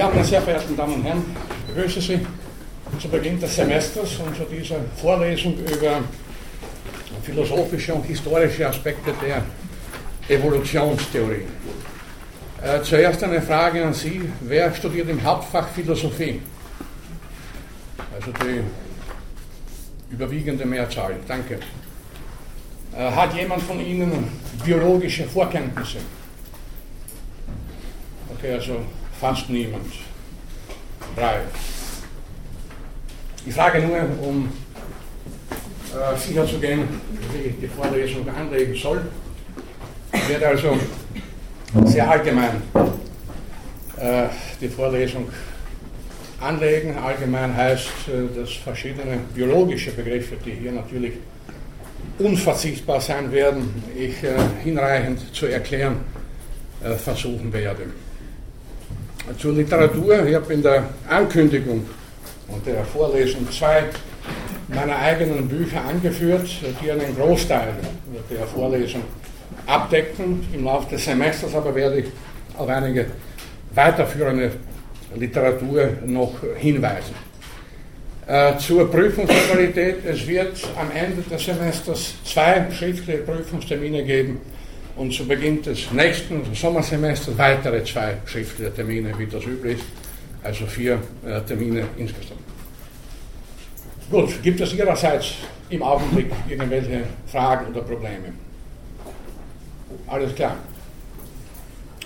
Ja, 0.00 0.08
meine 0.08 0.24
sehr 0.24 0.40
verehrten 0.40 0.74
Damen 0.74 0.94
und 0.94 1.04
Herren, 1.04 1.22
ich 1.68 1.74
begrüße 1.74 2.00
Sie 2.00 2.26
zu 2.98 3.08
Beginn 3.08 3.38
des 3.38 3.54
Semesters 3.54 4.16
und 4.16 4.34
zu 4.34 4.44
dieser 4.44 4.76
Vorlesung 4.96 5.58
über 5.58 6.00
philosophische 7.22 7.92
und 7.92 8.06
historische 8.06 8.66
Aspekte 8.66 9.12
der 9.22 9.42
Evolutionstheorie. 10.26 11.44
Äh, 12.62 12.80
zuerst 12.82 13.22
eine 13.24 13.42
Frage 13.42 13.84
an 13.84 13.92
Sie. 13.92 14.22
Wer 14.40 14.74
studiert 14.74 15.10
im 15.10 15.22
Hauptfach 15.22 15.68
Philosophie? 15.68 16.40
Also 18.14 18.32
die 18.42 18.62
überwiegende 20.14 20.64
Mehrzahl. 20.64 21.16
Danke. 21.28 21.58
Äh, 22.96 23.10
hat 23.10 23.34
jemand 23.34 23.62
von 23.64 23.78
Ihnen 23.78 24.28
biologische 24.64 25.24
Vorkenntnisse? 25.24 25.98
Okay, 28.34 28.54
also 28.54 28.80
fast 29.20 29.50
niemand. 29.50 29.92
Drei. 31.14 31.40
Ich 33.44 33.54
frage 33.54 33.80
nur, 33.80 33.98
um 34.22 34.48
äh, 35.92 36.16
sicherzugehen, 36.18 36.88
wie 37.32 37.48
ich 37.48 37.60
die 37.60 37.68
Vorlesung 37.68 38.26
anlegen 38.28 38.74
soll. 38.74 39.02
Ich 40.12 40.28
werde 40.28 40.48
also 40.48 40.78
sehr 41.84 42.10
allgemein 42.10 42.62
äh, 43.98 44.24
die 44.60 44.68
Vorlesung 44.68 45.28
anlegen. 46.40 46.96
Allgemein 46.96 47.54
heißt, 47.54 47.88
äh, 48.08 48.40
dass 48.40 48.52
verschiedene 48.52 49.18
biologische 49.34 49.90
Begriffe, 49.90 50.36
die 50.44 50.52
hier 50.52 50.72
natürlich 50.72 51.14
unverzichtbar 52.18 53.00
sein 53.00 53.30
werden, 53.32 53.82
ich 53.94 54.22
äh, 54.22 54.36
hinreichend 54.62 55.34
zu 55.34 55.46
erklären 55.46 55.96
äh, 56.82 56.94
versuchen 56.94 57.52
werde. 57.52 57.84
Zur 59.38 59.52
Literatur, 59.52 60.26
ich 60.26 60.34
habe 60.34 60.52
in 60.52 60.62
der 60.62 60.84
Ankündigung 61.08 61.84
und 62.48 62.66
der 62.66 62.84
Vorlesung 62.84 63.50
zwei 63.50 63.84
meiner 64.68 64.96
eigenen 64.96 65.48
Bücher 65.48 65.84
angeführt, 65.84 66.48
die 66.82 66.90
einen 66.90 67.14
Großteil 67.16 67.74
der 68.30 68.46
Vorlesung 68.46 69.02
abdecken. 69.66 70.46
Im 70.52 70.64
Laufe 70.64 70.94
des 70.94 71.04
Semesters 71.04 71.54
aber 71.54 71.74
werde 71.74 72.00
ich 72.00 72.06
auf 72.56 72.68
einige 72.68 73.06
weiterführende 73.74 74.52
Literatur 75.16 75.90
noch 76.06 76.34
hinweisen. 76.56 77.14
Äh, 78.26 78.56
zur 78.58 78.90
Prüfungsmodalität. 78.90 80.04
Es 80.04 80.26
wird 80.26 80.56
am 80.78 80.90
Ende 80.94 81.22
des 81.22 81.44
Semesters 81.44 82.14
zwei 82.24 82.66
schriftliche 82.70 83.18
Prüfungstermine 83.18 84.04
geben 84.04 84.40
und 85.00 85.14
zu 85.14 85.26
Beginn 85.26 85.62
des 85.62 85.90
nächsten 85.92 86.42
Sommersemesters 86.54 87.38
weitere 87.38 87.82
zwei 87.84 88.18
schriftliche 88.26 88.70
Termine, 88.74 89.18
wie 89.18 89.26
das 89.26 89.42
üblich 89.46 89.78
ist. 89.78 89.86
Also 90.42 90.66
vier 90.66 90.98
äh, 91.24 91.40
Termine 91.40 91.84
insgesamt. 91.96 92.40
Gut, 94.10 94.42
gibt 94.42 94.60
es 94.60 94.74
Ihrerseits 94.74 95.36
im 95.70 95.82
Augenblick 95.82 96.30
irgendwelche 96.46 97.04
Fragen 97.26 97.68
oder 97.72 97.80
Probleme? 97.80 98.34
Alles 100.06 100.34
klar. 100.34 100.56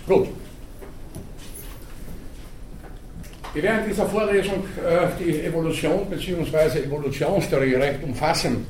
Gut. 0.06 0.28
Wir 3.54 3.62
werden 3.64 3.86
dieser 3.88 4.06
Vorlesung 4.06 4.64
äh, 4.86 5.08
die 5.18 5.40
Evolution 5.40 6.08
bzw. 6.08 6.84
Evolutionstheorie 6.84 7.74
recht 7.74 8.04
umfassend 8.04 8.66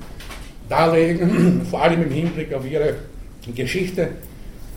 darlegen, 0.66 1.66
vor 1.70 1.82
allem 1.82 2.04
im 2.04 2.10
Hinblick 2.10 2.54
auf 2.54 2.64
ihre 2.64 2.94
Geschichte 3.52 4.10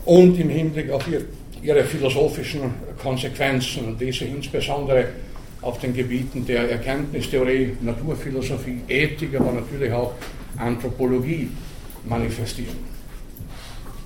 und 0.05 0.39
im 0.39 0.49
Hinblick 0.49 0.89
auf 0.89 1.07
ihr, 1.07 1.21
ihre 1.61 1.83
philosophischen 1.83 2.61
Konsequenzen 3.01 3.85
und 3.85 4.01
diese 4.01 4.25
insbesondere 4.25 5.09
auf 5.61 5.79
den 5.79 5.93
Gebieten 5.93 6.45
der 6.45 6.69
Erkenntnistheorie, 6.71 7.77
Naturphilosophie, 7.81 8.81
Ethik, 8.87 9.35
aber 9.39 9.51
natürlich 9.51 9.91
auch 9.91 10.13
Anthropologie 10.57 11.49
manifestieren. 12.05 12.77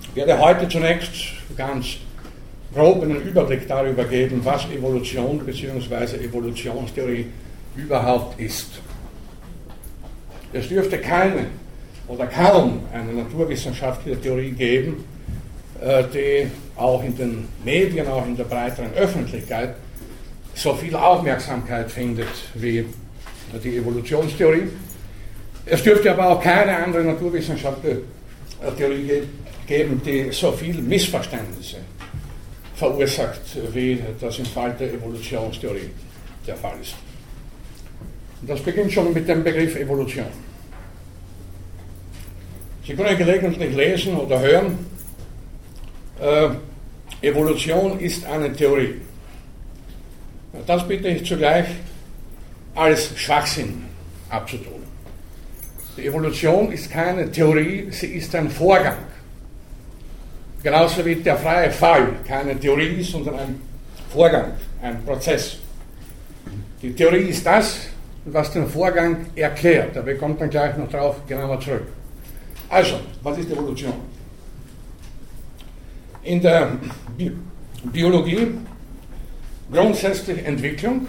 Ich 0.10 0.16
werde 0.16 0.38
heute 0.40 0.68
zunächst 0.68 1.12
ganz 1.56 1.98
grob 2.74 3.04
einen 3.04 3.22
Überblick 3.22 3.68
darüber 3.68 4.04
geben, 4.06 4.42
was 4.44 4.66
Evolution 4.72 5.40
bzw. 5.46 6.26
Evolutionstheorie 6.26 7.28
überhaupt 7.76 8.40
ist. 8.40 8.70
Es 10.54 10.68
dürfte 10.68 10.98
keine 10.98 11.48
oder 12.12 12.28
kaum 12.28 12.82
eine 12.94 13.14
naturwissenschaftliche 13.14 14.20
Theorie 14.20 14.52
geben, 14.52 15.04
äh, 15.82 16.04
die 16.14 16.48
auch 16.76 17.04
in 17.04 17.16
den 17.16 17.48
Medien, 17.64 18.08
auch 18.08 18.26
in 18.26 18.36
der 18.36 18.44
breiteren 18.44 18.94
Öffentlichkeit 18.94 19.76
so 20.54 20.74
viel 20.74 20.94
Aufmerksamkeit 20.96 21.90
findet 21.90 22.28
wie 22.56 22.86
die 23.64 23.78
Evolutionstheorie. 23.78 24.68
Es 25.66 25.82
dürfte 25.84 26.12
aber 26.12 26.30
auch 26.30 26.42
keine 26.42 26.76
andere 26.76 27.04
naturwissenschaftliche 27.04 28.02
Theorie 28.78 29.24
geben, 29.66 30.02
die 30.06 30.32
so 30.32 30.52
viele 30.52 30.82
Missverständnisse 30.82 31.78
verursacht, 32.76 33.42
wie 33.74 34.02
das 34.20 34.40
im 34.40 34.46
Fall 34.46 34.76
der 34.78 34.94
Evolutionstheorie 34.94 35.90
der 36.46 36.56
Fall 36.58 36.76
ist. 36.82 36.96
Das 38.42 38.60
beginnt 38.60 38.92
schon 38.92 39.14
mit 39.14 39.28
dem 39.28 39.44
Begriff 39.44 39.76
Evolution. 39.76 40.51
Sie 42.86 42.94
können 42.96 43.18
gelegentlich 43.18 43.76
lesen 43.76 44.16
oder 44.18 44.40
hören, 44.40 44.86
äh, 46.20 46.50
Evolution 47.22 48.00
ist 48.00 48.26
eine 48.26 48.52
Theorie. 48.54 48.96
Das 50.66 50.88
bitte 50.88 51.08
ich 51.08 51.26
zugleich 51.26 51.66
als 52.76 53.18
Schwachsinn 53.18 53.84
abzutun. 54.30 54.82
Die 55.98 56.08
Evolution 56.08 56.72
ist 56.72 56.90
keine 56.90 57.32
Theorie, 57.32 57.88
sie 57.92 58.08
ist 58.08 58.34
ein 58.36 58.50
Vorgang. 58.50 58.98
Genauso 60.64 61.06
wie 61.06 61.16
der 61.16 61.38
freie 61.38 61.72
Fall 61.72 62.14
keine 62.28 62.60
Theorie 62.60 63.02
ist, 63.02 63.12
sondern 63.12 63.36
ein 63.36 63.62
Vorgang, 64.10 64.54
ein 64.82 65.04
Prozess. 65.04 65.58
Die 66.82 66.94
Theorie 66.94 67.30
ist 67.30 67.46
das, 67.46 67.88
was 68.26 68.52
den 68.52 68.68
Vorgang 68.68 69.28
erklärt. 69.36 69.96
Da 69.96 70.02
bekommt 70.02 70.40
man 70.40 70.50
gleich 70.50 70.76
noch 70.78 70.90
darauf 70.90 71.26
genauer 71.28 71.60
zurück. 71.60 71.88
Also, 72.72 72.96
was 73.22 73.38
ist 73.38 73.52
Evolution? 73.52 73.94
In 76.24 76.42
der 76.42 76.78
Bi 77.18 77.32
Biologie 77.92 78.48
grundsätzlich 79.72 80.46
Entwicklung, 80.46 81.08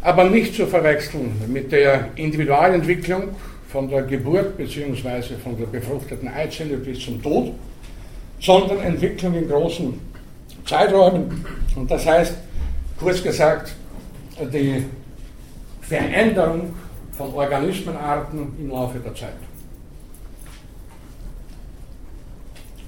aber 0.00 0.24
nicht 0.24 0.54
zu 0.54 0.66
verwechseln 0.66 1.34
mit 1.48 1.72
der 1.72 2.10
Individualentwicklung 2.14 3.34
von 3.68 3.88
der 3.88 4.02
Geburt 4.02 4.56
bzw. 4.56 5.34
von 5.42 5.58
der 5.58 5.66
befruchteten 5.66 6.28
Eizelle 6.28 6.76
bis 6.78 7.00
zum 7.00 7.20
Tod 7.20 7.52
sondern 8.42 8.80
Entwicklung 8.80 9.34
in 9.34 9.48
großen 9.48 10.00
Zeiträumen. 10.66 11.44
Und 11.76 11.90
das 11.90 12.04
heißt, 12.06 12.34
kurz 12.98 13.22
gesagt, 13.22 13.72
die 14.52 14.84
Veränderung 15.82 16.74
von 17.16 17.32
Organismenarten 17.34 18.52
im 18.58 18.70
Laufe 18.70 18.98
der 18.98 19.14
Zeit. 19.14 19.34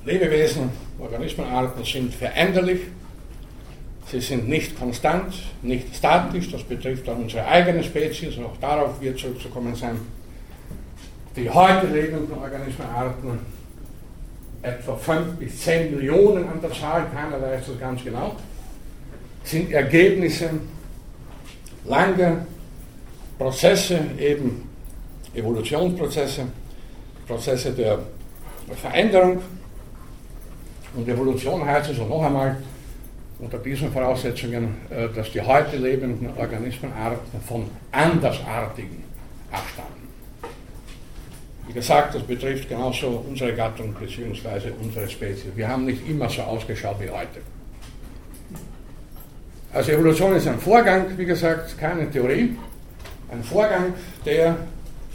Lebewesen, 0.04 0.70
Organismenarten 0.98 1.82
sind 1.84 2.14
veränderlich, 2.14 2.80
sie 4.10 4.20
sind 4.20 4.48
nicht 4.48 4.78
konstant, 4.78 5.34
nicht 5.62 5.96
statisch, 5.96 6.50
das 6.50 6.62
betrifft 6.62 7.08
auch 7.08 7.16
unsere 7.16 7.46
eigene 7.46 7.82
Spezies, 7.82 8.38
auch 8.38 8.56
darauf 8.60 9.00
wird 9.00 9.18
zurückzukommen 9.18 9.74
sein. 9.74 9.98
Die 11.34 11.48
heute 11.48 11.86
lebenden 11.86 12.36
Organismenarten 12.38 13.38
etwa 14.62 14.94
5 14.94 15.36
bis 15.36 15.60
10 15.60 15.96
Millionen 15.96 16.48
an 16.48 16.60
der 16.60 16.72
Zahl, 16.72 17.06
keiner 17.14 17.40
weiß 17.40 17.66
das 17.66 17.80
ganz 17.80 18.04
genau, 18.04 18.36
sind 19.42 19.72
Ergebnisse 19.72 20.50
langer 21.86 22.46
Prozesse, 23.38 24.00
eben 24.18 24.68
Evolutionsprozesse, 25.34 26.46
Prozesse 27.26 27.72
der 27.72 27.98
Veränderung. 28.80 29.40
Und 30.96 31.08
Evolution 31.08 31.64
heißt 31.64 31.88
also 31.88 32.04
noch 32.06 32.22
einmal, 32.22 32.56
unter 33.38 33.58
diesen 33.58 33.92
Voraussetzungen, 33.92 34.76
äh, 34.90 35.08
dass 35.14 35.30
die 35.32 35.40
heute 35.40 35.76
lebenden 35.76 36.30
Organismenarten 36.36 37.40
von 37.46 37.68
Andersartigen 37.90 39.02
abstammen. 39.50 40.04
Wie 41.66 41.72
gesagt, 41.72 42.14
das 42.14 42.22
betrifft 42.22 42.68
genauso 42.68 43.24
unsere 43.28 43.54
Gattung 43.54 43.94
bzw. 43.94 44.70
unsere 44.80 45.08
Spezies. 45.08 45.50
Wir 45.54 45.68
haben 45.68 45.86
nicht 45.86 46.06
immer 46.08 46.28
so 46.28 46.42
ausgeschaut 46.42 46.96
wie 47.00 47.10
heute. 47.10 47.40
Also 49.72 49.92
Evolution 49.92 50.36
ist 50.36 50.46
ein 50.46 50.58
Vorgang, 50.58 51.06
wie 51.16 51.24
gesagt, 51.24 51.76
keine 51.78 52.08
Theorie. 52.10 52.56
Ein 53.30 53.42
Vorgang, 53.42 53.94
der 54.24 54.56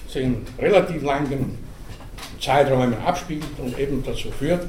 sich 0.08 0.24
in 0.24 0.46
relativ 0.58 1.02
langen 1.04 1.58
Zeiträumen 2.42 2.98
abspielt 3.06 3.46
und 3.60 3.78
eben 3.80 4.04
dazu 4.04 4.32
führt, 4.32 4.66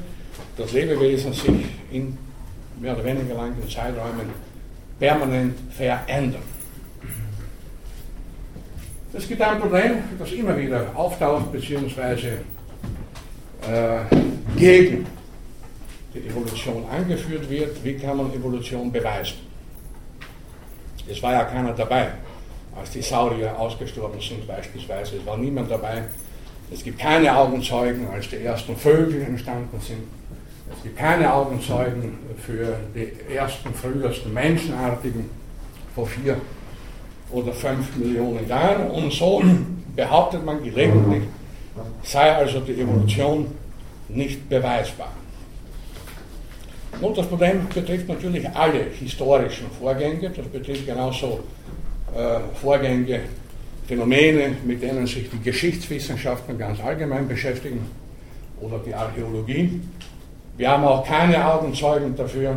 dass 0.57 0.71
Lebewesen 0.71 1.33
sich 1.33 1.65
in 1.91 2.17
mehr 2.79 2.93
oder 2.93 3.05
weniger 3.05 3.35
langen 3.35 3.69
Zeiträumen 3.69 4.29
permanent 4.99 5.57
verändern. 5.71 6.41
Es 9.13 9.27
gibt 9.27 9.41
ein 9.41 9.59
Problem, 9.59 9.95
das 10.17 10.31
immer 10.31 10.57
wieder 10.57 10.85
auftaucht, 10.95 11.51
beziehungsweise 11.51 12.37
äh, 13.67 13.99
gegen 14.57 15.05
die 16.13 16.27
Evolution 16.27 16.85
angeführt 16.89 17.49
wird. 17.49 17.83
Wie 17.83 17.95
kann 17.95 18.17
man 18.17 18.33
Evolution 18.33 18.91
beweisen? 18.91 19.37
Es 21.09 21.21
war 21.21 21.33
ja 21.33 21.43
keiner 21.43 21.73
dabei, 21.73 22.09
als 22.79 22.91
die 22.91 23.01
Saurier 23.01 23.57
ausgestorben 23.59 24.21
sind 24.21 24.47
beispielsweise. 24.47 25.17
Es 25.17 25.25
war 25.25 25.37
niemand 25.37 25.69
dabei. 25.69 26.03
Es 26.71 26.83
gibt 26.83 26.99
keine 26.99 27.35
Augenzeugen, 27.35 28.07
als 28.07 28.29
die 28.29 28.37
ersten 28.37 28.77
Vögel 28.77 29.23
entstanden 29.23 29.79
sind. 29.81 30.03
Es 30.75 30.83
gibt 30.83 30.97
keine 30.97 31.31
Augenzeugen 31.33 32.17
für 32.37 32.77
die 32.95 33.33
ersten, 33.33 33.73
frühesten 33.73 34.33
Menschenartigen 34.33 35.29
vor 35.93 36.07
vier 36.07 36.37
oder 37.29 37.53
fünf 37.53 37.95
Millionen 37.95 38.47
Jahren. 38.47 38.89
Und 38.91 39.11
so 39.11 39.43
behauptet 39.95 40.45
man 40.45 40.63
gelegentlich, 40.63 41.23
sei 42.03 42.31
also 42.35 42.59
die 42.61 42.81
Evolution 42.81 43.47
nicht 44.09 44.47
beweisbar. 44.49 45.11
Und 46.99 47.17
das 47.17 47.27
Problem 47.27 47.67
betrifft 47.73 48.07
natürlich 48.07 48.47
alle 48.49 48.85
historischen 48.99 49.67
Vorgänge, 49.79 50.29
das 50.29 50.45
betrifft 50.47 50.85
genauso 50.85 51.39
äh, 52.15 52.39
Vorgänge, 52.61 53.21
Phänomene, 53.87 54.55
mit 54.65 54.81
denen 54.81 55.07
sich 55.07 55.29
die 55.29 55.39
Geschichtswissenschaften 55.41 56.57
ganz 56.57 56.79
allgemein 56.79 57.27
beschäftigen 57.27 57.85
oder 58.59 58.79
die 58.79 58.93
Archäologie. 58.93 59.81
Wir 60.57 60.69
haben 60.69 60.83
auch 60.83 61.05
keine 61.05 61.45
Augenzeugen 61.45 62.15
dafür, 62.15 62.55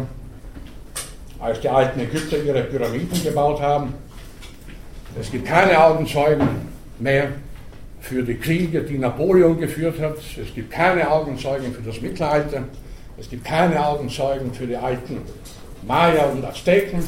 als 1.38 1.60
die 1.60 1.68
alten 1.68 2.00
Ägypter 2.00 2.38
ihre 2.38 2.62
Pyramiden 2.64 3.22
gebaut 3.22 3.60
haben. 3.60 3.94
Es 5.18 5.30
gibt 5.30 5.46
keine 5.46 5.82
Augenzeugen 5.82 6.48
mehr 6.98 7.28
für 8.00 8.22
die 8.22 8.34
Kriege, 8.34 8.82
die 8.82 8.98
Napoleon 8.98 9.58
geführt 9.58 10.00
hat. 10.00 10.16
Es 10.18 10.54
gibt 10.54 10.70
keine 10.70 11.10
Augenzeugen 11.10 11.72
für 11.72 11.82
das 11.82 12.00
Mittelalter. 12.00 12.64
Es 13.18 13.30
gibt 13.30 13.44
keine 13.44 13.84
Augenzeugen 13.86 14.52
für 14.52 14.66
die 14.66 14.76
alten 14.76 15.22
Maya 15.86 16.24
und 16.24 16.44
Azteken. 16.44 17.02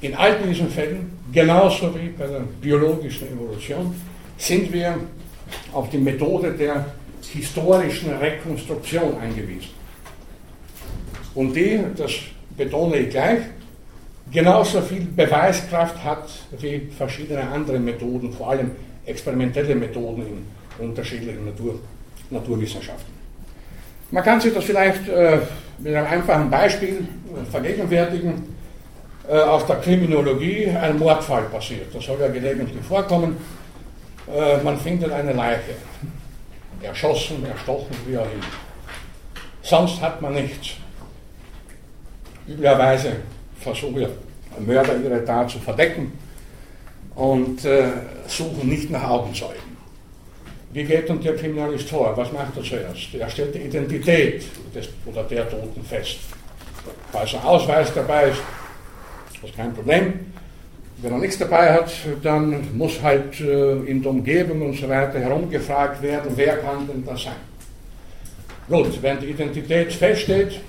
In 0.00 0.14
all 0.14 0.36
diesen 0.38 0.68
Fällen, 0.68 1.18
genauso 1.32 1.94
wie 1.94 2.08
bei 2.08 2.26
der 2.26 2.40
biologischen 2.60 3.32
Evolution, 3.32 3.94
sind 4.36 4.70
wir 4.72 4.96
auf 5.72 5.88
die 5.88 5.98
Methode 5.98 6.52
der 6.52 6.84
historischen 7.28 8.16
Rekonstruktion 8.16 9.18
angewiesen. 9.18 9.70
Und 11.34 11.54
die, 11.54 11.80
das 11.96 12.12
betone 12.56 12.96
ich 12.98 13.10
gleich, 13.10 13.40
genauso 14.30 14.80
viel 14.80 15.04
Beweiskraft 15.04 16.02
hat 16.02 16.28
wie 16.60 16.88
verschiedene 16.96 17.42
andere 17.42 17.78
Methoden, 17.78 18.32
vor 18.32 18.50
allem 18.50 18.70
experimentelle 19.06 19.74
Methoden 19.74 20.22
in 20.78 20.86
unterschiedlichen 20.86 21.44
Natur, 21.44 21.80
Naturwissenschaften. 22.30 23.12
Man 24.10 24.22
kann 24.22 24.40
sich 24.40 24.54
das 24.54 24.64
vielleicht 24.64 25.08
äh, 25.08 25.38
mit 25.78 25.94
einem 25.94 26.06
einfachen 26.06 26.50
Beispiel 26.50 26.98
äh, 26.98 27.50
vergegenwärtigen. 27.50 28.54
Äh, 29.28 29.38
aus 29.38 29.64
der 29.66 29.76
Kriminologie 29.76 30.68
ein 30.68 30.98
Mordfall 30.98 31.44
passiert. 31.44 31.94
Das 31.94 32.04
soll 32.04 32.20
ja 32.20 32.28
gelegentlich 32.28 32.84
vorkommen. 32.84 33.38
Äh, 34.26 34.62
man 34.62 34.78
findet 34.78 35.12
eine 35.12 35.32
Leiche. 35.32 35.76
Erschossen, 36.84 37.44
erstochen, 37.46 37.96
wie 38.06 38.16
auch 38.16 38.22
immer. 38.24 38.44
Sonst 39.62 40.00
hat 40.00 40.20
man 40.20 40.34
nichts. 40.34 40.74
Üblicherweise 42.46 43.16
versuchen 43.58 44.06
Mörder 44.58 44.96
ihre 45.02 45.24
Tat 45.24 45.50
zu 45.50 45.58
verdecken 45.58 46.12
und 47.14 47.64
äh, 47.64 47.88
suchen 48.26 48.68
nicht 48.68 48.90
nach 48.90 49.08
Augenzeugen. 49.08 49.74
Wie 50.72 50.84
geht 50.84 51.08
dann 51.08 51.20
der 51.20 51.36
Kriminalist 51.36 51.88
vor? 51.88 52.16
Was 52.16 52.32
macht 52.32 52.56
er 52.56 52.62
zuerst? 52.62 53.14
Er 53.14 53.30
stellt 53.30 53.54
die 53.54 53.60
Identität 53.60 54.44
des 54.74 54.88
oder 55.06 55.22
der 55.22 55.48
Toten 55.48 55.84
fest. 55.84 56.18
Falls 57.12 57.34
ein 57.34 57.42
Ausweis 57.42 57.94
dabei 57.94 58.30
ist, 58.30 58.42
ist 59.32 59.42
das 59.42 59.52
kein 59.54 59.72
Problem. 59.72 60.33
Wenn 61.04 61.12
er 61.12 61.18
nichts 61.18 61.36
dabei 61.36 61.70
hat, 61.70 61.92
dann 62.22 62.78
muss 62.78 63.02
halt 63.02 63.38
äh, 63.38 63.74
in 63.80 64.00
der 64.00 64.10
Umgebung 64.10 64.62
und 64.62 64.74
so 64.74 64.88
weiter 64.88 65.18
herumgefragt 65.18 66.00
werden, 66.00 66.32
wer 66.34 66.56
kann 66.56 66.86
denn 66.88 67.04
das 67.04 67.24
sein? 67.24 67.34
Gut, 68.66 69.02
wenn 69.02 69.20
die 69.20 69.26
Identität 69.26 69.92
feststeht 69.92 70.60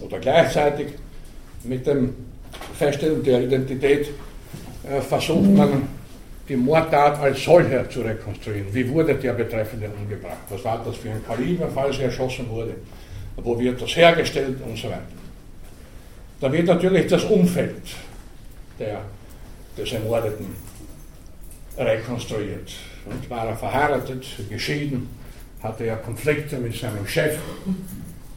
oder 0.00 0.18
gleichzeitig 0.18 0.94
mit 1.64 1.86
dem 1.86 2.14
Feststellen 2.78 3.22
der 3.22 3.42
Identität 3.42 4.08
äh, 4.88 5.02
versucht 5.02 5.50
man 5.50 5.82
die 6.48 6.56
Mordtat 6.56 7.20
als 7.20 7.44
solcher 7.44 7.86
zu 7.90 8.00
rekonstruieren. 8.00 8.68
Wie 8.72 8.88
wurde 8.88 9.14
der 9.14 9.34
Betreffende 9.34 9.90
umgebracht? 9.90 10.38
Was 10.48 10.64
war 10.64 10.82
das 10.82 10.96
für 10.96 11.10
ein 11.10 11.22
Kaliber, 11.26 11.68
falls 11.74 11.98
er 11.98 12.06
erschossen 12.06 12.48
wurde? 12.48 12.76
Wo 13.36 13.60
wird 13.60 13.82
das 13.82 13.94
hergestellt 13.94 14.56
und 14.66 14.74
so 14.74 14.88
weiter? 14.88 15.02
Da 16.40 16.50
wird 16.50 16.66
natürlich 16.66 17.08
das 17.08 17.24
Umfeld 17.24 17.82
der, 18.80 19.02
des 19.76 19.92
Ermordeten 19.92 20.46
rekonstruiert. 21.78 22.72
Und 23.06 23.30
war 23.30 23.46
er 23.46 23.56
verheiratet, 23.56 24.26
geschieden, 24.48 25.08
hatte 25.62 25.84
er 25.84 25.96
Konflikte 25.96 26.58
mit 26.58 26.74
seinem 26.74 27.06
Chef, 27.06 27.38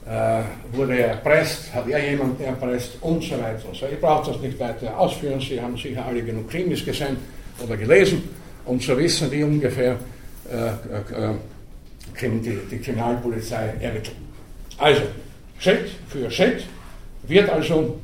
äh, 0.06 0.42
wurde 0.74 0.98
er 0.98 1.07
erpresst, 1.07 1.74
hat 1.74 1.88
er 1.88 2.10
jemanden 2.10 2.44
erpresst 2.44 2.98
und 3.01 3.24
so 3.24 3.31
weiter 3.42 3.69
und. 3.69 3.75
Ich 3.92 4.00
brauche 4.00 4.31
das 4.31 4.42
nicht 4.42 4.60
weiter 4.60 4.98
ausführen, 4.98 5.40
Sie 5.40 5.60
haben 5.60 5.78
sicher 5.78 6.06
alle 6.06 6.22
genug 6.22 6.50
Krimis 6.50 6.86
gesehen 6.86 7.18
oder 7.63 7.78
gelesen, 7.78 8.24
um 8.66 8.80
zu 8.80 8.98
wissen, 8.98 9.31
wie 9.31 9.44
ungefähr 9.44 9.98
äh, 10.51 10.68
äh, 10.68 11.31
äh 11.31 11.36
die, 12.22 12.60
die 12.69 12.78
Kriminalpolizei 12.78 13.74
ermittelt. 13.80 14.16
Also, 14.78 15.01
Schritt 15.57 15.89
für 16.10 16.30
Schritt 16.30 16.66
wird 17.28 17.50
also 17.50 17.98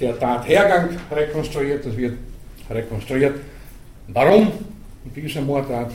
der 0.00 0.18
Tathergang 0.18 0.90
rekonstruiert, 1.10 1.84
es 1.86 1.96
wird 1.96 2.14
rekonstruiert, 2.68 3.36
warum 4.08 4.52
diese 5.14 5.40
Mordtat 5.40 5.92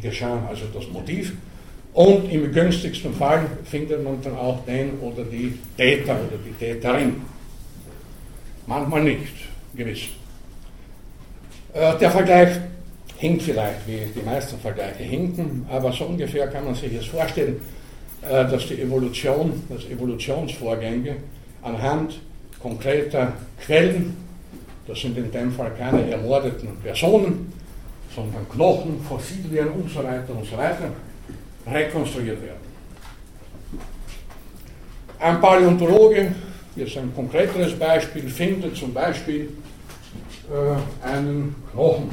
geschah, 0.00 0.46
also 0.48 0.66
das 0.74 0.88
Motiv. 0.88 1.32
Und 1.94 2.30
im 2.30 2.52
günstigsten 2.52 3.14
Fall 3.14 3.46
findet 3.64 4.04
man 4.04 4.20
dann 4.22 4.36
auch 4.36 4.64
den 4.64 4.98
oder 5.00 5.24
die 5.24 5.58
Täter 5.76 6.12
oder 6.12 6.38
die 6.44 6.52
Täterin. 6.52 7.16
Manchmal 8.66 9.02
nicht, 9.02 9.32
gewiss. 9.74 10.02
Äh, 11.72 11.98
der 11.98 12.10
Vergleich 12.10 12.50
hinkt 13.16 13.42
vielleicht, 13.42 13.86
wie 13.86 14.00
die 14.14 14.24
meisten 14.24 14.58
Vergleiche 14.60 15.02
hinken, 15.02 15.66
aber 15.68 15.90
so 15.92 16.04
ungefähr 16.04 16.46
kann 16.48 16.66
man 16.66 16.74
sich 16.74 16.92
jetzt 16.92 17.08
vorstellen, 17.08 17.60
äh, 18.22 18.44
dass 18.44 18.66
die 18.68 18.80
Evolution, 18.80 19.62
dass 19.68 19.84
Evolutionsvorgänge 19.86 21.16
anhand 21.62 22.20
konkreter 22.60 23.32
Quellen, 23.64 24.16
das 24.86 25.00
sind 25.00 25.16
in 25.18 25.30
dem 25.30 25.52
Fall 25.52 25.72
keine 25.78 26.10
ermordeten 26.10 26.76
Personen, 26.82 27.52
sondern 28.14 28.48
Knochen, 28.48 29.00
Fossilien 29.08 29.68
und 29.68 29.90
so 29.90 30.02
weiter 30.02 30.34
und 30.34 30.44
so 30.44 30.56
weiter, 30.56 30.90
rekonstruiert 31.66 32.42
werden. 32.42 32.68
Ein 35.20 35.40
Paläontologe, 35.40 36.32
jetzt 36.76 36.96
ein 36.96 37.12
konkreteres 37.14 37.74
Beispiel, 37.74 38.28
findet 38.28 38.76
zum 38.76 38.94
Beispiel 38.94 39.50
äh, 40.50 41.06
einen 41.06 41.54
Knochen. 41.72 42.10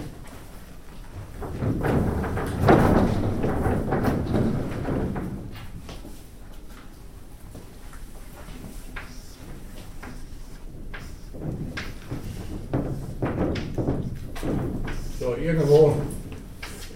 So, 15.19 15.33
irgendwo 15.45 15.95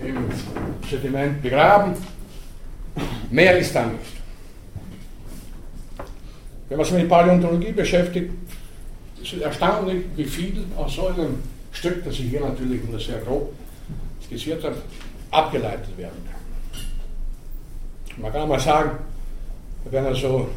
im 0.04 0.18
Sediment 0.90 1.42
begraben. 1.42 1.94
Mehr 3.30 3.58
ist 3.58 3.76
da 3.76 3.86
nicht. 3.86 4.20
Wenn 6.68 6.78
man 6.78 6.86
sich 6.86 6.96
mit 6.98 7.10
Paläontologie 7.10 7.72
beschäftigt, 7.72 8.32
es 9.22 9.34
ist 9.34 9.42
erstaunlich, 9.42 10.06
wie 10.16 10.26
viel 10.26 10.66
aus 10.78 10.96
so 10.96 11.08
einem 11.08 11.44
Stück, 11.72 12.04
das 12.04 12.14
ich 12.16 12.30
hier 12.30 12.42
natürlich 12.42 12.84
nur 12.84 13.00
sehr 13.00 13.20
grob 13.20 13.54
skizziert 14.24 14.64
habe, 14.64 14.78
abgeleitet 15.32 15.98
werden 15.98 16.22
kann. 16.30 16.40
Man 18.22 18.32
kann 18.32 18.50
mal 18.50 18.60
sagen, 18.60 18.92
wenn 19.90 20.06
also 20.06 20.50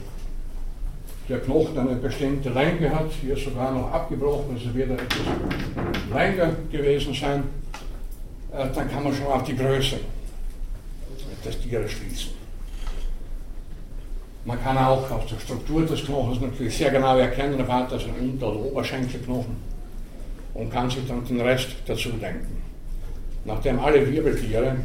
der 1.28 1.40
Knochen 1.40 1.78
eine 1.78 1.96
bestimmte 1.96 2.50
Länge 2.50 2.90
hat, 2.90 3.10
hier 3.20 3.36
sogar 3.36 3.72
noch 3.72 3.92
abgebrochen, 3.92 4.54
also 4.54 4.74
wird 4.74 4.90
er 4.90 4.96
etwas 4.96 5.18
länger 6.12 6.52
gewesen 6.70 7.14
sein, 7.14 7.44
dann 8.52 8.90
kann 8.90 9.04
man 9.04 9.14
schon 9.14 9.26
auf 9.26 9.44
die 9.44 9.56
Größe 9.56 9.96
des 11.44 11.60
Tieres 11.60 11.90
schließen. 11.90 12.32
Man 14.44 14.62
kann 14.62 14.76
auch 14.76 15.08
aus 15.10 15.26
der 15.30 15.38
Struktur 15.38 15.86
des 15.86 16.04
Knochens 16.04 16.40
natürlich 16.40 16.76
sehr 16.76 16.90
genau 16.90 17.16
erkennen, 17.16 17.66
war 17.66 17.86
das 17.88 18.04
ein 18.04 18.14
Unter- 18.20 18.48
oder 18.48 18.60
Oberschenkelknochen 18.60 19.56
und 20.54 20.70
kann 20.70 20.90
sich 20.90 21.06
dann 21.06 21.24
den 21.24 21.40
Rest 21.40 21.68
dazu 21.86 22.10
denken. 22.10 22.62
Nachdem 23.44 23.80
alle 23.80 24.10
Wirbeltiere 24.10 24.76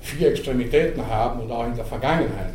vier 0.00 0.30
Extremitäten 0.30 1.06
haben 1.06 1.40
und 1.40 1.50
auch 1.50 1.66
in 1.66 1.76
der 1.76 1.84
Vergangenheit 1.84 2.54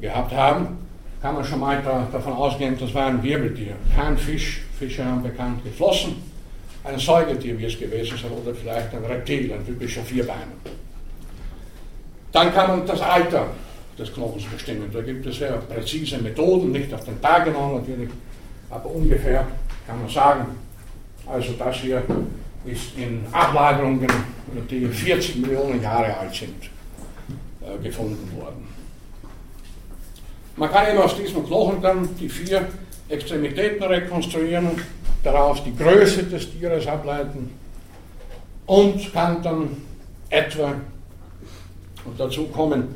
gehabt 0.00 0.32
haben, 0.32 0.78
kann 1.20 1.34
man 1.34 1.44
schon 1.44 1.60
mal 1.60 1.80
da, 1.82 2.08
davon 2.10 2.32
ausgehen, 2.32 2.76
das 2.78 2.92
war 2.94 3.06
ein 3.06 3.22
Wirbeltier. 3.22 3.74
Kein 3.94 4.16
Fisch, 4.16 4.62
Fische 4.78 5.04
haben 5.04 5.22
bekannt 5.22 5.62
geflossen, 5.62 6.16
ein 6.84 6.98
Säugetier, 6.98 7.58
wie 7.58 7.64
es 7.64 7.78
gewesen 7.78 8.18
sein, 8.18 8.30
oder 8.32 8.54
vielleicht 8.54 8.92
ein 8.94 9.04
Reptil, 9.04 9.52
ein 9.52 9.64
typischer 9.64 10.02
Vierbeiner. 10.02 10.52
Dann 12.32 12.52
kann 12.52 12.68
man 12.68 12.86
das 12.86 13.00
Alter 13.00 13.48
des 13.98 14.12
Knochens 14.12 14.44
bestimmen. 14.44 14.90
Da 14.92 15.02
gibt 15.02 15.26
es 15.26 15.36
sehr 15.36 15.52
präzise 15.52 16.18
Methoden, 16.18 16.72
nicht 16.72 16.92
auf 16.92 17.04
den 17.04 17.20
Tag 17.20 17.44
genau 17.44 17.78
natürlich, 17.78 18.10
aber 18.70 18.86
ungefähr 18.90 19.46
kann 19.86 20.00
man 20.00 20.08
sagen, 20.08 20.46
also 21.26 21.52
das 21.58 21.76
hier 21.76 22.02
ist 22.64 22.96
in 22.96 23.24
Ablagerungen, 23.32 24.08
die 24.70 24.86
40 24.86 25.36
Millionen 25.36 25.82
Jahre 25.82 26.16
alt 26.16 26.34
sind, 26.34 26.70
äh, 27.60 27.82
gefunden 27.82 28.30
worden. 28.36 28.66
Man 30.56 30.70
kann 30.70 30.88
eben 30.88 30.98
aus 30.98 31.16
diesem 31.16 31.44
Knochen 31.46 31.80
dann 31.82 32.08
die 32.16 32.28
vier 32.28 32.66
Extremitäten 33.08 33.82
rekonstruieren, 33.82 34.70
daraus 35.22 35.62
die 35.64 35.74
Größe 35.76 36.24
des 36.24 36.50
Tieres 36.50 36.86
ableiten 36.86 37.50
und 38.66 39.12
kann 39.12 39.42
dann 39.42 39.76
etwa 40.30 40.74
und 42.04 42.18
dazu 42.18 42.46
kommen 42.46 42.94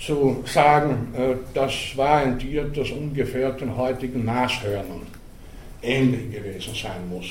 zu 0.00 0.42
sagen, 0.46 1.14
äh, 1.16 1.36
das 1.54 1.96
war 1.96 2.18
ein 2.18 2.38
Tier, 2.38 2.64
das 2.64 2.90
ungefähr 2.90 3.52
den 3.52 3.76
heutigen 3.76 4.24
Nashörnern 4.24 5.06
ähnlich 5.80 6.32
gewesen 6.32 6.74
sein 6.74 7.08
muss. 7.08 7.26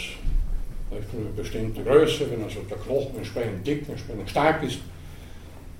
Für 0.90 1.18
eine 1.18 1.30
bestimmte 1.36 1.84
Größe, 1.84 2.30
wenn 2.32 2.44
also 2.44 2.60
der 2.70 2.78
Knochen 2.78 3.18
entsprechend 3.18 3.66
dick, 3.66 3.88
entsprechend 3.88 4.30
stark 4.30 4.64
ist, 4.64 4.80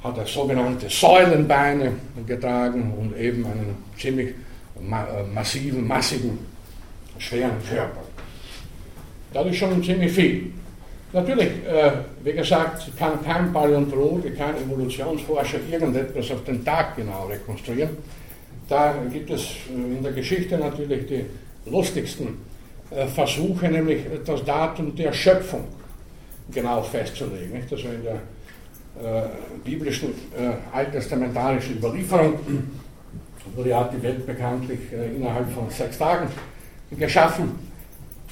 hat 0.03 0.17
er 0.17 0.25
sogenannte 0.25 0.89
Säulenbeine 0.89 1.93
getragen 2.25 2.93
und 2.98 3.15
eben 3.17 3.46
einen 3.46 3.75
ziemlich 3.98 4.29
äh, 4.29 5.24
massiven, 5.34 5.88
massigen, 5.88 6.39
schweren 7.17 7.58
Körper. 7.70 8.01
Das 9.33 9.45
ist 9.47 9.55
schon 9.55 9.83
ziemlich 9.83 10.11
viel. 10.11 10.51
Natürlich, 11.13 11.50
äh, 11.67 11.91
wie 12.23 12.33
gesagt, 12.33 12.89
kann 12.97 13.23
kein 13.23 13.51
Paläontologe, 13.51 14.31
kein 14.31 14.55
Evolutionsforscher 14.57 15.59
irgendetwas 15.69 16.31
auf 16.31 16.43
den 16.45 16.63
Tag 16.63 16.95
genau 16.95 17.25
rekonstruieren. 17.25 17.97
Da 18.69 18.95
gibt 19.11 19.29
es 19.29 19.41
äh, 19.41 19.97
in 19.97 20.03
der 20.03 20.13
Geschichte 20.13 20.57
natürlich 20.57 21.05
die 21.07 21.25
lustigsten 21.69 22.38
äh, 22.91 23.07
Versuche, 23.07 23.69
nämlich 23.69 24.03
das 24.25 24.43
Datum 24.45 24.95
der 24.95 25.11
Schöpfung 25.11 25.65
genau 26.51 26.81
festzulegen. 26.81 27.51
Nicht? 27.53 27.71
Also 27.71 27.88
in 27.88 28.03
der 28.03 28.15
äh, 28.15 29.27
biblischen, 29.63 30.09
äh, 30.38 30.75
alttestamentarischen 30.75 31.77
Überlieferung 31.77 32.39
wurde 33.55 33.69
ja 33.69 33.89
die 33.93 34.01
Welt 34.01 34.25
bekanntlich 34.25 34.79
äh, 34.93 35.15
innerhalb 35.15 35.50
von 35.51 35.69
sechs 35.69 35.97
Tagen 35.97 36.27
geschaffen. 36.97 37.70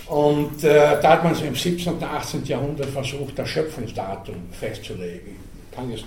Und 0.10 0.64
äh, 0.64 1.00
da 1.02 1.12
hat 1.12 1.24
man 1.24 1.36
so 1.36 1.46
im 1.46 1.54
17. 1.54 1.94
und 1.94 2.04
18. 2.04 2.44
Jahrhundert 2.46 2.88
versucht, 2.88 3.38
das 3.38 3.48
Schöpfungsdatum 3.48 4.36
festzulegen. 4.52 5.36
Ich 5.70 5.78
kann 5.78 5.92
jetzt 5.92 6.06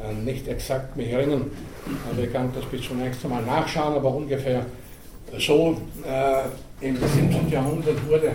äh, 0.00 0.14
nicht 0.24 0.46
exakt 0.46 0.96
mich 0.96 1.10
erinnern, 1.10 1.50
aber 2.08 2.22
ich 2.22 2.32
kann 2.32 2.52
das 2.54 2.64
bis 2.66 2.82
zunächst 2.86 3.24
einmal 3.24 3.42
nachschauen, 3.42 3.96
aber 3.96 4.14
ungefähr 4.14 4.64
so 5.36 5.76
äh, 6.06 6.86
im 6.86 6.96
17. 6.96 7.50
Jahrhundert 7.50 8.08
wurde 8.08 8.32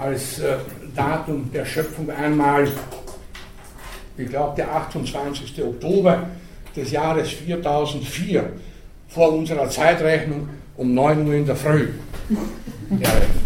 als 0.00 0.40
äh, 0.40 0.56
Datum 0.96 1.48
der 1.52 1.64
Schöpfung 1.64 2.10
einmal, 2.10 2.66
ich 4.16 4.28
glaube, 4.28 4.56
der 4.56 4.74
28. 4.74 5.62
Oktober 5.62 6.26
des 6.74 6.90
Jahres 6.90 7.30
4004 7.30 8.50
vor 9.08 9.32
unserer 9.32 9.70
Zeitrechnung 9.70 10.48
um 10.76 10.94
9 10.94 11.28
Uhr 11.28 11.34
in 11.34 11.46
der 11.46 11.54
Früh 11.54 11.90
errechnet. 12.90 13.41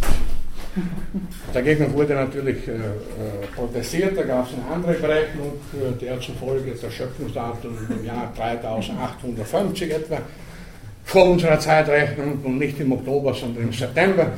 Dagegen 1.52 1.92
wurde 1.92 2.14
natürlich 2.14 2.68
äh, 2.68 2.72
äh, 2.72 3.46
protestiert, 3.54 4.16
da 4.16 4.22
gab 4.22 4.46
es 4.46 4.54
eine 4.54 4.74
andere 4.74 4.94
Berechnung, 4.94 5.52
äh, 5.72 5.98
der 5.98 6.20
zufolge 6.20 6.72
das 6.72 6.92
Schöpfungsdatum 6.92 7.76
im 7.88 8.04
Jahr 8.04 8.32
3850 8.36 9.90
etwa 9.90 10.18
vor 11.04 11.30
unserer 11.30 11.58
Zeitrechnung 11.58 12.40
und 12.44 12.58
nicht 12.58 12.78
im 12.80 12.92
Oktober, 12.92 13.32
sondern 13.32 13.64
im 13.64 13.72
September 13.72 14.32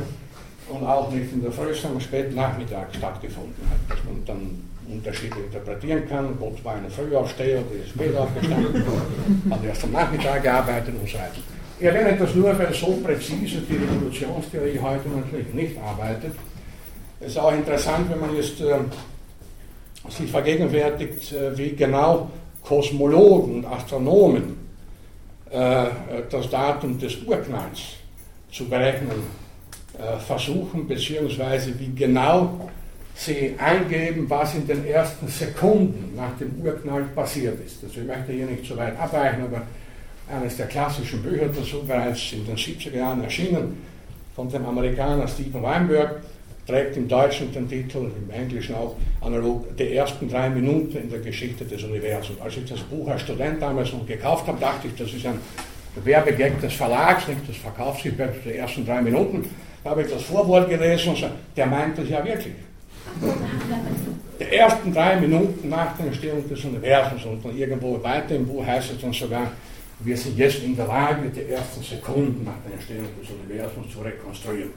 und 0.68 0.84
auch 0.84 1.10
nicht 1.10 1.32
in 1.32 1.42
der 1.42 1.50
Früh, 1.50 1.74
sondern 1.74 2.00
späten 2.00 2.34
Nachmittag 2.34 2.94
stattgefunden 2.94 3.64
hat, 3.70 3.96
dass 3.96 4.04
man 4.04 4.24
dann 4.24 4.62
unterschiedlich 4.88 5.44
interpretieren 5.46 6.08
kann. 6.08 6.38
Gott 6.38 6.62
war 6.64 6.76
eine 6.76 6.90
Frühaufsteher, 6.90 7.62
die 7.72 7.78
ist 7.82 7.90
spät 7.90 8.16
aufgestanden, 8.16 8.84
hat 9.50 9.64
erst 9.64 9.84
am 9.84 9.92
Nachmittag 9.92 10.42
gearbeitet 10.42 10.94
und 11.00 11.08
so 11.08 11.14
weiter. 11.18 11.57
Erwähne 11.80 12.16
das 12.18 12.34
nur, 12.34 12.58
weil 12.58 12.74
so 12.74 12.98
präzise 13.04 13.58
die 13.68 13.76
Evolutionstheorie 13.76 14.78
heute 14.80 15.08
natürlich 15.08 15.54
nicht 15.54 15.78
arbeitet. 15.78 16.32
Es 17.20 17.28
ist 17.28 17.38
auch 17.38 17.52
interessant, 17.52 18.10
wenn 18.10 18.20
man 18.20 18.34
jetzt 18.34 18.60
äh, 18.60 18.78
sich 20.08 20.30
vergegenwärtigt, 20.30 21.32
äh, 21.32 21.56
wie 21.56 21.76
genau 21.76 22.30
Kosmologen 22.62 23.56
und 23.56 23.64
Astronomen 23.66 24.56
äh, 25.50 25.86
das 26.30 26.50
Datum 26.50 26.98
des 26.98 27.22
Urknalls 27.22 27.80
zu 28.50 28.68
berechnen 28.68 29.22
äh, 29.98 30.18
versuchen, 30.18 30.86
beziehungsweise 30.86 31.78
wie 31.78 31.94
genau 31.94 32.70
sie 33.14 33.54
eingeben, 33.58 34.28
was 34.28 34.54
in 34.54 34.66
den 34.66 34.86
ersten 34.86 35.26
Sekunden 35.28 36.14
nach 36.16 36.36
dem 36.38 36.60
Urknall 36.62 37.02
passiert 37.14 37.58
ist. 37.64 37.82
Also 37.82 38.00
ich 38.00 38.06
möchte 38.06 38.32
hier 38.32 38.46
nicht 38.46 38.64
so 38.64 38.76
weit 38.76 38.98
abweichen, 38.98 39.44
aber 39.44 39.62
eines 40.30 40.56
der 40.56 40.66
klassischen 40.66 41.22
Bücher 41.22 41.46
dazu, 41.48 41.82
bereits 41.86 42.32
in 42.32 42.46
den 42.46 42.56
70er 42.56 42.96
Jahren 42.96 43.22
erschienen, 43.22 43.82
von 44.34 44.48
dem 44.48 44.64
Amerikaner 44.66 45.26
Stephen 45.26 45.62
Weinberg, 45.62 46.22
trägt 46.66 46.96
im 46.98 47.08
Deutschen 47.08 47.52
den 47.52 47.68
Titel, 47.68 48.10
im 48.14 48.30
Englischen 48.30 48.74
auch 48.74 48.94
analog, 49.22 49.74
die 49.76 49.94
ersten 49.94 50.28
drei 50.28 50.50
Minuten 50.50 50.98
in 50.98 51.10
der 51.10 51.20
Geschichte 51.20 51.64
des 51.64 51.82
Universums. 51.82 52.40
Als 52.40 52.56
ich 52.58 52.66
das 52.66 52.80
Buch 52.80 53.08
als 53.08 53.22
Student 53.22 53.60
damals 53.62 53.92
noch 53.92 54.06
gekauft 54.06 54.46
habe, 54.46 54.60
dachte 54.60 54.88
ich, 54.88 54.94
das 54.94 55.12
ist 55.12 55.24
ein 55.24 55.40
Werbegag 56.04 56.60
des 56.60 56.74
Verlags, 56.74 57.26
nicht 57.26 57.48
das 57.48 57.56
Verkaufsgepäck 57.56 58.44
die 58.44 58.56
ersten 58.56 58.84
drei 58.84 59.00
Minuten. 59.00 59.48
Da 59.82 59.90
habe 59.90 60.02
ich 60.02 60.10
das 60.10 60.22
Vorwort 60.22 60.68
gelesen 60.68 61.14
und 61.14 61.30
der 61.56 61.66
meint 61.66 61.96
das 61.96 62.08
ja 62.08 62.22
wirklich. 62.24 62.54
Die 64.38 64.54
ersten 64.54 64.92
drei 64.92 65.16
Minuten 65.16 65.68
nach 65.68 65.96
der 65.96 66.06
Entstehung 66.06 66.46
des 66.48 66.62
Universums 66.64 67.24
und 67.24 67.44
dann 67.44 67.56
irgendwo 67.56 68.00
weiter 68.02 68.36
im 68.36 68.46
Buch 68.46 68.64
heißt 68.64 68.92
es 68.92 69.00
dann 69.00 69.12
sogar, 69.12 69.50
wir 70.00 70.16
sind 70.16 70.38
jetzt 70.38 70.62
in 70.62 70.76
der 70.76 70.86
Lage, 70.86 71.28
die 71.28 71.52
ersten 71.52 71.82
Sekunden 71.82 72.44
nach 72.44 72.58
der 72.64 72.74
Entstehung 72.74 73.06
des 73.20 73.30
Universums 73.30 73.92
zu 73.92 74.00
rekonstruieren. 74.00 74.70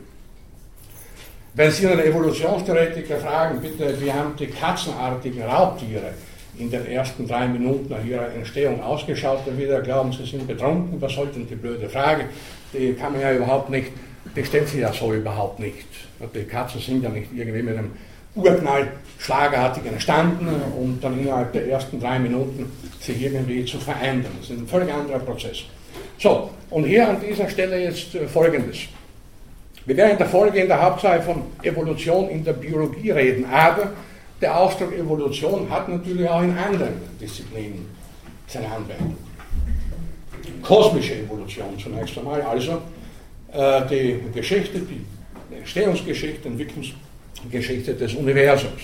Wenn 1.53 1.69
Sie 1.69 1.87
einen 1.87 1.99
Evolutionstheoretiker 1.99 3.17
fragen, 3.17 3.59
bitte, 3.59 3.99
wie 4.01 4.11
haben 4.11 4.35
die 4.37 4.47
katzenartigen 4.47 5.43
Raubtiere 5.43 6.13
in 6.57 6.71
den 6.71 6.85
ersten 6.85 7.27
drei 7.27 7.47
Minuten 7.47 7.89
nach 7.89 8.03
ihrer 8.03 8.33
Entstehung 8.33 8.81
ausgeschaut, 8.81 9.39
dann 9.45 9.57
wieder 9.57 9.81
glauben, 9.81 10.11
sie 10.11 10.25
sind 10.25 10.47
betrunken, 10.47 11.01
was 11.01 11.13
soll 11.13 11.27
denn 11.27 11.47
die 11.47 11.55
blöde 11.55 11.89
Frage? 11.89 12.25
Die 12.73 12.93
kann 12.93 13.13
man 13.13 13.21
ja 13.21 13.33
überhaupt 13.33 13.69
nicht, 13.69 13.91
die 14.35 14.45
stellt 14.45 14.69
sich 14.69 14.79
ja 14.79 14.93
so 14.93 15.13
überhaupt 15.13 15.59
nicht. 15.59 15.87
Die 16.33 16.43
Katzen 16.43 16.79
sind 16.79 17.03
ja 17.03 17.09
nicht 17.09 17.29
irgendwie 17.33 17.63
mit 17.63 17.77
einem 17.77 17.91
Urknall 18.35 18.87
schlagartig 19.17 19.85
entstanden 19.85 20.47
und 20.79 21.03
dann 21.03 21.19
innerhalb 21.19 21.53
der 21.53 21.67
ersten 21.67 21.99
drei 21.99 22.17
Minuten 22.17 22.71
sich 22.99 23.21
irgendwie 23.21 23.65
zu 23.65 23.77
verändern. 23.77 24.31
Das 24.39 24.49
ist 24.49 24.57
ein 24.57 24.67
völlig 24.67 24.91
anderer 24.91 25.19
Prozess. 25.19 25.63
So, 26.17 26.49
und 26.69 26.85
hier 26.85 27.07
an 27.07 27.17
dieser 27.19 27.49
Stelle 27.49 27.83
jetzt 27.83 28.15
äh, 28.15 28.27
Folgendes. 28.27 28.77
Wir 29.85 29.97
werden 29.97 30.11
in 30.11 30.17
der 30.17 30.27
Folge 30.27 30.59
in 30.59 30.67
der 30.67 30.81
Hauptsache 30.81 31.21
von 31.21 31.43
Evolution 31.63 32.29
in 32.29 32.43
der 32.43 32.53
Biologie 32.53 33.11
reden, 33.11 33.45
aber 33.45 33.91
der 34.39 34.57
Ausdruck 34.57 34.93
Evolution 34.93 35.69
hat 35.69 35.89
natürlich 35.89 36.27
auch 36.29 36.41
in 36.41 36.57
anderen 36.57 36.93
Disziplinen 37.19 37.87
seine 38.47 38.67
Anwendung. 38.67 39.17
Kosmische 40.61 41.15
Evolution 41.15 41.77
zunächst 41.79 42.17
einmal, 42.17 42.41
also 42.41 42.81
äh, 43.51 43.81
die 43.87 44.19
Geschichte, 44.33 44.79
die 44.79 45.05
Entstehungsgeschichte, 45.55 46.47
Entwicklungsgeschichte 46.47 47.10
des 47.49 48.13
Universums. 48.15 48.81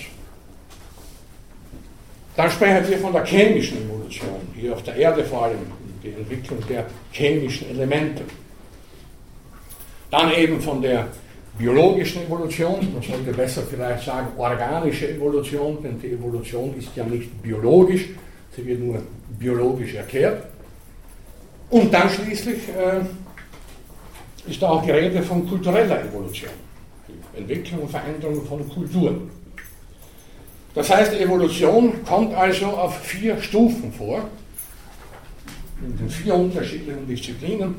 Dann 2.36 2.50
sprechen 2.50 2.88
wir 2.88 2.98
von 2.98 3.12
der 3.12 3.24
chemischen 3.24 3.78
Evolution, 3.84 4.40
hier 4.54 4.72
auf 4.72 4.82
der 4.82 4.94
Erde 4.96 5.24
vor 5.24 5.44
allem, 5.44 5.58
die 6.02 6.10
Entwicklung 6.10 6.60
der 6.68 6.86
chemischen 7.10 7.70
Elemente. 7.70 8.22
Dann 10.10 10.32
eben 10.32 10.60
von 10.60 10.80
der 10.80 11.08
biologischen 11.58 12.24
Evolution, 12.26 12.92
man 12.92 13.02
sollte 13.02 13.32
besser 13.32 13.62
vielleicht 13.68 14.04
sagen 14.04 14.28
organische 14.36 15.10
Evolution, 15.10 15.82
denn 15.82 16.00
die 16.00 16.12
Evolution 16.12 16.74
ist 16.78 16.90
ja 16.94 17.04
nicht 17.04 17.42
biologisch, 17.42 18.08
sie 18.54 18.64
wird 18.64 18.80
nur 18.80 19.02
biologisch 19.38 19.94
erklärt. 19.94 20.44
Und 21.70 21.92
dann 21.92 22.08
schließlich 22.08 22.68
äh, 22.68 23.00
ist 24.50 24.62
auch 24.62 24.82
die 24.84 24.92
Rede 24.92 25.22
von 25.22 25.46
kultureller 25.46 26.04
Evolution, 26.04 26.50
Entwicklung 27.36 27.82
und 27.82 27.90
Veränderung 27.90 28.44
von 28.46 28.68
Kulturen. 28.68 29.30
Das 30.74 30.90
heißt, 30.90 31.14
Evolution 31.14 32.04
kommt 32.04 32.34
also 32.34 32.66
auf 32.66 32.98
vier 33.00 33.40
Stufen 33.40 33.92
vor, 33.92 34.28
in 35.84 35.96
den 35.96 36.10
vier 36.10 36.34
unterschiedlichen 36.34 37.06
Disziplinen, 37.06 37.76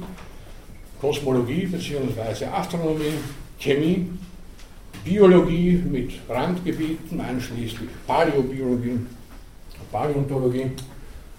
Kosmologie 1.00 1.66
bzw. 1.66 2.46
Astronomie, 2.46 3.14
Chemie, 3.58 4.10
Biologie 5.04 5.82
mit 5.90 6.12
Randgebieten, 6.28 7.22
einschließlich 7.22 7.90
Paläobiologie, 8.06 9.00
Paläontologie 9.92 10.72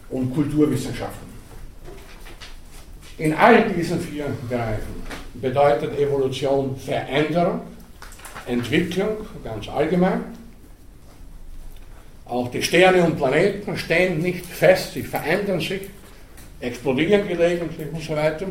und 0.08 0.34
Kulturwissenschaften. 0.34 1.28
In 3.18 3.34
all 3.34 3.70
diesen 3.70 4.00
vier 4.00 4.26
Bereichen 4.48 5.02
bedeutet 5.34 5.98
Evolution 5.98 6.74
Veränderung, 6.76 7.60
Entwicklung 8.46 9.16
ganz 9.44 9.68
allgemein. 9.68 10.24
Auch 12.24 12.48
die 12.50 12.62
Sterne 12.62 13.04
und 13.04 13.16
Planeten 13.16 13.76
stehen 13.76 14.20
nicht 14.20 14.46
fest, 14.46 14.92
sie 14.94 15.02
verändern 15.02 15.60
sich, 15.60 15.82
explodieren 16.60 17.26
gelegentlich 17.26 17.88
und 17.92 18.02
so 18.02 18.14
weiter. 18.14 18.46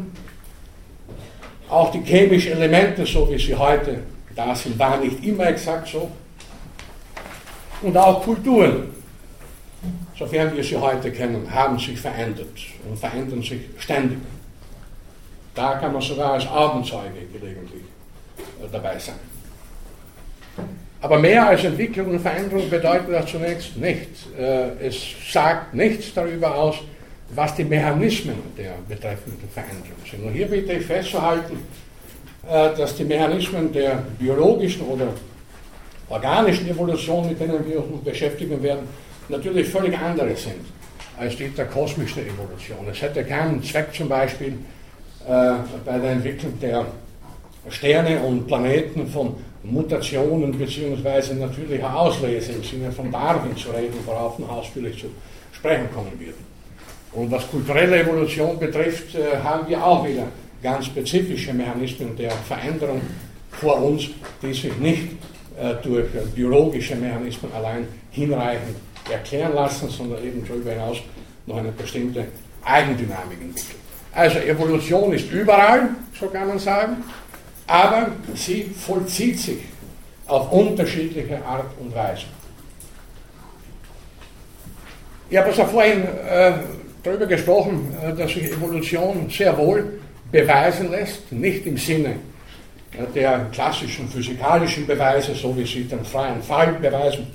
Auch 1.69 1.91
die 1.91 2.01
chemischen 2.01 2.53
Elemente, 2.53 3.05
so 3.05 3.31
wie 3.31 3.37
sie 3.37 3.55
heute 3.55 3.99
da 4.35 4.53
sind, 4.55 4.77
waren 4.77 5.01
nicht 5.01 5.23
immer 5.23 5.47
exakt 5.47 5.87
so. 5.87 6.11
Und 7.81 7.95
auch 7.95 8.21
Kulturen, 8.23 8.89
sofern 10.17 10.53
wir 10.55 10.63
sie 10.63 10.75
heute 10.75 11.11
kennen, 11.11 11.49
haben 11.49 11.79
sich 11.79 11.97
verändert 11.99 12.57
und 12.89 12.97
verändern 12.97 13.41
sich 13.41 13.61
ständig. 13.77 14.19
Da 15.55 15.75
kann 15.75 15.93
man 15.93 16.01
sogar 16.01 16.33
als 16.33 16.47
Abendzeuge 16.47 17.25
gelegentlich 17.31 17.83
äh, 18.37 18.67
dabei 18.71 18.99
sein. 18.99 19.15
Aber 21.01 21.17
mehr 21.17 21.47
als 21.47 21.63
Entwicklung 21.63 22.07
und 22.07 22.19
Veränderung 22.19 22.69
bedeutet 22.69 23.09
das 23.11 23.25
zunächst 23.27 23.77
nicht. 23.77 24.09
Äh, 24.37 24.87
es 24.87 24.97
sagt 25.31 25.73
nichts 25.73 26.13
darüber 26.13 26.53
aus, 26.55 26.75
was 27.29 27.55
die 27.55 27.63
Mechanismen 27.63 28.35
der 28.57 28.73
betreffenden 28.87 29.47
Veränderung 29.49 29.99
sind. 30.09 30.25
Und 30.25 30.33
hier 30.33 30.47
bitte 30.47 30.73
ich 30.73 30.85
festzuhalten, 30.85 31.59
äh, 32.49 32.75
dass 32.75 32.95
die 32.95 33.05
Mechanismen 33.05 33.71
der 33.71 34.03
biologischen 34.17 34.81
oder 34.81 35.07
organischen 36.09 36.67
Evolution, 36.67 37.29
mit 37.29 37.39
denen 37.39 37.65
wir 37.65 37.77
uns 37.77 38.03
beschäftigen 38.03 38.61
werden, 38.61 38.87
natürlich 39.29 39.69
völlig 39.69 39.97
andere 39.97 40.35
sind 40.35 40.65
als 41.17 41.35
die 41.35 41.49
der 41.49 41.65
kosmischen 41.65 42.23
Evolution. 42.25 42.79
Es 42.89 43.01
hätte 43.01 43.23
keinen 43.25 43.61
Zweck 43.61 43.93
zum 43.93 44.07
Beispiel 44.07 44.53
äh, 45.27 45.53
bei 45.85 45.97
der 45.97 46.11
Entwicklung 46.11 46.57
der 46.59 46.85
Sterne 47.69 48.19
und 48.21 48.47
Planeten 48.47 49.05
von 49.07 49.35
Mutationen 49.63 50.57
bzw. 50.57 51.33
natürlicher 51.33 51.95
Auslese 51.95 52.53
im 52.53 52.63
Sinne 52.63 52.91
von 52.91 53.11
Darwin 53.11 53.55
zu 53.57 53.69
reden, 53.71 53.95
worauf 54.05 54.39
wir 54.39 54.49
ausführlich 54.49 54.99
zu 54.99 55.07
sprechen 55.51 55.89
kommen 55.93 56.17
werden. 56.19 56.49
Und 57.11 57.31
was 57.31 57.49
kulturelle 57.49 57.99
Evolution 57.99 58.57
betrifft, 58.59 59.15
äh, 59.15 59.37
haben 59.43 59.67
wir 59.67 59.83
auch 59.83 60.07
wieder 60.07 60.27
ganz 60.61 60.85
spezifische 60.85 61.53
Mechanismen 61.53 62.15
der 62.15 62.31
Veränderung 62.31 63.01
vor 63.51 63.81
uns, 63.81 64.07
die 64.41 64.53
sich 64.53 64.77
nicht 64.77 65.07
äh, 65.59 65.75
durch 65.83 66.07
biologische 66.35 66.95
Mechanismen 66.95 67.51
allein 67.53 67.87
hinreichend 68.11 68.77
erklären 69.09 69.53
lassen, 69.55 69.89
sondern 69.89 70.23
eben 70.23 70.45
darüber 70.47 70.71
hinaus 70.71 70.97
noch 71.45 71.57
eine 71.57 71.71
bestimmte 71.71 72.25
Eigendynamik 72.63 73.41
entwickeln. 73.41 73.79
Also 74.13 74.39
Evolution 74.39 75.13
ist 75.13 75.31
überall, 75.31 75.89
so 76.19 76.27
kann 76.27 76.47
man 76.47 76.59
sagen, 76.59 76.97
aber 77.69 78.07
sie 78.33 78.63
vollzieht 78.63 79.39
sich 79.39 79.59
auf 80.25 80.51
unterschiedliche 80.51 81.43
Art 81.45 81.71
und 81.79 81.95
Weise. 81.95 82.25
Ich 85.29 85.37
habe 85.37 85.49
also 85.49 85.65
vorhin 85.65 86.03
äh, 86.03 86.53
darüber 87.03 87.27
gesprochen, 87.27 87.93
äh, 88.03 88.15
dass 88.15 88.31
sich 88.31 88.51
Evolution 88.51 89.29
sehr 89.29 89.55
wohl 89.55 89.99
beweisen 90.31 90.89
lässt, 90.89 91.31
nicht 91.31 91.67
im 91.67 91.77
Sinne 91.77 92.15
äh, 92.97 93.05
der 93.13 93.45
klassischen 93.51 94.09
physikalischen 94.09 94.87
Beweise, 94.87 95.35
so 95.35 95.55
wie 95.55 95.65
sie 95.65 95.83
den 95.83 96.03
freien 96.03 96.41
Fall 96.41 96.73
beweisen 96.73 97.27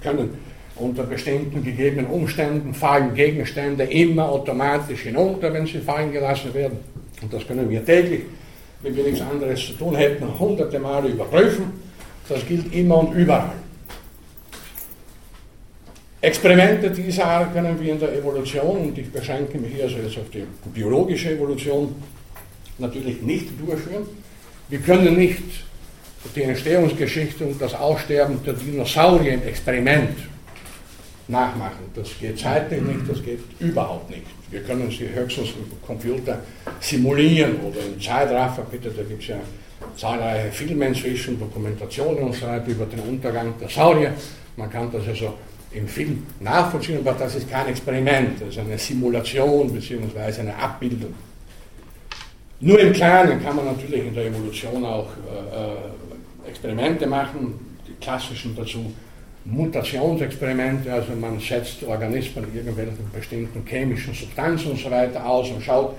können. 0.00 0.38
Unter 0.76 1.02
bestimmten 1.02 1.64
gegebenen 1.64 2.06
Umständen 2.06 2.72
fallen 2.72 3.12
Gegenstände 3.14 3.84
immer 3.84 4.28
automatisch 4.28 5.02
hinunter, 5.02 5.52
wenn 5.52 5.66
sie 5.66 5.80
fallen 5.80 6.12
gelassen 6.12 6.54
werden. 6.54 6.78
Und 7.20 7.32
das 7.32 7.44
können 7.46 7.68
wir 7.68 7.84
täglich, 7.84 8.22
wenn 8.82 8.96
wir 8.96 9.04
nichts 9.04 9.20
anderes 9.20 9.66
zu 9.66 9.72
tun 9.74 9.94
hätten, 9.94 10.26
hunderte 10.38 10.78
Male 10.78 11.08
überprüfen. 11.08 11.72
Das 12.28 12.46
gilt 12.46 12.72
immer 12.74 12.98
und 12.98 13.14
überall. 13.14 13.52
Experimente 16.22 16.90
dieser 16.90 17.24
Art 17.24 17.54
können 17.54 17.80
wir 17.80 17.92
in 17.92 17.98
der 17.98 18.14
Evolution, 18.14 18.88
und 18.88 18.98
ich 18.98 19.10
beschränke 19.10 19.58
mich 19.58 19.74
hier 19.74 19.84
also 19.84 19.96
jetzt 19.96 20.18
auf 20.18 20.28
die 20.30 20.44
biologische 20.72 21.30
Evolution, 21.30 21.94
natürlich 22.78 23.22
nicht 23.22 23.48
durchführen. 23.58 24.06
Wir 24.68 24.78
können 24.80 25.16
nicht 25.16 25.42
die 26.36 26.42
Entstehungsgeschichte 26.42 27.44
und 27.44 27.60
das 27.60 27.74
Aussterben 27.74 28.42
der 28.44 28.52
Dinosaurier 28.52 29.32
im 29.32 29.42
Experiment 29.42 30.16
nachmachen. 31.28 31.84
Das 31.94 32.10
geht 32.20 32.38
zeitlich 32.38 32.82
nicht, 32.82 33.08
das 33.08 33.22
geht 33.22 33.40
überhaupt 33.58 34.10
nicht. 34.10 34.39
Wir 34.50 34.62
können 34.62 34.90
sie 34.90 35.08
höchstens 35.08 35.50
im 35.50 35.86
Computer 35.86 36.40
simulieren 36.80 37.56
oder 37.60 37.80
im 37.86 38.00
Zeitraffer, 38.00 38.62
bitte, 38.70 38.90
da 38.90 39.02
gibt 39.02 39.22
es 39.22 39.28
ja 39.28 39.36
zahlreiche 39.96 40.50
Filme 40.50 40.86
inzwischen, 40.86 41.38
Dokumentationen 41.38 42.24
und 42.24 42.34
so 42.34 42.46
weiter 42.46 42.66
über 42.68 42.86
den 42.86 43.00
Untergang 43.00 43.54
der 43.60 43.68
Saurier. 43.68 44.12
Man 44.56 44.68
kann 44.70 44.90
das 44.90 45.06
also 45.06 45.34
im 45.72 45.86
Film 45.86 46.26
nachvollziehen, 46.40 46.98
aber 46.98 47.12
das 47.12 47.36
ist 47.36 47.48
kein 47.48 47.68
Experiment, 47.68 48.40
das 48.40 48.48
ist 48.48 48.58
eine 48.58 48.76
Simulation 48.76 49.72
bzw. 49.72 50.40
eine 50.40 50.56
Abbildung. 50.56 51.14
Nur 52.60 52.78
im 52.78 52.92
Kleinen 52.92 53.42
kann 53.42 53.56
man 53.56 53.66
natürlich 53.66 54.06
in 54.06 54.14
der 54.14 54.26
Evolution 54.26 54.84
auch 54.84 55.08
äh, 55.08 56.46
äh, 56.46 56.48
Experimente 56.48 57.06
machen, 57.06 57.78
die 57.86 57.92
klassischen 58.04 58.54
dazu 58.56 58.92
Mutationsexperimente, 59.44 60.92
also 60.92 61.12
man 61.18 61.40
setzt 61.40 61.82
Organismen 61.84 62.44
irgendwelchen 62.54 63.10
bestimmten 63.12 63.64
chemischen 63.66 64.14
Substanzen 64.14 64.72
und 64.72 64.78
so 64.78 64.90
weiter 64.90 65.24
aus 65.24 65.50
und 65.50 65.62
schaut, 65.62 65.94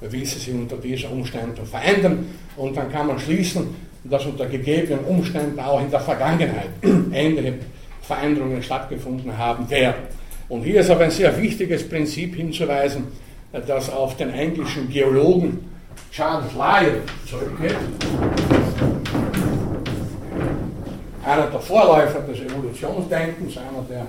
wie 0.00 0.24
sie 0.24 0.38
sich 0.38 0.54
unter 0.54 0.76
diesen 0.76 1.10
Umständen 1.10 1.66
verändern 1.66 2.26
und 2.56 2.76
dann 2.76 2.90
kann 2.90 3.06
man 3.06 3.18
schließen, 3.18 3.74
dass 4.04 4.26
unter 4.26 4.46
gegebenen 4.46 5.04
Umständen 5.04 5.58
auch 5.58 5.80
in 5.80 5.90
der 5.90 6.00
Vergangenheit 6.00 6.68
ähnliche 7.12 7.54
Veränderungen 8.02 8.62
stattgefunden 8.62 9.36
haben 9.36 9.68
werden. 9.70 10.02
Und 10.48 10.62
hier 10.62 10.80
ist 10.80 10.90
aber 10.90 11.04
ein 11.04 11.10
sehr 11.10 11.36
wichtiges 11.40 11.88
Prinzip 11.88 12.36
hinzuweisen, 12.36 13.04
das 13.66 13.90
auf 13.90 14.16
den 14.16 14.30
englischen 14.30 14.90
Geologen 14.90 15.70
Charles 16.10 16.52
Lyell 16.54 17.02
zurückgeht. 17.26 17.76
Einer 21.24 21.46
der 21.46 21.60
Vorläufer 21.60 22.20
des 22.20 22.40
Evolutionsdenkens, 22.40 23.56
einer 23.56 23.84
der 23.88 24.06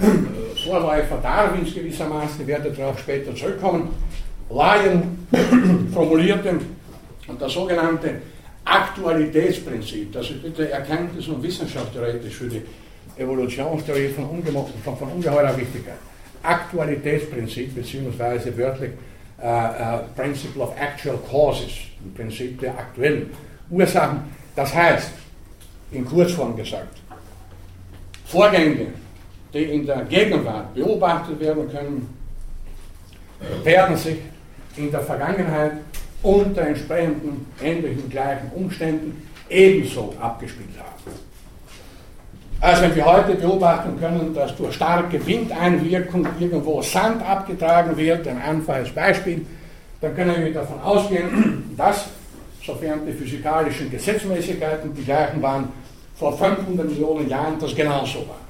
äh, 0.00 0.66
Vorläufer 0.66 1.18
Darwins 1.22 1.74
gewissermaßen, 1.74 2.40
ich 2.40 2.46
werde 2.46 2.70
darauf 2.70 2.98
später 2.98 3.34
zurückkommen. 3.34 3.90
Lyell 4.48 5.02
formulierte 5.92 6.58
das 7.38 7.52
sogenannte 7.52 8.14
Aktualitätsprinzip, 8.64 10.12
das 10.12 10.30
ist 10.30 10.42
bitte 10.42 10.70
Erkenntnis- 10.70 11.28
und 11.28 11.42
wissenschaftstheoretisch 11.42 12.34
für 12.34 12.48
die 12.48 12.62
Evolutionstheorie 13.16 14.08
von, 14.08 14.42
von, 14.82 14.96
von 14.96 15.08
ungeheurer 15.08 15.56
Wichtigkeit. 15.56 15.98
Aktualitätsprinzip, 16.42 17.74
beziehungsweise 17.74 18.56
wörtlich 18.56 18.92
uh, 19.42 19.46
uh, 19.46 19.98
Principle 20.16 20.62
of 20.62 20.74
Actual 20.78 21.18
Causes, 21.30 21.72
im 22.04 22.14
Prinzip 22.14 22.60
der 22.60 22.72
aktuellen 22.72 23.30
Ursachen. 23.70 24.20
Das 24.56 24.74
heißt, 24.74 25.10
in 25.94 26.04
Kurzform 26.04 26.56
gesagt, 26.56 26.98
Vorgänge, 28.26 28.86
die 29.52 29.62
in 29.62 29.86
der 29.86 30.04
Gegenwart 30.04 30.74
beobachtet 30.74 31.38
werden 31.40 31.70
können, 31.70 32.08
werden 33.62 33.96
sich 33.96 34.16
in 34.76 34.90
der 34.90 35.00
Vergangenheit 35.00 35.72
unter 36.22 36.62
entsprechenden 36.62 37.46
ähnlichen 37.62 38.08
gleichen 38.08 38.50
Umständen 38.54 39.28
ebenso 39.48 40.14
abgespielt 40.20 40.70
haben. 40.78 40.94
Also 42.60 42.82
wenn 42.82 42.96
wir 42.96 43.04
heute 43.04 43.34
beobachten 43.34 44.00
können, 44.00 44.34
dass 44.34 44.56
durch 44.56 44.74
starke 44.74 45.24
Windeinwirkung 45.26 46.26
irgendwo 46.40 46.80
Sand 46.80 47.22
abgetragen 47.22 47.94
wird, 47.96 48.26
ein 48.26 48.40
einfaches 48.40 48.90
Beispiel, 48.90 49.44
dann 50.00 50.16
können 50.16 50.42
wir 50.42 50.52
davon 50.52 50.80
ausgehen, 50.80 51.74
dass, 51.76 52.06
sofern 52.64 53.00
die 53.06 53.12
physikalischen 53.12 53.90
Gesetzmäßigkeiten 53.90 54.94
die 54.94 55.04
gleichen 55.04 55.42
waren, 55.42 55.68
vor 56.16 56.36
500 56.36 56.88
Millionen 56.88 57.28
Jahren 57.28 57.58
das 57.58 57.74
genauso 57.74 58.20
war. 58.20 58.40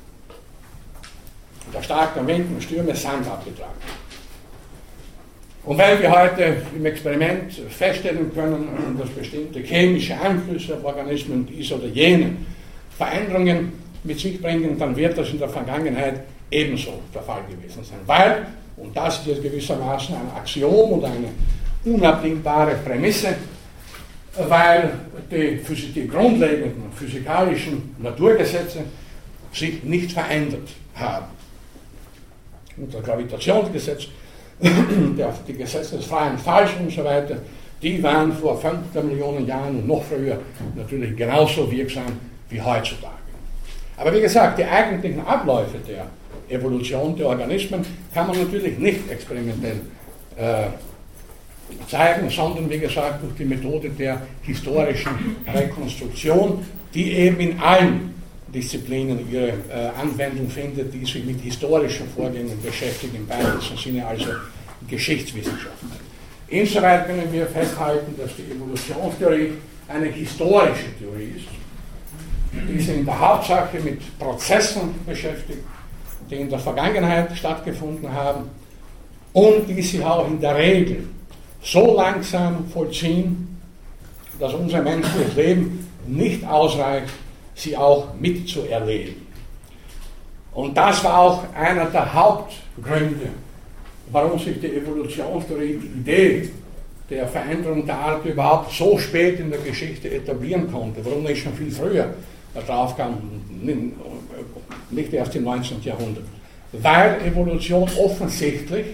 Der 1.73 1.83
starke 1.83 2.27
Wind 2.27 2.47
und 2.55 2.63
Stürme 2.63 2.95
Sand 2.95 3.27
abgetragen. 3.27 3.73
Und 5.65 5.79
weil 5.79 6.01
wir 6.01 6.11
heute 6.11 6.57
im 6.77 6.85
Experiment 6.85 7.53
feststellen 7.71 8.33
können, 8.35 8.97
dass 8.99 9.09
bestimmte 9.09 9.61
chemische 9.61 10.21
Einflüsse 10.21 10.75
auf 10.75 10.85
Organismen 10.85 11.47
diese 11.47 11.77
oder 11.77 11.87
jene 11.87 12.37
Veränderungen 12.99 13.73
mit 14.05 14.21
sich 14.21 14.41
bringen, 14.43 14.79
dann 14.79 14.95
wird 14.95 15.17
das 15.17 15.31
in 15.31 15.39
der 15.39 15.49
Vergangenheit 15.49 16.21
ebenso 16.51 17.01
der 17.15 17.23
Fall 17.23 17.41
gewesen 17.49 17.83
sein. 17.83 17.99
Weil, 18.05 18.47
und 18.77 18.95
das 18.95 19.21
ist 19.21 19.27
jetzt 19.27 19.43
gewissermaßen 19.43 20.15
ein 20.15 20.37
Axiom 20.37 20.93
oder 20.93 21.09
eine 21.09 21.29
unabdingbare 21.85 22.75
Prämisse, 22.85 23.35
weil 24.37 24.93
die, 25.31 25.61
die 25.95 26.09
grundlegenden 26.09 26.93
physikalischen 26.93 27.95
Naturgesetze 27.99 28.81
sich 29.53 29.83
nicht 29.85 30.13
verändert 30.13 30.69
haben. 30.95 31.27
Und 32.77 32.93
das 32.93 33.03
Gravitationsgesetz, 33.03 34.07
die 34.61 35.53
Gesetze 35.53 35.97
des 35.97 36.07
freien 36.07 36.39
Falls 36.39 36.71
und 36.79 36.91
so 36.91 37.05
weiter, 37.05 37.37
die 37.83 38.03
waren 38.03 38.33
vor 38.33 38.59
15 38.59 39.07
Millionen 39.07 39.47
Jahren 39.47 39.77
und 39.77 39.87
noch 39.87 40.03
früher 40.03 40.39
natürlich 40.75 41.17
genauso 41.17 41.71
wirksam 41.71 42.19
wie 42.49 42.61
heutzutage. 42.61 43.15
Aber 43.97 44.13
wie 44.13 44.21
gesagt, 44.21 44.59
die 44.59 44.65
eigentlichen 44.65 45.25
Abläufe 45.25 45.79
der 45.87 46.07
Evolution 46.49 47.17
der 47.17 47.29
Organismen 47.29 47.85
kann 48.13 48.27
man 48.27 48.39
natürlich 48.39 48.79
nicht 48.79 49.11
experimentell 49.11 49.81
äh, 50.37 50.67
zeigen, 51.89 52.29
sondern 52.31 52.69
wie 52.69 52.79
gesagt 52.79 53.23
durch 53.23 53.35
die 53.35 53.45
Methode 53.45 53.91
der 53.91 54.23
historischen 54.43 55.37
Rekonstruktion, 55.47 56.65
die 56.93 57.13
eben 57.13 57.41
in 57.41 57.59
allen 57.59 58.15
Disziplinen 58.55 59.19
ihre 59.31 59.49
äh, 59.49 59.91
Anwendung 60.01 60.49
findet, 60.49 60.95
die 60.95 61.05
sich 61.05 61.25
mit 61.25 61.41
historischen 61.41 62.09
Vorgängen 62.09 62.61
beschäftigen, 62.63 63.17
im 63.17 63.29
weitesten 63.29 63.77
Sinne 63.77 64.07
also 64.07 64.27
Geschichtswissenschaften. 64.89 65.91
Insoweit 66.49 67.07
können 67.07 67.33
wir 67.33 67.47
festhalten, 67.47 68.15
dass 68.17 68.31
die 68.37 68.55
Evolutionstheorie 68.55 69.53
eine 69.89 70.07
historische 70.07 70.97
Theorie 70.99 71.35
ist, 71.37 71.49
die 72.69 72.81
sich 72.81 72.97
in 72.97 73.05
der 73.05 73.19
Hauptsache 73.19 73.81
mit 73.81 74.01
Prozessen 74.19 74.95
beschäftigt, 75.05 75.65
die 76.31 76.37
in 76.37 76.49
der 76.49 76.59
Vergangenheit 76.59 77.37
stattgefunden 77.37 78.11
haben 78.11 78.51
und 79.33 79.67
die 79.69 79.83
sich 79.83 80.03
auch 80.05 80.29
in 80.29 80.41
der 80.41 80.57
Regel 80.57 81.05
so 81.65 81.97
langsam 81.97 82.67
vollziehen, 82.69 83.59
dass 84.39 84.53
unser 84.55 84.83
menschliches 84.83 85.35
Leben 85.35 85.89
nicht 86.07 86.45
ausreicht, 86.47 87.09
sie 87.55 87.77
auch 87.77 88.15
mitzuerleben. 88.21 89.25
Und 90.53 90.77
das 90.77 91.03
war 91.03 91.19
auch 91.19 91.45
einer 91.55 91.87
der 91.87 92.13
Hauptgründe, 92.13 93.31
warum 94.13 94.39
sich 94.39 94.61
die 94.61 94.77
Evolutionstheorie, 94.77 95.79
die 95.83 95.87
Idee 95.87 96.51
der 97.11 97.27
Veränderung 97.29 97.85
der 97.85 97.99
Art 97.99 98.25
überhaupt 98.25 98.73
so 98.73 98.99
spät 98.99 99.41
in 99.41 99.51
der 99.51 99.61
Geschichte 99.61 100.11
etablieren 100.11 100.71
konnte, 100.71 101.05
warum 101.05 101.25
nicht 101.25 101.43
schon 101.43 101.55
viel 101.55 101.71
früher 101.71 102.15
darauf 102.67 102.97
kam, 102.97 103.17
nicht 104.91 105.13
erst 105.13 105.35
im 105.35 105.45
19. 105.45 105.83
Jahrhundert. 105.83 106.25
Weil 106.73 107.21
Evolution 107.27 107.89
offensichtlich 107.99 108.87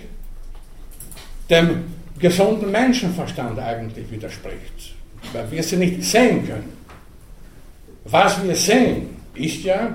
dem 1.49 1.85
gesunden 2.21 2.71
Menschenverstand 2.71 3.59
eigentlich 3.59 4.11
widerspricht, 4.11 4.95
weil 5.33 5.51
wir 5.51 5.63
sie 5.63 5.77
nicht 5.77 6.03
sehen 6.03 6.47
können. 6.47 6.77
Was 8.05 8.43
wir 8.43 8.55
sehen, 8.55 9.17
ist 9.35 9.63
ja, 9.65 9.95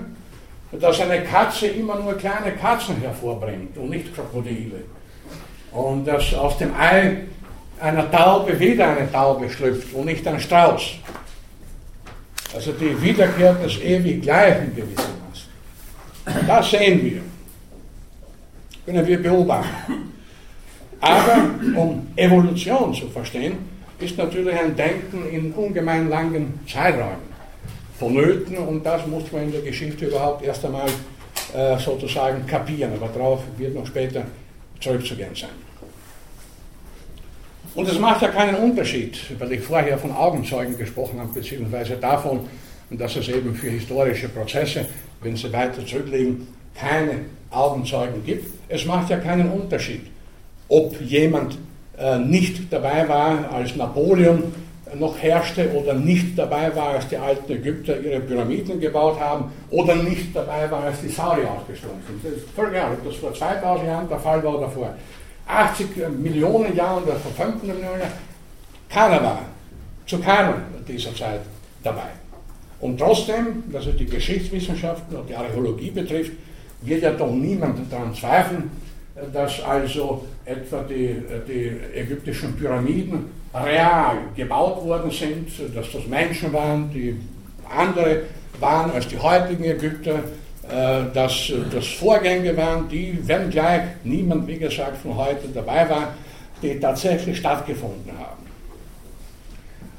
dass 0.71 0.99
eine 1.01 1.23
Katze 1.23 1.67
immer 1.67 1.99
nur 1.99 2.15
kleine 2.15 2.51
Katzen 2.51 2.97
hervorbringt 2.97 3.77
und 3.77 3.89
nicht 3.89 4.13
Krokodile. 4.13 4.83
Und 5.71 6.05
dass 6.05 6.33
aus 6.33 6.57
dem 6.57 6.73
Ei 6.75 7.23
einer 7.79 8.09
Taube 8.09 8.57
wieder 8.59 8.95
eine 8.95 9.11
Taube 9.11 9.49
schlüpft 9.49 9.93
und 9.93 10.05
nicht 10.05 10.25
ein 10.27 10.39
Strauß. 10.39 10.95
Also 12.53 12.71
die 12.71 12.99
Wiederkehr 13.01 13.53
des 13.55 13.77
ewig 13.81 14.21
Gleichen 14.21 14.73
gewissermaßen. 14.73 16.47
Das 16.47 16.71
sehen 16.71 17.03
wir. 17.03 17.21
Können 18.85 19.05
wir 19.05 19.21
beobachten. 19.21 20.14
Aber 21.05 21.49
um 21.75 22.07
Evolution 22.15 22.91
zu 22.91 23.07
verstehen, 23.09 23.57
ist 23.99 24.17
natürlich 24.17 24.55
ein 24.55 24.75
Denken 24.75 25.29
in 25.29 25.51
ungemein 25.53 26.09
langen 26.09 26.59
Zeiträumen 26.67 27.35
vonnöten 27.99 28.57
und 28.57 28.83
das 28.83 29.05
muss 29.05 29.31
man 29.31 29.43
in 29.43 29.51
der 29.51 29.61
Geschichte 29.61 30.07
überhaupt 30.07 30.43
erst 30.43 30.65
einmal 30.65 30.87
äh, 31.53 31.77
sozusagen 31.77 32.45
kapieren, 32.47 32.91
aber 32.95 33.07
darauf 33.13 33.43
wird 33.57 33.75
noch 33.75 33.85
später 33.85 34.23
zurückzugehen 34.81 35.35
sein. 35.35 35.49
Und 37.75 37.87
es 37.87 37.99
macht 37.99 38.23
ja 38.23 38.29
keinen 38.29 38.55
Unterschied, 38.55 39.19
weil 39.37 39.51
ich 39.53 39.61
vorher 39.61 39.97
von 39.99 40.11
Augenzeugen 40.11 40.75
gesprochen 40.75 41.19
habe, 41.19 41.33
beziehungsweise 41.33 41.97
davon, 41.97 42.47
dass 42.89 43.15
es 43.15 43.29
eben 43.29 43.53
für 43.53 43.69
historische 43.69 44.29
Prozesse, 44.29 44.87
wenn 45.21 45.35
sie 45.35 45.53
weiter 45.53 45.85
zurückliegen, 45.85 46.47
keine 46.73 47.25
Augenzeugen 47.51 48.25
gibt. 48.25 48.51
Es 48.69 48.85
macht 48.85 49.09
ja 49.09 49.17
keinen 49.17 49.51
Unterschied, 49.51 50.01
ob 50.67 50.99
jemand 51.01 51.57
äh, 51.97 52.17
nicht 52.19 52.71
dabei 52.71 53.07
war, 53.07 53.51
als 53.51 53.75
Napoleon 53.75 54.53
noch 54.99 55.17
herrschte 55.17 55.71
oder 55.73 55.93
nicht 55.93 56.37
dabei 56.37 56.73
war, 56.75 56.89
als 56.89 57.07
die 57.07 57.17
alten 57.17 57.51
Ägypter 57.51 57.99
ihre 57.99 58.19
Pyramiden 58.21 58.79
gebaut 58.79 59.19
haben 59.19 59.51
oder 59.69 59.95
nicht 59.95 60.35
dabei 60.35 60.69
war, 60.69 60.83
als 60.83 61.01
die 61.01 61.09
Saudi 61.09 61.41
ausgestorben 61.41 61.99
sind. 62.07 62.23
Das 62.23 62.41
ist 62.41 62.49
völlig 62.51 62.73
egal, 62.73 62.93
ob 62.93 63.05
das 63.05 63.15
vor 63.15 63.33
2000 63.33 63.87
Jahren 63.87 64.07
der 64.07 64.19
Fall 64.19 64.43
war 64.43 64.57
oder 64.57 64.69
vor 64.69 64.95
80 65.47 65.87
Millionen 66.17 66.75
Jahren 66.75 67.03
oder 67.03 67.15
vor 67.15 67.31
500 67.31 67.63
Millionen 67.63 67.99
Jahren. 67.99 68.11
Keiner 68.89 69.23
war 69.23 69.41
zu 70.05 70.19
keiner 70.19 70.61
dieser 70.87 71.13
Zeit 71.15 71.41
dabei. 71.83 72.09
Und 72.79 72.99
trotzdem, 72.99 73.63
was 73.71 73.85
die 73.97 74.05
Geschichtswissenschaften 74.05 75.15
und 75.15 75.29
die 75.29 75.35
Archäologie 75.35 75.91
betrifft, 75.91 76.33
wird 76.81 77.01
ja 77.01 77.11
doch 77.11 77.31
niemand 77.31 77.91
daran 77.91 78.13
zweifeln, 78.13 78.69
dass 79.33 79.61
also 79.63 80.25
etwa 80.45 80.83
die, 80.83 81.15
die 81.47 81.71
ägyptischen 81.95 82.55
Pyramiden 82.55 83.25
real 83.53 84.17
gebaut 84.35 84.83
worden 84.83 85.11
sind, 85.11 85.49
dass 85.75 85.91
das 85.91 86.05
Menschen 86.07 86.53
waren, 86.53 86.91
die 86.91 87.15
andere 87.69 88.23
waren 88.59 88.91
als 88.91 89.07
die 89.07 89.17
heutigen 89.17 89.63
Ägypter, 89.63 90.19
äh, 90.69 91.13
dass 91.13 91.51
das 91.71 91.87
Vorgänge 91.87 92.55
waren, 92.55 92.87
die, 92.89 93.17
wenn 93.23 93.49
gleich 93.49 93.83
niemand, 94.03 94.47
wie 94.47 94.57
gesagt, 94.57 94.97
von 94.97 95.15
heute 95.15 95.47
dabei 95.53 95.89
war, 95.89 96.13
die 96.61 96.79
tatsächlich 96.79 97.37
stattgefunden 97.37 98.11
haben. 98.17 98.45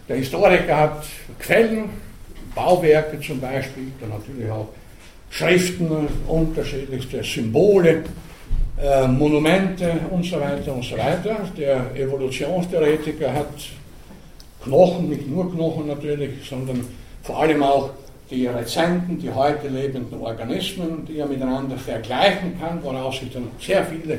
Der 0.08 0.16
Historiker 0.16 0.76
hat 0.76 1.04
Quellen, 1.38 1.90
Bauwerke 2.54 3.20
zum 3.20 3.40
Beispiel, 3.40 3.92
dann 4.00 4.10
natürlich 4.10 4.50
auch 4.50 4.68
Schriften, 5.30 6.08
unterschiedlichste 6.26 7.22
Symbole, 7.22 8.04
äh, 8.82 9.08
Monumente 9.08 9.90
und 10.10 10.24
so 10.24 10.40
weiter 10.40 10.74
und 10.74 10.84
so 10.84 10.96
weiter. 10.98 11.36
Der 11.56 11.94
Evolutionstheoretiker 11.94 13.32
hat 13.32 13.54
Knochen, 14.62 15.08
nicht 15.08 15.28
nur 15.28 15.50
Knochen 15.50 15.86
natürlich, 15.86 16.46
sondern 16.48 16.84
vor 17.22 17.40
allem 17.40 17.62
auch 17.62 17.90
die 18.30 18.46
rezenten, 18.46 19.18
die 19.18 19.32
heute 19.32 19.68
lebenden 19.68 20.20
Organismen, 20.20 21.06
die 21.06 21.18
er 21.18 21.26
miteinander 21.26 21.76
vergleichen 21.76 22.58
kann, 22.60 22.82
woraus 22.82 23.20
sich 23.20 23.32
dann 23.32 23.48
sehr 23.60 23.84
viele 23.86 24.18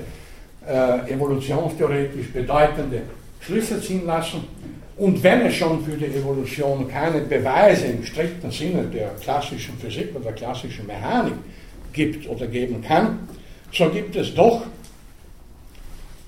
äh, 0.66 1.14
evolutionstheoretisch 1.14 2.32
bedeutende 2.32 3.02
Schlüsse 3.42 3.82
ziehen 3.82 4.06
lassen. 4.06 4.44
Und 4.98 5.22
wenn 5.22 5.46
es 5.46 5.54
schon 5.54 5.84
für 5.86 5.96
die 5.96 6.06
Evolution 6.06 6.88
keine 6.88 7.22
Beweise 7.22 7.88
im 7.88 8.04
strikten 8.04 8.50
Sinne 8.50 8.84
der 8.86 9.10
klassischen 9.22 9.78
Physik 9.78 10.16
oder 10.16 10.26
der 10.26 10.34
klassischen 10.34 10.88
Mechanik 10.88 11.36
gibt 11.94 12.28
oder 12.28 12.48
geben 12.48 12.82
kann, 12.82 13.20
so 13.72 13.90
gibt 13.90 14.16
es 14.16 14.34
doch 14.34 14.64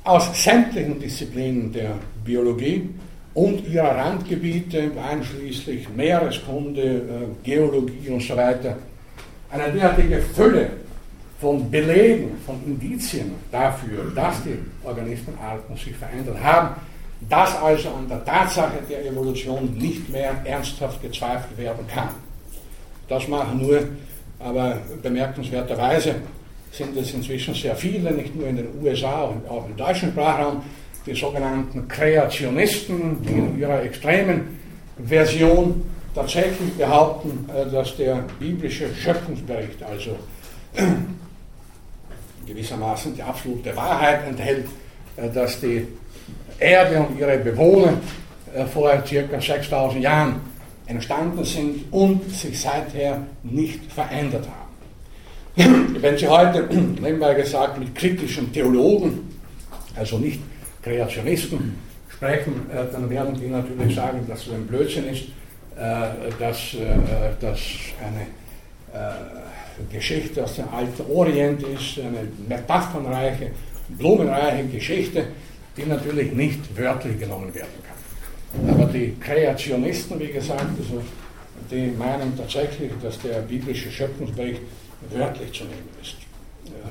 aus 0.04 0.30
sämtlichen 0.44 1.00
Disziplinen 1.00 1.72
der 1.72 1.96
Biologie 2.24 2.90
und 3.34 3.68
ihrer 3.68 3.96
Randgebiete, 3.96 4.92
einschließlich 5.02 5.88
Meereskunde, 5.90 6.82
äh, 6.82 7.02
Geologie 7.44 8.10
und 8.10 8.22
so 8.22 8.36
weiter, 8.36 8.78
eine 9.52 9.72
derartige 9.72 10.22
Fülle 10.22 10.70
von 11.40 11.70
Belegen, 11.72 12.32
von 12.46 12.62
Indizien 12.66 13.34
dafür, 13.52 14.12
dass 14.14 14.44
die 14.44 14.58
Organismenarten 14.84 15.76
sich 15.78 15.96
verändert 15.96 16.38
haben, 16.44 16.76
dass 17.30 17.56
also 17.56 17.90
an 17.90 18.08
der 18.10 18.24
Tatsache 18.26 18.80
der 18.90 19.06
Evolution 19.06 19.74
nicht 19.78 20.10
mehr 20.10 20.34
ernsthaft 20.44 21.02
gezweifelt 21.02 21.58
werden 21.58 21.86
kann. 21.88 22.10
Das 23.08 23.28
machen 23.28 23.62
nur, 23.62 23.82
aber 24.40 24.78
bemerkenswerterweise, 25.02 26.16
sind 26.72 26.96
es 26.98 27.14
inzwischen 27.14 27.54
sehr 27.54 27.76
viele, 27.76 28.12
nicht 28.12 28.36
nur 28.36 28.48
in 28.48 28.58
den 28.58 28.68
USA, 28.82 29.34
auch 29.48 29.66
im 29.68 29.76
deutschen 29.76 30.12
Sprachraum, 30.12 30.62
die 31.06 31.16
sogenannten 31.16 31.88
Kreationisten, 31.88 33.22
die 33.24 33.32
in 33.34 33.60
ihrer 33.60 33.82
extremen 33.84 34.60
Version 35.04 35.84
tatsächlich 36.14 36.74
behaupten, 36.74 37.50
äh, 37.50 37.70
dass 37.70 37.96
der 37.96 38.26
biblische 38.40 38.94
Schöpfungsbericht 38.94 39.82
also 39.84 40.18
gewissermaßen 42.46 43.16
die 43.16 43.24
absolute 43.24 43.76
Wahrheit 43.76 44.28
enthält, 44.28 44.66
äh, 45.16 45.30
dass 45.30 45.60
die 45.62 45.88
Erde 46.60 47.00
und 47.00 47.18
ihre 47.18 47.38
Bewohner 47.38 47.94
vor 48.74 48.92
ca. 48.92 49.40
6000 49.40 50.04
Jahren 50.04 50.42
entstanden 50.88 51.46
sind 51.46 51.86
und 51.92 52.30
sich 52.32 52.60
seither 52.60 53.22
nicht 53.44 53.92
verändert 53.92 54.46
haben. 54.46 54.69
Wenn 55.60 56.18
Sie 56.18 56.28
heute, 56.28 56.64
nebenbei 57.02 57.34
gesagt, 57.34 57.78
mit 57.78 57.94
kritischen 57.94 58.54
Theologen, 58.54 59.28
also 59.94 60.18
nicht 60.18 60.40
Kreationisten, 60.82 61.76
sprechen, 62.08 62.70
äh, 62.72 62.90
dann 62.92 63.10
werden 63.10 63.38
die 63.38 63.48
natürlich 63.48 63.94
sagen, 63.94 64.26
dass 64.26 64.48
es 64.48 64.54
ein 64.54 64.66
Blödsinn 64.66 65.10
ist, 65.10 65.24
dass 66.40 66.76
das 67.40 67.60
eine 68.06 68.28
Geschichte 69.90 70.44
aus 70.44 70.56
dem 70.56 70.68
alten 70.74 71.10
Orient 71.10 71.64
ist, 71.64 72.00
eine 72.00 72.28
metaphernreiche, 72.50 73.52
blumenreiche 73.88 74.66
Geschichte, 74.66 75.28
die 75.78 75.86
natürlich 75.86 76.34
nicht 76.34 76.60
wörtlich 76.78 77.18
genommen 77.18 77.56
werden 77.56 77.70
kann. 77.88 78.76
Aber 78.76 78.92
die 78.92 79.16
Kreationisten, 79.22 80.20
wie 80.20 80.28
gesagt, 80.28 80.66
also 80.78 81.02
die 81.72 81.94
meinen 81.98 82.36
tatsächlich, 82.36 82.92
dass 83.02 83.18
der 83.22 83.40
biblische 83.42 83.90
Schöpfungsbericht 83.90 84.62
wörtlich 85.10 85.52
zu 85.54 85.64
nehmen 85.64 85.90
ist. 86.02 86.16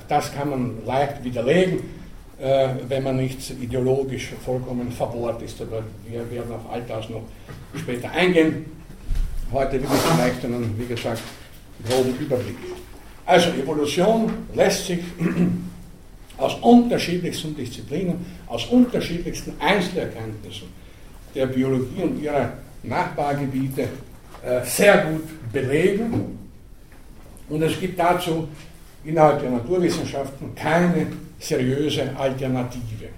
Das 0.09 0.33
kann 0.33 0.51
man 0.51 0.85
leicht 0.87 1.23
widerlegen, 1.23 1.81
äh, 2.40 2.68
wenn 2.88 3.03
man 3.03 3.16
nicht 3.16 3.51
ideologisch 3.51 4.33
vollkommen 4.44 4.90
verbohrt 4.90 5.42
ist. 5.42 5.61
Aber 5.61 5.83
wir 6.07 6.31
werden 6.31 6.53
auf 6.53 6.71
all 6.71 6.83
das 6.83 7.09
noch 7.11 7.23
später 7.77 8.11
eingehen. 8.11 8.66
Heute 9.53 9.75
will 9.75 9.88
ich 9.92 10.01
vielleicht 10.01 10.44
einen, 10.44 10.79
wie 10.79 10.87
gesagt, 10.87 11.23
groben 11.88 12.16
Überblick. 12.18 12.57
Also 13.27 13.51
Evolution 13.51 14.33
lässt 14.55 14.87
sich 14.87 15.01
aus 16.38 16.55
unterschiedlichsten 16.62 17.55
Disziplinen, 17.55 18.25
aus 18.47 18.66
unterschiedlichsten 18.66 19.53
Einzelerkenntnissen 19.61 20.68
der 21.35 21.47
Biologie 21.47 22.03
und 22.03 22.23
ihrer 22.23 22.55
Nachbargebiete 22.83 23.83
äh, 24.42 24.64
sehr 24.64 24.99
gut 25.07 25.53
belegen. 25.53 26.38
Und 27.49 27.63
es 27.63 27.79
gibt 27.81 27.99
dazu 27.99 28.49
innerhalb 29.05 29.41
der 29.41 29.51
Naturwissenschaften 29.51 30.55
keine 30.55 31.07
seriöse 31.39 32.15
Alternative. 32.17 33.09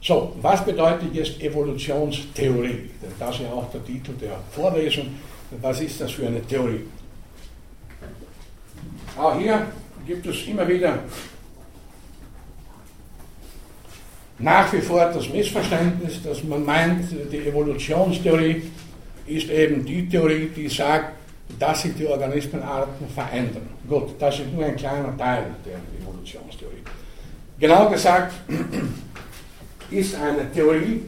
So, 0.00 0.34
was 0.42 0.64
bedeutet 0.64 1.14
jetzt 1.14 1.40
Evolutionstheorie? 1.40 2.90
Das 3.18 3.36
ist 3.36 3.42
ja 3.42 3.52
auch 3.52 3.70
der 3.70 3.84
Titel 3.84 4.12
der 4.20 4.36
Vorlesung. 4.50 5.06
Was 5.60 5.80
ist 5.80 6.00
das 6.00 6.10
für 6.10 6.26
eine 6.26 6.44
Theorie? 6.46 6.80
Auch 9.16 9.38
hier 9.38 9.66
gibt 10.06 10.26
es 10.26 10.46
immer 10.46 10.66
wieder 10.66 10.98
nach 14.38 14.72
wie 14.72 14.80
vor 14.80 15.04
das 15.12 15.28
Missverständnis, 15.28 16.22
dass 16.22 16.42
man 16.42 16.64
meint, 16.64 17.04
die 17.30 17.46
Evolutionstheorie 17.46 18.62
ist 19.26 19.48
eben 19.50 19.84
die 19.84 20.08
Theorie, 20.08 20.50
die 20.54 20.68
sagt, 20.68 21.14
dass 21.58 21.82
sich 21.82 21.94
die 21.94 22.06
Organismenarten 22.06 23.08
verändern. 23.08 23.68
Gut, 23.88 24.10
das 24.18 24.38
ist 24.38 24.52
nur 24.52 24.64
ein 24.64 24.76
kleiner 24.76 25.16
Teil 25.16 25.46
der 25.64 25.78
Evolutionstheorie. 26.00 26.82
Genau 27.58 27.88
gesagt 27.88 28.32
ist 29.90 30.14
eine 30.14 30.50
Theorie 30.52 31.02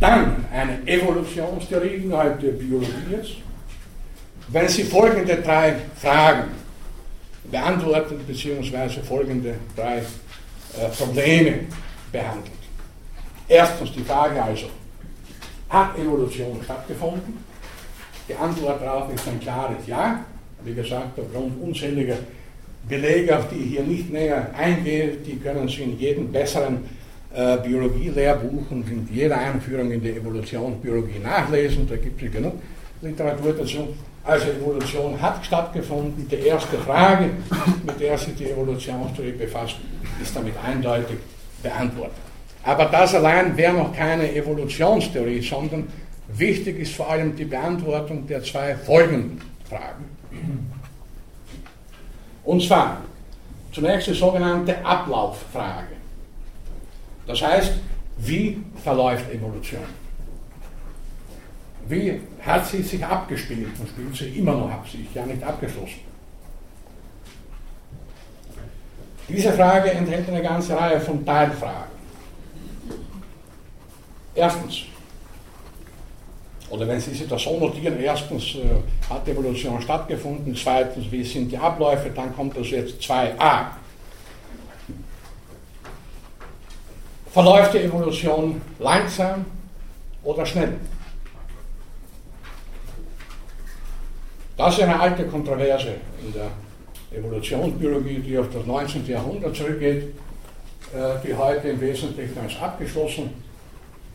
dann 0.00 0.44
eine 0.52 0.86
Evolutionstheorie 0.86 1.94
innerhalb 2.04 2.40
der 2.40 2.52
Biologie 2.52 3.14
ist, 3.20 3.32
wenn 4.48 4.68
sie 4.68 4.84
folgende 4.84 5.36
drei 5.36 5.76
Fragen 5.96 6.50
beantwortet 7.50 8.26
bzw. 8.26 9.00
folgende 9.02 9.54
drei 9.74 9.98
äh, 9.98 10.88
Probleme 10.96 11.60
behandelt. 12.12 12.52
Erstens 13.48 13.92
die 13.92 14.02
Frage 14.02 14.42
also, 14.42 14.66
hat 15.68 15.98
Evolution 15.98 16.60
stattgefunden? 16.62 17.45
Die 18.28 18.34
Antwort 18.34 18.82
darauf 18.82 19.12
ist 19.14 19.26
ein 19.28 19.40
klares 19.40 19.86
Ja. 19.86 20.24
Wie 20.64 20.74
gesagt, 20.74 21.18
aufgrund 21.18 21.62
unzähliger 21.62 22.16
Belege, 22.88 23.38
auf 23.38 23.48
die 23.48 23.56
ich 23.56 23.70
hier 23.70 23.82
nicht 23.82 24.12
näher 24.12 24.50
eingehe, 24.56 25.12
die 25.24 25.36
können 25.36 25.68
Sie 25.68 25.82
in 25.82 25.98
jedem 25.98 26.32
besseren 26.32 26.78
äh, 27.34 27.56
Biologielehrbuch 27.58 28.70
und 28.70 28.90
in 28.90 29.08
jeder 29.12 29.38
Einführung 29.38 29.90
in 29.90 30.00
die 30.00 30.10
Evolutionsbiologie 30.10 31.20
nachlesen. 31.22 31.88
Da 31.88 31.96
gibt 31.96 32.22
es 32.22 32.32
genug 32.32 32.54
Literatur 33.02 33.52
dazu. 33.52 33.88
Also 34.24 34.46
Evolution 34.50 35.20
hat 35.20 35.44
stattgefunden. 35.44 36.26
Die 36.28 36.46
erste 36.46 36.78
Frage, 36.78 37.30
mit 37.86 38.00
der 38.00 38.18
sich 38.18 38.34
die 38.34 38.50
Evolutionstheorie 38.50 39.32
befasst, 39.32 39.76
ist 40.20 40.34
damit 40.34 40.54
eindeutig 40.64 41.18
beantwortet. 41.62 42.16
Aber 42.64 42.86
das 42.86 43.14
allein 43.14 43.56
wäre 43.56 43.74
noch 43.74 43.94
keine 43.94 44.34
Evolutionstheorie, 44.34 45.40
sondern 45.40 45.86
wichtig 46.28 46.78
ist 46.78 46.94
vor 46.94 47.10
allem 47.10 47.36
die 47.36 47.44
Beantwortung 47.44 48.26
der 48.26 48.42
zwei 48.42 48.74
folgenden 48.76 49.40
Fragen. 49.68 50.04
Und 52.44 52.62
zwar 52.62 52.98
zunächst 53.72 54.08
die 54.08 54.14
sogenannte 54.14 54.84
Ablauffrage. 54.84 55.96
Das 57.26 57.42
heißt, 57.42 57.72
wie 58.18 58.62
verläuft 58.82 59.30
Evolution? 59.30 59.82
Wie 61.88 62.20
hat 62.44 62.66
sie 62.66 62.82
sich 62.82 63.04
abgespielt 63.04 63.78
und 63.78 63.88
spielt 63.88 64.16
sie 64.16 64.38
immer 64.38 64.52
noch 64.52 64.70
ab, 64.70 64.86
sie 64.90 65.02
ist 65.02 65.14
ja 65.14 65.26
nicht 65.26 65.42
abgeschlossen. 65.42 66.00
Diese 69.28 69.52
Frage 69.52 69.90
enthält 69.90 70.28
eine 70.28 70.42
ganze 70.42 70.76
Reihe 70.76 71.00
von 71.00 71.24
Teilfragen. 71.24 71.96
Erstens, 74.34 74.84
oder 76.70 76.88
wenn 76.88 77.00
Sie 77.00 77.14
sich 77.14 77.28
das 77.28 77.42
so 77.42 77.58
notieren, 77.58 77.98
erstens 78.00 78.56
äh, 78.56 79.08
hat 79.08 79.26
Evolution 79.28 79.80
stattgefunden, 79.80 80.54
zweitens, 80.54 81.10
wie 81.10 81.22
sind 81.22 81.52
die 81.52 81.58
Abläufe, 81.58 82.10
dann 82.10 82.34
kommt 82.34 82.56
das 82.56 82.70
jetzt 82.70 83.00
2a. 83.02 83.66
Verläuft 87.30 87.74
die 87.74 87.78
Evolution 87.78 88.60
langsam 88.78 89.44
oder 90.24 90.44
schnell? 90.44 90.76
Das 94.56 94.76
ist 94.76 94.84
eine 94.84 94.98
alte 94.98 95.26
Kontroverse 95.26 95.96
in 96.24 96.32
der 96.32 96.50
Evolutionsbiologie, 97.16 98.18
die 98.20 98.38
auf 98.38 98.46
das 98.52 98.66
19. 98.66 99.06
Jahrhundert 99.06 99.54
zurückgeht, 99.54 100.14
äh, 100.94 101.26
die 101.26 101.34
heute 101.34 101.68
im 101.68 101.80
Wesentlichen 101.80 102.38
als 102.38 102.58
abgeschlossen 102.58 103.30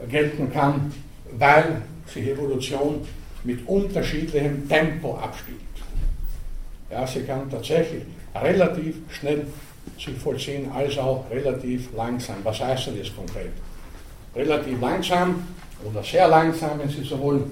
gelten 0.09 0.51
kann, 0.51 0.91
weil 1.37 1.83
sich 2.07 2.27
Evolution 2.27 3.05
mit 3.43 3.67
unterschiedlichem 3.67 4.67
Tempo 4.67 5.17
abspielt. 5.17 5.59
Ja, 6.89 7.07
sie 7.07 7.21
kann 7.21 7.49
tatsächlich 7.49 8.03
relativ 8.35 8.95
schnell 9.09 9.45
sich 9.97 10.17
vollziehen, 10.17 10.71
als 10.71 10.97
auch 10.97 11.25
relativ 11.31 11.89
langsam. 11.95 12.35
Was 12.43 12.59
heißt 12.59 12.87
denn 12.87 12.99
das 12.99 13.15
konkret? 13.15 13.51
Relativ 14.35 14.79
langsam 14.79 15.43
oder 15.83 16.03
sehr 16.03 16.27
langsam, 16.27 16.79
wenn 16.79 16.89
Sie 16.89 17.03
so 17.03 17.19
wollen, 17.19 17.51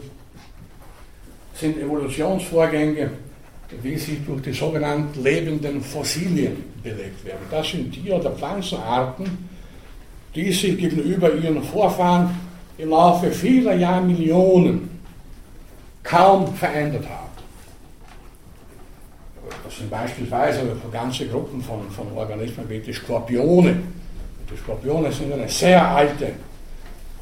sind 1.54 1.78
Evolutionsvorgänge, 1.78 3.10
wie 3.82 3.98
sie 3.98 4.22
durch 4.26 4.42
die 4.42 4.54
sogenannten 4.54 5.22
lebenden 5.22 5.82
Fossilien 5.82 6.64
belegt 6.82 7.26
werden. 7.26 7.46
Das 7.52 7.70
sind 7.70 7.92
Tier- 7.92 8.16
oder 8.16 8.32
Pflanzenarten, 8.32 9.50
die 10.34 10.52
sich 10.52 10.78
gegenüber 10.78 11.34
ihren 11.34 11.62
Vorfahren 11.64 12.30
im 12.80 12.90
Laufe 12.90 13.30
vieler 13.32 13.76
Jahrmillionen 13.76 14.90
kaum 16.02 16.54
verändert 16.56 17.04
haben. 17.08 17.30
Das 19.66 19.78
sind 19.78 19.90
beispielsweise 19.90 20.62
ganze 20.92 21.28
Gruppen 21.28 21.62
von, 21.62 21.90
von 21.92 22.12
Organismen 22.16 22.68
wie 22.70 22.80
die 22.80 22.94
Skorpione. 22.94 23.76
Die 24.50 24.58
Skorpione 24.58 25.12
sind 25.12 25.34
eine 25.34 25.48
sehr 25.50 25.86
alte 25.86 26.32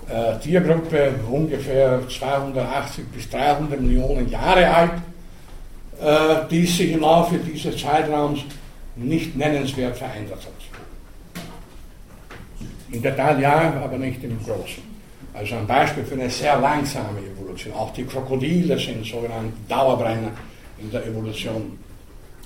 äh, 0.08 0.38
Tiergruppe, 0.42 1.16
ungefähr 1.30 2.02
280 2.08 3.06
bis 3.08 3.30
300 3.30 3.82
Millionen 3.82 4.30
Jahre 4.30 4.70
alt, 4.74 4.92
äh, 6.00 6.48
die 6.50 6.66
sich 6.66 6.92
im 6.92 7.02
Laufe 7.02 7.38
dieses 7.40 7.76
Zeitraums 7.82 8.42
nicht 8.96 9.36
nennenswert 9.36 9.98
verändert 9.98 10.40
hat. 10.40 10.54
In 12.92 13.02
der 13.02 13.16
Tat 13.18 13.40
ja, 13.40 13.74
aber 13.84 13.98
nicht 13.98 14.24
im 14.24 14.40
Großen. 14.44 14.87
Also 15.38 15.56
ein 15.56 15.68
Beispiel 15.68 16.04
für 16.04 16.16
eine 16.16 16.30
sehr 16.32 16.58
langsame 16.58 17.20
Evolution. 17.20 17.74
Auch 17.76 17.94
die 17.94 18.04
Krokodile 18.04 18.80
sind 18.80 19.06
sogenannte 19.06 19.54
Dauerbrenner 19.70 20.32
in 20.80 20.90
der 20.90 21.06
Evolution 21.06 21.78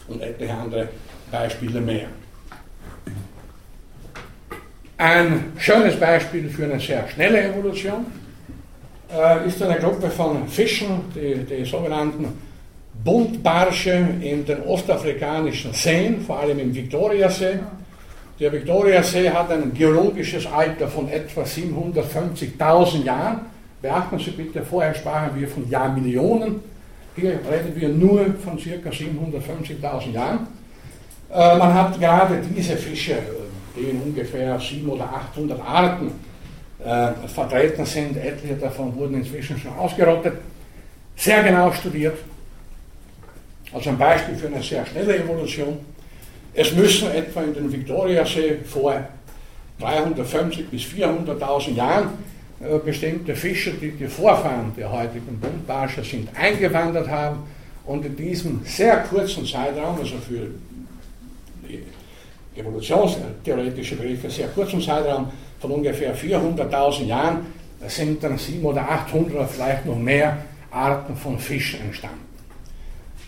und 0.10 0.22
etliche 0.22 0.54
andere 0.54 0.90
Beispiele 1.32 1.80
mehr. 1.80 2.08
Ein 4.98 5.54
schönes 5.58 5.98
Beispiel 5.98 6.50
für 6.50 6.66
eine 6.66 6.80
sehr 6.82 7.08
schnelle 7.08 7.42
Evolution 7.46 8.06
äh, 9.10 9.48
ist 9.48 9.64
eine 9.64 9.80
Gruppe 9.80 10.10
von 10.10 10.48
Fischen, 10.50 11.02
die, 11.16 11.46
die 11.46 11.64
sogenannten 11.64 12.28
Buntbarsche 13.04 14.06
in 14.22 14.46
den 14.46 14.64
ostafrikanischen 14.64 15.74
Seen, 15.74 16.22
vor 16.22 16.42
allem 16.42 16.60
im 16.60 16.76
Viktoriasee. 16.76 17.60
Der 18.42 18.52
Viktoriasee 18.52 19.30
hat 19.30 19.52
ein 19.52 19.72
geologisches 19.72 20.48
Alter 20.48 20.88
von 20.88 21.08
etwa 21.10 21.44
750.000 21.44 23.04
Jahren. 23.04 23.42
Beachten 23.84 24.18
Sie 24.18 24.32
bitte, 24.32 24.64
vorher 24.64 24.96
sprachen 24.96 25.40
wir 25.40 25.48
von 25.48 25.70
Jahrmillionen. 25.70 26.60
Hier 27.16 27.34
reden 27.34 27.76
wir 27.76 27.90
nur 27.90 28.34
von 28.44 28.58
ca. 28.58 28.90
750.000 28.90 30.12
Jahren. 30.12 30.48
Äh, 31.32 31.56
man 31.56 31.72
hat 31.72 32.00
gerade 32.00 32.42
diese 32.58 32.78
Fische, 32.78 33.20
die 33.76 33.92
in 33.92 34.02
ungefähr 34.02 34.60
700 34.60 34.96
oder 34.96 35.16
800 35.18 35.62
Arten 35.62 36.12
äh, 36.84 37.28
vertreten 37.28 37.86
sind, 37.86 38.18
etliche 38.18 38.56
davon 38.56 38.96
wurden 38.96 39.18
inzwischen 39.18 39.60
schon 39.60 39.76
ausgerottet, 39.76 40.34
sehr 41.16 41.44
genau 41.44 41.72
studiert. 41.74 42.18
Also 43.72 43.92
ein 43.92 44.00
Beispiel 44.00 44.34
für 44.34 44.48
eine 44.48 44.64
sehr 44.64 44.84
schnelle 44.84 45.16
Evolution. 45.20 45.91
Es 46.54 46.74
müssen 46.74 47.10
etwa 47.12 47.44
in 47.44 47.54
den 47.54 47.72
Viktoriasee 47.72 48.58
vor 48.66 49.08
350 49.80 50.70
bis 50.70 50.84
400.000 50.84 51.76
Jahren 51.76 52.10
äh, 52.60 52.78
bestimmte 52.78 53.36
Fische, 53.36 53.72
die 53.74 53.92
die 53.92 54.08
Vorfahren 54.08 54.74
der 54.78 54.92
heutigen 54.92 55.40
Buntbarsche 55.40 56.04
sind, 56.04 56.30
eingewandert 56.36 57.08
haben 57.08 57.40
und 57.86 58.06
in 58.06 58.16
diesem 58.16 58.62
sehr 58.66 58.98
kurzen 58.98 59.46
Zeitraum, 59.46 59.98
also 59.98 60.16
für 60.18 60.48
die 61.68 61.84
evolutionstheoretische 62.60 63.96
Begriffe 63.96 64.30
sehr 64.30 64.50
kurzen 64.50 64.82
Zeitraum 64.82 65.32
von 65.60 65.72
ungefähr 65.72 66.16
400.000 66.16 67.06
Jahren, 67.06 67.46
sind 67.88 68.24
dann 68.24 68.38
700 68.38 68.84
oder 68.84 68.92
800 68.92 69.34
oder 69.34 69.48
vielleicht 69.48 69.86
noch 69.86 69.98
mehr 69.98 70.38
Arten 70.70 71.16
von 71.16 71.40
Fischen 71.40 71.82
entstanden. 71.82 72.31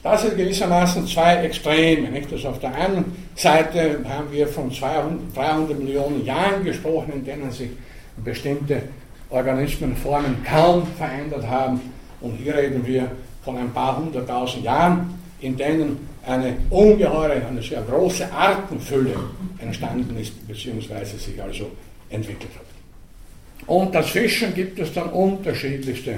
Das 0.03 0.21
sind 0.21 0.35
gewissermaßen 0.35 1.07
zwei 1.07 1.35
Extreme. 1.37 2.09
Nicht? 2.09 2.31
Also 2.31 2.49
auf 2.49 2.59
der 2.59 2.75
einen 2.75 3.15
Seite 3.35 3.99
haben 4.07 4.29
wir 4.31 4.47
von 4.47 4.69
200, 4.69 5.35
300 5.35 5.79
Millionen 5.79 6.25
Jahren 6.25 6.63
gesprochen, 6.63 7.13
in 7.13 7.25
denen 7.25 7.49
sich 7.51 7.69
bestimmte 8.17 8.83
Organismenformen 9.29 10.43
kaum 10.43 10.85
verändert 10.97 11.47
haben. 11.47 11.79
Und 12.19 12.35
hier 12.35 12.55
reden 12.55 12.85
wir 12.85 13.09
von 13.43 13.57
ein 13.57 13.71
paar 13.71 13.97
hunderttausend 13.97 14.65
Jahren, 14.65 15.17
in 15.39 15.55
denen 15.55 16.09
eine 16.25 16.57
ungeheure, 16.69 17.41
eine 17.47 17.61
sehr 17.61 17.81
große 17.81 18.31
Artenfülle 18.31 19.15
entstanden 19.59 20.17
ist, 20.17 20.45
beziehungsweise 20.47 21.17
sich 21.17 21.41
also 21.41 21.71
entwickelt 22.09 22.51
hat. 22.55 23.67
Und 23.67 23.95
das 23.95 24.09
Fischen 24.09 24.53
gibt 24.53 24.79
es 24.79 24.93
dann 24.93 25.09
unterschiedlichste 25.09 26.11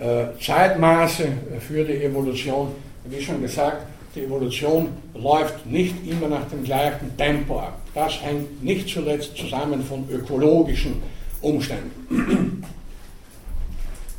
äh, 0.00 0.24
Zeitmaße 0.40 1.28
für 1.60 1.84
die 1.84 2.04
Evolution 2.04 2.72
wie 3.04 3.22
schon 3.22 3.40
gesagt, 3.42 3.86
die 4.14 4.24
Evolution 4.24 4.88
läuft 5.14 5.64
nicht 5.66 5.94
immer 6.06 6.28
nach 6.28 6.46
dem 6.48 6.62
gleichen 6.64 7.16
Tempo 7.16 7.60
ab. 7.60 7.78
Das 7.94 8.20
hängt 8.22 8.62
nicht 8.62 8.88
zuletzt 8.88 9.36
zusammen 9.36 9.82
von 9.82 10.06
ökologischen 10.10 11.02
Umständen. 11.40 12.62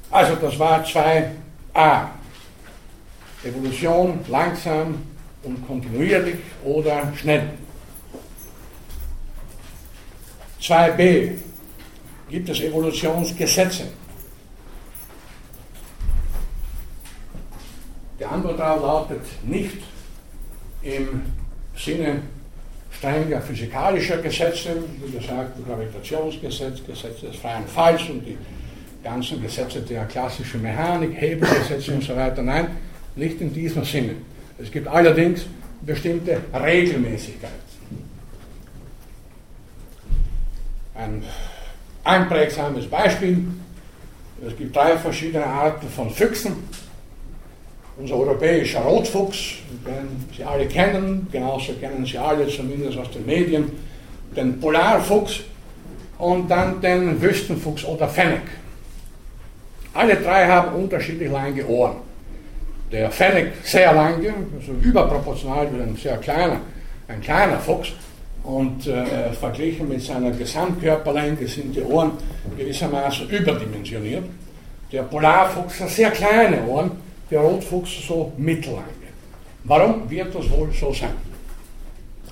Also 0.09 0.35
das 0.35 0.57
war 0.59 0.83
2a. 0.83 2.07
Evolution 3.43 4.19
langsam 4.29 4.95
und 5.43 5.67
kontinuierlich 5.67 6.35
oder 6.63 7.11
schnell. 7.15 7.49
2b. 10.61 11.31
Gibt 12.29 12.49
es 12.49 12.61
Evolutionsgesetze? 12.61 13.87
Die 18.19 18.25
Antwort 18.25 18.59
darauf 18.59 18.81
lautet 18.81 19.21
nicht 19.43 19.77
im 20.83 21.21
Sinne 21.75 22.21
strenger 22.91 23.41
physikalischer 23.41 24.17
Gesetze, 24.17 24.75
wie 25.03 25.17
gesagt, 25.17 25.57
Gravitationsgesetz, 25.65 26.85
Gesetze 26.85 27.27
des 27.27 27.35
freien 27.37 27.65
Falls 27.67 28.07
und 28.09 28.25
die 28.25 28.37
ganzen 29.03 29.41
Gesetze 29.41 29.81
der 29.81 30.05
klassischen 30.05 30.61
Mechanik, 30.61 31.19
Hebelgesetze 31.19 31.93
und 31.93 32.03
so 32.03 32.15
weiter. 32.15 32.41
Nein, 32.43 32.67
nicht 33.15 33.41
in 33.41 33.53
diesem 33.53 33.83
Sinne. 33.83 34.15
Es 34.59 34.71
gibt 34.71 34.87
allerdings 34.87 35.45
bestimmte 35.81 36.39
Regelmäßigkeiten. 36.53 37.63
Ein 40.95 41.23
einprägsames 42.03 42.85
Beispiel. 42.87 43.45
Es 44.45 44.55
gibt 44.55 44.75
drei 44.75 44.97
verschiedene 44.97 45.45
Arten 45.45 45.89
von 45.89 46.09
Füchsen 46.09 46.55
unser 47.97 48.15
europäischer 48.15 48.81
Rotfuchs, 48.81 49.55
den 49.85 50.25
Sie 50.35 50.43
alle 50.43 50.65
kennen, 50.65 51.27
genauso 51.31 51.73
kennen 51.73 52.05
Sie 52.05 52.17
alle 52.17 52.47
zumindest 52.47 52.97
aus 52.97 53.11
den 53.11 53.25
Medien, 53.25 53.71
den 54.35 54.59
Polarfuchs 54.59 55.41
und 56.17 56.49
dann 56.49 56.81
den 56.81 57.21
Wüstenfuchs 57.21 57.85
oder 57.85 58.07
Fennec. 58.07 58.41
Alle 59.93 60.15
drei 60.15 60.47
haben 60.47 60.75
unterschiedlich 60.75 61.31
lange 61.31 61.65
Ohren. 61.67 61.97
Der 62.91 63.11
Fennec 63.11 63.53
sehr 63.63 63.93
lange, 63.93 64.33
also 64.59 64.71
überproportional 64.81 65.67
wie 65.71 65.81
ein 65.81 65.95
sehr 65.95 66.17
kleiner, 66.17 66.61
ein 67.07 67.21
kleiner 67.21 67.59
Fuchs. 67.59 67.91
Und 68.43 68.87
äh, 68.87 69.31
verglichen 69.31 69.87
mit 69.87 70.01
seiner 70.01 70.31
Gesamtkörperlänge 70.31 71.47
sind 71.47 71.75
die 71.75 71.81
Ohren 71.81 72.11
gewissermaßen 72.57 73.29
überdimensioniert. 73.29 74.25
Der 74.91 75.03
Polarfuchs 75.03 75.79
hat 75.79 75.89
sehr 75.89 76.11
kleine 76.11 76.65
Ohren, 76.65 76.91
der 77.29 77.39
Rotfuchs 77.39 78.07
so 78.07 78.31
mittellange. 78.37 78.83
Warum 79.63 80.09
wird 80.09 80.35
das 80.35 80.49
wohl 80.49 80.71
so 80.73 80.91
sein? 80.93 81.15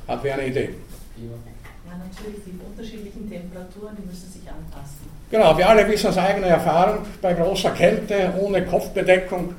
Hat 0.07 0.23
wer 0.23 0.33
eine 0.33 0.47
Idee? 0.47 0.69
Ja, 1.17 1.97
natürlich, 1.97 2.41
die 2.45 2.59
unterschiedlichen 2.65 3.29
Temperaturen, 3.29 3.95
die 3.97 4.05
müssen 4.05 4.29
sich 4.31 4.41
anpassen. 4.49 5.09
Genau, 5.29 5.57
wir 5.57 5.69
alle 5.69 5.87
wissen 5.87 6.07
aus 6.07 6.17
eigener 6.17 6.47
Erfahrung, 6.47 7.05
bei 7.21 7.33
großer 7.33 7.71
Kälte, 7.71 8.33
ohne 8.37 8.65
Kopfbedeckung, 8.65 9.53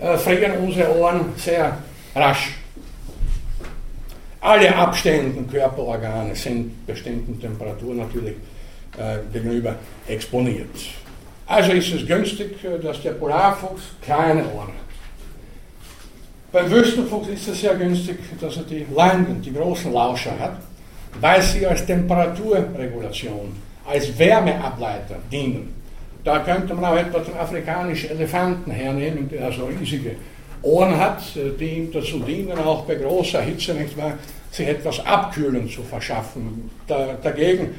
äh, 0.00 0.16
frieren 0.16 0.58
unsere 0.58 0.96
Ohren 0.96 1.32
sehr 1.36 1.78
rasch. 2.14 2.54
Alle 4.40 4.74
abstehenden 4.74 5.48
Körperorgane 5.48 6.34
sind 6.34 6.86
bestimmten 6.86 7.38
Temperaturen 7.40 7.98
natürlich 7.98 8.34
äh, 8.98 9.18
gegenüber 9.32 9.76
exponiert. 10.08 10.74
Also 11.50 11.72
ist 11.72 11.92
es 11.92 12.06
günstig, 12.06 12.62
äh, 12.62 12.78
dass 12.78 13.02
der 13.02 13.10
Polarfuchs 13.10 13.82
kleine 14.02 14.44
Ohren 14.54 14.68
hat. 14.68 14.90
Beim 16.52 16.70
Wüstenfuchs 16.70 17.28
ist 17.28 17.48
es 17.48 17.60
sehr 17.60 17.74
günstig, 17.74 18.18
dass 18.40 18.56
er 18.56 18.62
die 18.62 18.86
langen, 18.94 19.42
die 19.42 19.52
großen 19.52 19.92
Lauscher 19.92 20.38
hat, 20.38 20.58
weil 21.20 21.42
sie 21.42 21.66
als 21.66 21.84
Temperaturregulation, 21.84 23.52
als 23.84 24.16
Wärmeableiter 24.16 25.16
dienen. 25.32 25.74
Da 26.22 26.38
könnte 26.38 26.72
man 26.72 26.84
auch 26.84 26.96
etwa 26.96 27.18
den 27.18 27.36
afrikanischen 27.36 28.10
Elefanten 28.10 28.70
hernehmen, 28.70 29.28
der 29.28 29.50
so 29.50 29.64
riesige 29.64 30.14
Ohren 30.62 30.96
hat, 30.96 31.20
äh, 31.34 31.50
die 31.58 31.78
ihm 31.78 31.92
dazu 31.92 32.20
dienen, 32.20 32.58
auch 32.58 32.84
bei 32.84 32.94
großer 32.94 33.40
Hitze, 33.40 33.74
nicht 33.74 33.96
wahr, 33.96 34.12
sich 34.52 34.68
etwas 34.68 35.04
Abkühlen 35.04 35.68
zu 35.68 35.82
verschaffen. 35.82 36.70
Da, 36.86 37.16
dagegen 37.20 37.74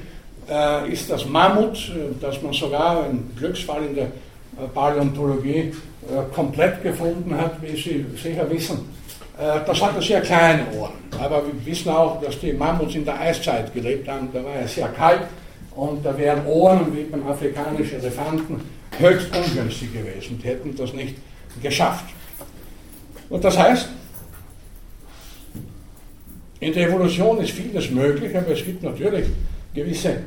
äh, 0.50 0.92
ist 0.92 1.10
das 1.10 1.26
Mammut, 1.26 1.78
äh, 1.90 2.14
das 2.20 2.42
man 2.42 2.54
sogar, 2.54 3.04
ein 3.04 3.32
Glücksfall 3.38 3.86
in 3.86 3.96
der 3.96 4.06
äh, 4.06 4.68
Paläontologie, 4.74 5.58
äh, 5.58 6.34
komplett 6.34 6.82
gefunden 6.84 7.36
hat, 7.38 7.62
wie 7.62 7.76
Sie 7.76 8.06
sicher 8.22 8.50
wissen. 8.50 9.02
Das 9.66 9.82
hatte 9.82 10.00
sehr 10.04 10.22
kleine 10.22 10.68
Ohren. 10.78 10.94
Aber 11.20 11.42
wir 11.44 11.66
wissen 11.66 11.90
auch, 11.90 12.22
dass 12.22 12.40
die 12.40 12.54
Mammuts 12.54 12.94
in 12.94 13.06
der 13.06 13.20
Eiszeit 13.20 13.74
gelebt 13.74 14.08
haben. 14.08 14.30
Da 14.32 14.44
war 14.44 14.56
es 14.64 14.76
sehr 14.76 14.90
kalt 14.90 15.22
und 15.76 16.06
da 16.06 16.16
wären 16.16 16.46
Ohren, 16.46 16.96
wie 16.96 17.04
beim 17.06 17.26
afrikanischen 17.28 18.02
Elefanten, 18.02 18.62
höchst 19.00 19.36
ungünstig 19.36 19.94
gewesen. 19.94 20.40
Die 20.44 20.48
hätten 20.48 20.76
das 20.76 20.94
nicht 20.94 21.16
geschafft. 21.60 22.06
Und 23.30 23.44
das 23.44 23.58
heißt, 23.58 23.90
in 26.60 26.74
der 26.74 26.90
Evolution 26.90 27.40
ist 27.40 27.52
vieles 27.52 27.90
möglich, 27.90 28.38
aber 28.38 28.52
es 28.52 28.64
gibt 28.64 28.84
natürlich 28.84 29.26
gewisse 29.74 30.18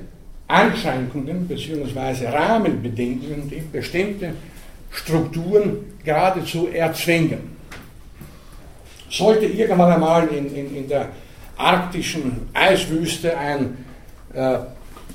Einschränkungen 0.48 1.46
bzw. 1.48 2.26
Rahmenbedingungen, 2.28 3.48
die 3.48 3.62
bestimmte 3.72 4.32
Strukturen 4.90 5.94
geradezu 6.04 6.68
erzwingen. 6.68 7.54
Sollte 9.10 9.46
irgendwann 9.46 9.92
einmal 9.92 10.28
in, 10.28 10.54
in, 10.54 10.76
in 10.76 10.88
der 10.88 11.08
arktischen 11.56 12.48
Eiswüste 12.52 13.36
ein 13.36 13.76
äh, 14.34 14.58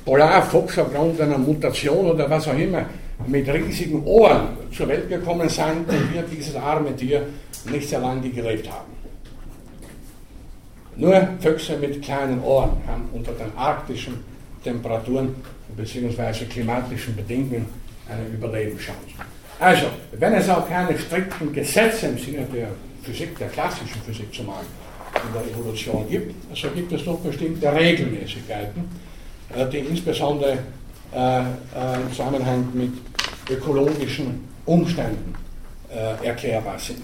Polarfuchs 0.05 0.77
aufgrund 0.77 1.19
einer 1.21 1.37
Mutation 1.37 2.05
oder 2.07 2.29
was 2.29 2.47
auch 2.47 2.57
immer 2.57 2.85
mit 3.27 3.47
riesigen 3.49 4.03
Ohren 4.05 4.57
zur 4.71 4.87
Welt 4.87 5.09
gekommen 5.09 5.49
sein, 5.49 5.85
dann 5.87 6.13
wird 6.13 6.31
dieses 6.31 6.55
arme 6.55 6.95
Tier 6.95 7.27
nicht 7.69 7.89
sehr 7.89 7.99
lange 7.99 8.29
gelebt 8.29 8.69
haben. 8.71 8.98
Nur 10.95 11.29
Füchse 11.39 11.77
mit 11.77 12.01
kleinen 12.01 12.41
Ohren 12.43 12.71
haben 12.87 13.09
unter 13.13 13.31
den 13.33 13.55
arktischen 13.57 14.23
Temperaturen 14.63 15.35
bzw. 15.75 16.45
klimatischen 16.45 17.15
Bedingungen 17.15 17.67
eine 18.09 18.27
Überlebenschance. 18.27 18.99
Also, 19.59 19.87
wenn 20.13 20.33
es 20.33 20.49
auch 20.49 20.67
keine 20.67 20.97
strikten 20.97 21.53
Gesetze 21.53 22.07
im 22.07 22.17
Sinne 22.17 22.45
der 22.53 22.69
Physik, 23.03 23.37
der 23.37 23.49
klassischen 23.49 24.01
Physik 24.01 24.33
zumal, 24.33 24.63
in 25.15 25.33
der 25.33 25.51
Evolution 25.51 26.07
gibt, 26.09 26.33
so 26.55 26.69
gibt 26.69 26.91
es 26.91 27.03
doch 27.03 27.19
bestimmte 27.19 27.73
Regelmäßigkeiten, 27.73 28.83
äh, 29.55 29.67
die 29.69 29.79
insbesondere 29.79 30.59
äh, 31.13 31.39
im 31.39 32.09
Zusammenhang 32.11 32.69
mit 32.73 32.91
ökologischen 33.49 34.47
Umständen 34.65 35.33
erklärbar 36.21 36.77
sind. 36.77 37.01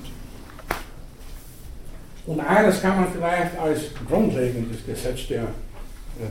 Und 2.27 2.39
eines 2.39 2.81
kann 2.81 3.01
man 3.01 3.07
vielleicht 3.11 3.57
als 3.59 3.81
grundlegendes 4.07 4.85
Gesetz 4.85 5.27
der 5.27 5.47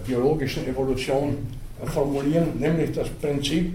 biologischen 0.06 0.66
Evolution 0.66 1.36
formulieren, 1.86 2.58
nämlich 2.58 2.92
das 2.92 3.08
Prinzip 3.08 3.72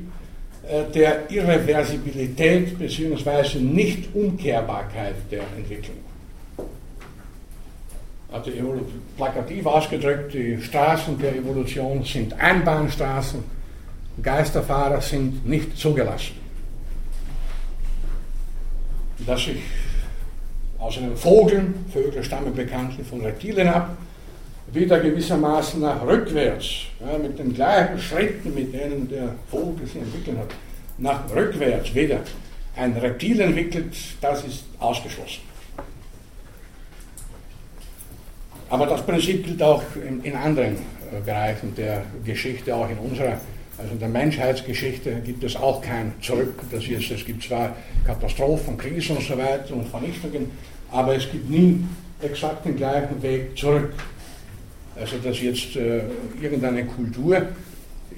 der 0.93 1.31
Irreversibilität 1.31 2.77
bzw. 2.77 3.59
Nichtumkehrbarkeit 3.59 5.15
der 5.31 5.41
Entwicklung 5.57 5.97
also 8.31 8.51
plakativ 9.17 9.65
ausgedrückt, 9.65 10.33
die 10.33 10.61
Straßen 10.61 11.17
der 11.17 11.35
Evolution 11.35 12.03
sind 12.03 12.33
Einbahnstraßen, 12.33 13.43
Geisterfahrer 14.21 15.01
sind 15.01 15.47
nicht 15.47 15.77
zugelassen. 15.77 16.35
Dass 19.25 19.43
sich 19.43 19.61
aus 20.79 20.97
einem 20.97 21.15
Vogeln, 21.15 21.85
Vögel 21.91 22.23
stammen 22.23 22.53
bekanntlich 22.55 23.05
von 23.05 23.21
Reptilien 23.21 23.67
ab, 23.67 23.97
wieder 24.71 24.99
gewissermaßen 24.99 25.81
nach 25.81 26.05
rückwärts, 26.05 26.85
ja, 26.99 27.17
mit 27.17 27.37
den 27.37 27.53
gleichen 27.53 27.99
Schritten, 27.99 28.53
mit 28.53 28.73
denen 28.73 29.09
der 29.09 29.35
Vogel 29.49 29.85
sich 29.85 30.01
entwickelt 30.01 30.37
hat, 30.37 30.49
nach 30.97 31.29
rückwärts 31.33 31.93
wieder 31.93 32.19
ein 32.75 32.93
Reptil 32.93 33.41
entwickelt, 33.41 33.95
das 34.21 34.43
ist 34.45 34.63
ausgeschlossen. 34.79 35.41
Aber 38.69 38.85
das 38.85 39.05
Prinzip 39.05 39.45
gilt 39.45 39.61
auch 39.63 39.83
in, 39.95 40.23
in 40.23 40.35
anderen 40.35 40.75
äh, 40.75 41.19
Bereichen 41.25 41.73
der 41.75 42.03
Geschichte, 42.23 42.75
auch 42.75 42.89
in 42.89 42.97
unserer, 42.99 43.39
also 43.79 43.93
in 43.93 43.99
der 43.99 44.09
Menschheitsgeschichte 44.09 45.21
gibt 45.25 45.43
es 45.43 45.55
auch 45.55 45.81
kein 45.81 46.13
Zurück. 46.21 46.61
Das 46.71 46.85
ist, 46.85 47.11
es 47.11 47.25
gibt 47.25 47.43
zwar 47.43 47.75
Katastrophen, 48.05 48.77
Krisen 48.77 49.17
und 49.17 49.25
so 49.25 49.37
weiter 49.37 49.73
und 49.73 49.87
Vernichtungen, 49.87 50.51
aber 50.91 51.15
es 51.15 51.29
gibt 51.31 51.49
nie 51.49 51.83
exakt 52.21 52.65
den 52.65 52.75
gleichen 52.75 53.21
Weg 53.21 53.57
zurück. 53.57 53.93
Also 54.99 55.17
dass 55.17 55.39
jetzt 55.39 55.75
äh, 55.77 56.01
irgendeine 56.41 56.85
Kultur, 56.85 57.41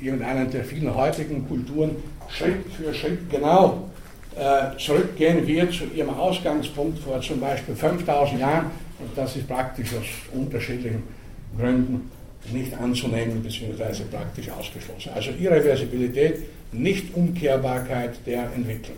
irgendeine 0.01 0.47
der 0.47 0.63
vielen 0.63 0.93
heutigen 0.95 1.47
Kulturen 1.47 1.95
Schritt 2.27 2.65
für 2.75 2.93
Schritt 2.93 3.29
genau 3.29 3.89
äh, 4.35 4.77
zurückgehen 4.77 5.45
wird 5.45 5.73
zu 5.73 5.83
ihrem 5.93 6.09
Ausgangspunkt 6.09 6.99
vor 6.99 7.21
zum 7.21 7.39
Beispiel 7.39 7.75
5000 7.75 8.39
Jahren, 8.39 8.71
und 8.99 9.15
das 9.15 9.35
ist 9.35 9.47
praktisch 9.47 9.89
aus 9.93 10.05
unterschiedlichen 10.33 11.03
Gründen 11.59 12.09
nicht 12.51 12.73
anzunehmen 12.77 13.43
bzw. 13.43 14.03
praktisch 14.11 14.49
ausgeschlossen. 14.49 15.11
Also 15.13 15.31
Irreversibilität, 15.39 16.39
Nichtumkehrbarkeit 16.71 18.25
der 18.25 18.43
Entwicklung. 18.55 18.97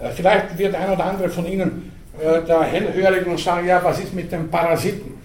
Äh, 0.00 0.10
vielleicht 0.10 0.56
wird 0.56 0.74
ein 0.74 0.90
oder 0.90 1.04
andere 1.04 1.28
von 1.28 1.46
Ihnen 1.46 1.92
äh, 2.18 2.40
da 2.46 2.64
hellhörig 2.64 3.26
und 3.26 3.38
sagen, 3.38 3.66
ja, 3.66 3.82
was 3.82 4.00
ist 4.00 4.14
mit 4.14 4.32
den 4.32 4.48
Parasiten? 4.50 5.20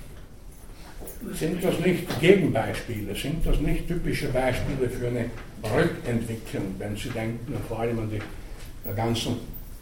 Sind 1.33 1.63
das 1.63 1.79
nicht 1.79 2.19
Gegenbeispiele? 2.19 3.15
Sind 3.15 3.45
das 3.45 3.59
nicht 3.59 3.87
typische 3.87 4.27
Beispiele 4.27 4.89
für 4.89 5.07
eine 5.07 5.25
Rückentwicklung, 5.63 6.75
wenn 6.77 6.95
Sie 6.95 7.09
denken 7.09 7.55
vor 7.67 7.79
allem 7.79 7.99
an 7.99 8.11
die 8.11 8.95
ganzen 8.95 9.37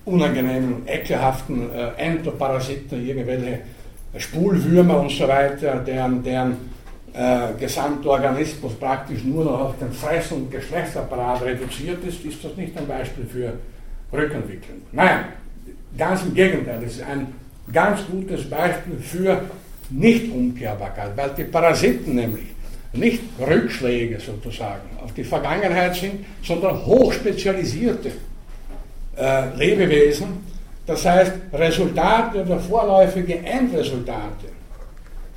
unangenehmen 0.06 0.84
ekelhaften 0.88 1.70
äh, 1.72 1.92
Entoparasiten, 1.98 3.06
irgendwelche 3.06 3.60
Spulwürmer 4.18 5.02
und 5.02 5.12
so 5.12 5.28
weiter, 5.28 5.76
deren, 5.78 6.24
deren 6.24 6.73
äh, 7.14 7.54
Gesamtorganismus 7.60 8.74
praktisch 8.74 9.24
nur 9.24 9.46
noch 9.46 9.60
auf 9.60 9.78
den 9.80 9.92
Fress- 9.92 10.32
und 10.32 10.52
Geschlechtsapparat 10.52 11.44
reduziert 11.44 12.04
ist, 12.04 12.26
ist 12.26 12.44
das 12.44 12.56
nicht 12.58 12.76
ein 12.78 12.88
Beispiel 12.88 13.26
für 13.26 13.54
Rückentwicklung. 14.12 14.82
Nein, 14.92 15.26
ganz 15.98 16.24
im 16.24 16.34
Gegenteil, 16.34 16.82
es 16.84 16.96
ist 16.96 17.04
ein 17.04 17.28
ganz 17.72 18.02
gutes 18.08 18.50
Beispiel 18.50 18.98
für 18.98 19.42
Nichtumkehrbarkeit, 19.90 21.16
weil 21.16 21.30
die 21.38 21.44
Parasiten 21.44 22.16
nämlich 22.16 22.48
nicht 22.94 23.22
Rückschläge 23.40 24.20
sozusagen 24.20 24.98
auf 25.04 25.14
die 25.14 25.24
Vergangenheit 25.24 25.96
sind, 25.96 26.26
sondern 26.44 26.86
hochspezialisierte 26.86 28.12
äh, 29.18 29.56
Lebewesen, 29.56 30.44
das 30.86 31.06
heißt, 31.06 31.34
Resultate 31.54 32.42
oder 32.42 32.60
vorläufige 32.60 33.38
Endresultate 33.38 34.48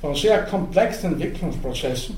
von 0.01 0.15
sehr 0.15 0.43
komplexen 0.43 1.13
Entwicklungsprozessen 1.13 2.15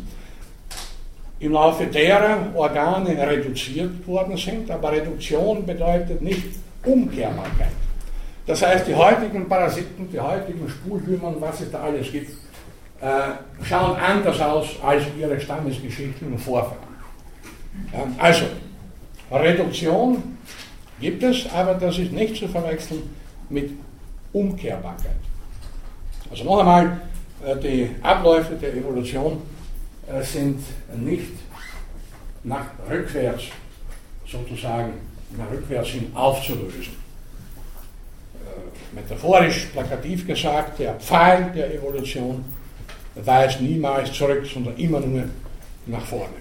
im 1.40 1.54
Laufe 1.54 1.86
derer 1.86 2.54
Organe 2.54 3.18
reduziert 3.18 4.06
worden 4.06 4.36
sind, 4.36 4.70
aber 4.70 4.92
Reduktion 4.92 5.66
bedeutet 5.66 6.22
nicht 6.22 6.48
Umkehrbarkeit. 6.84 7.72
Das 8.46 8.62
heißt, 8.62 8.88
die 8.88 8.96
heutigen 8.96 9.48
Parasiten, 9.48 10.10
die 10.12 10.20
heutigen 10.20 10.68
Spulwürmer 10.68 11.30
und 11.30 11.42
was 11.42 11.62
es 11.62 11.72
da 11.72 11.82
alles 11.82 12.12
gibt, 12.12 12.32
äh, 13.02 13.64
schauen 13.64 13.96
anders 13.96 14.42
aus 14.42 14.68
als 14.84 15.04
ihre 15.18 15.40
stammesgeschichtlichen 15.40 16.38
Vorfahren. 16.38 16.78
Ähm, 17.94 18.16
also, 18.18 18.46
Reduktion 19.32 20.38
gibt 21.00 21.24
es, 21.24 21.48
aber 21.54 21.76
das 21.76 21.98
ist 22.00 22.12
nicht 22.12 22.36
zu 22.36 22.48
verwechseln 22.48 23.04
mit 23.50 23.72
Umkehrbarkeit. 24.34 25.16
Also 26.30 26.44
noch 26.44 26.60
einmal, 26.60 27.00
die 27.64 27.90
Abläufe 28.02 28.56
der 28.56 28.74
Evolution 28.74 29.42
äh, 30.08 30.22
sind 30.24 30.62
nicht 30.98 31.32
nach 32.44 32.66
rückwärts 32.90 33.44
sozusagen, 34.28 34.94
nach 35.38 35.50
rückwärts 35.52 35.90
hin 35.90 36.12
aufzulösen. 36.14 36.94
Äh, 38.34 38.96
metaphorisch, 38.96 39.68
plakativ 39.72 40.28
gesagt, 40.28 40.80
der 40.80 40.96
Pfeil 40.96 41.52
der 41.56 41.74
Evolution 41.74 42.44
weist 43.16 43.62
niemals 43.62 44.12
zurück, 44.14 44.46
sondern 44.46 44.76
immer 44.78 45.00
nur 45.00 45.24
nach 45.86 46.06
vorne. 46.06 46.34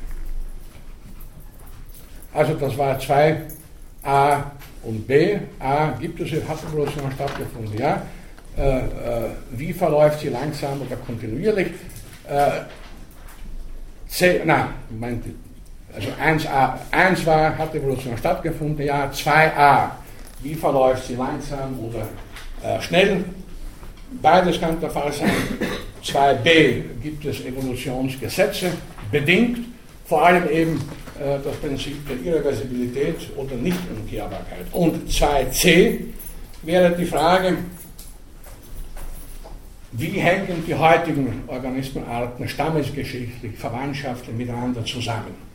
Also 2.33 2.55
das 2.55 2.77
war 2.77 2.99
zwei 3.01 3.43
A 4.03 4.51
und 4.83 5.07
B. 5.07 5.39
A, 5.59 5.91
gibt 5.99 6.21
es, 6.21 6.31
hat 6.49 6.63
Evolution 6.65 7.11
stattgefunden? 7.13 7.79
Ja. 7.79 8.03
Äh, 8.59 8.81
wie 9.51 9.73
verläuft 9.73 10.21
sie 10.21 10.29
langsam 10.29 10.81
oder 10.83 10.97
kontinuierlich? 10.97 11.69
Äh, 12.29 12.51
C, 14.09 14.43
na, 14.45 14.71
Moment, 14.91 15.27
also 15.95 16.09
1a, 16.23 16.75
1 16.91 17.27
war, 17.27 17.57
hat 17.57 17.75
Evolution 17.75 18.17
stattgefunden, 18.17 18.85
ja, 18.85 19.11
2a, 19.11 19.91
wie 20.43 20.55
verläuft 20.55 21.07
sie 21.07 21.15
langsam 21.15 21.79
oder 21.79 22.09
schnell? 22.81 23.25
Beides 24.23 24.61
kann 24.61 24.81
der 24.81 24.91
Fall 24.91 25.13
sein. 25.13 25.31
2b 26.05 26.83
gibt 27.03 27.25
es 27.27 27.45
Evolutionsgesetze, 27.45 28.73
bedingt, 29.11 29.59
vor 30.07 30.25
allem 30.25 30.49
eben 30.49 30.81
äh, 31.21 31.39
das 31.45 31.55
Prinzip 31.57 31.97
der 32.09 32.17
Irreversibilität 32.25 33.17
oder 33.37 33.55
Nichtumkehrbarkeit. 33.57 34.67
Und 34.73 35.11
2c 35.11 36.01
wäre 36.63 36.97
die 36.97 37.05
Frage, 37.05 37.59
wie 39.93 40.21
hängen 40.21 40.65
die 40.67 40.75
heutigen 40.75 41.45
Organismenarten 41.47 42.49
stammesgeschichtlich, 42.49 43.57
verwandtschaftlich 43.57 44.37
miteinander 44.37 44.85
zusammen? 44.85 45.49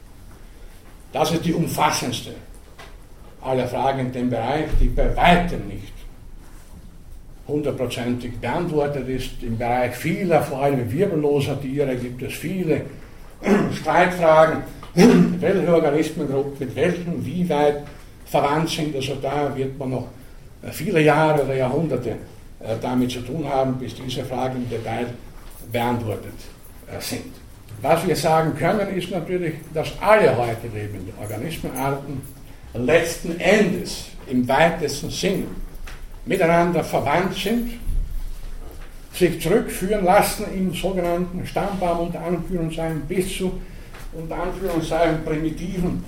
Das 1.12 1.32
ist 1.32 1.46
die 1.46 1.54
umfassendste 1.54 2.32
aller 3.42 3.68
Fragen 3.68 4.00
in 4.00 4.12
dem 4.12 4.30
Bereich, 4.30 4.66
die 4.80 4.88
bei 4.88 5.16
weitem 5.16 5.68
nicht 5.68 5.94
hundertprozentig 7.48 8.40
beantwortet 8.40 9.08
ist. 9.08 9.44
Im 9.44 9.58
Bereich 9.58 9.96
vieler, 9.96 10.42
vor 10.42 10.64
allem 10.64 10.92
wirbelloser 10.92 11.62
Tiere, 11.62 11.96
gibt 11.96 12.24
es 12.24 12.34
viele 12.34 12.82
Streitfragen 13.82 14.64
welche 15.40 15.74
Organismengruppen 15.74 16.68
mit 16.68 16.76
welchen 16.76 17.26
wie 17.26 17.48
weit 17.50 17.84
verwandt 18.26 18.70
sind. 18.70 18.96
Also 18.96 19.16
da 19.22 19.56
wird 19.56 19.78
man 19.78 19.90
noch 19.90 20.08
viele 20.72 21.02
Jahre 21.02 21.44
oder 21.44 21.56
Jahrhunderte 21.56 22.16
damit 22.82 23.12
zu 23.12 23.22
tun 23.22 23.48
haben, 23.48 23.78
bis 23.78 23.96
diese 23.96 24.24
Fragen 24.24 24.64
im 24.64 24.70
Detail 24.70 25.08
beantwortet 25.72 26.34
äh, 26.88 27.02
sind. 27.02 27.34
Was 27.82 28.08
wir 28.08 28.16
sagen 28.16 28.56
können, 28.56 28.96
ist 28.96 29.12
natürlich, 29.12 29.56
dass 29.74 29.92
alle 30.00 30.38
heute 30.38 30.68
lebenden 30.74 31.14
Organismenarten 31.20 32.22
letzten 32.74 33.40
Endes 33.40 34.06
im 34.28 34.48
weitesten 34.48 35.10
Sinn 35.10 35.48
miteinander 36.26 36.84
verwandt 36.84 37.36
sind, 37.36 37.74
sich 39.14 39.42
zurückführen 39.42 40.06
lassen 40.06 40.46
im 40.56 40.74
sogenannten 40.74 41.46
Stammbaum 41.46 42.08
unter 42.08 42.22
Anführungszeichen 42.22 43.02
bis 43.02 43.38
zu 43.38 43.60
unter 44.14 44.44
Anführungszeichen 44.44 45.24
primitiven 45.24 46.04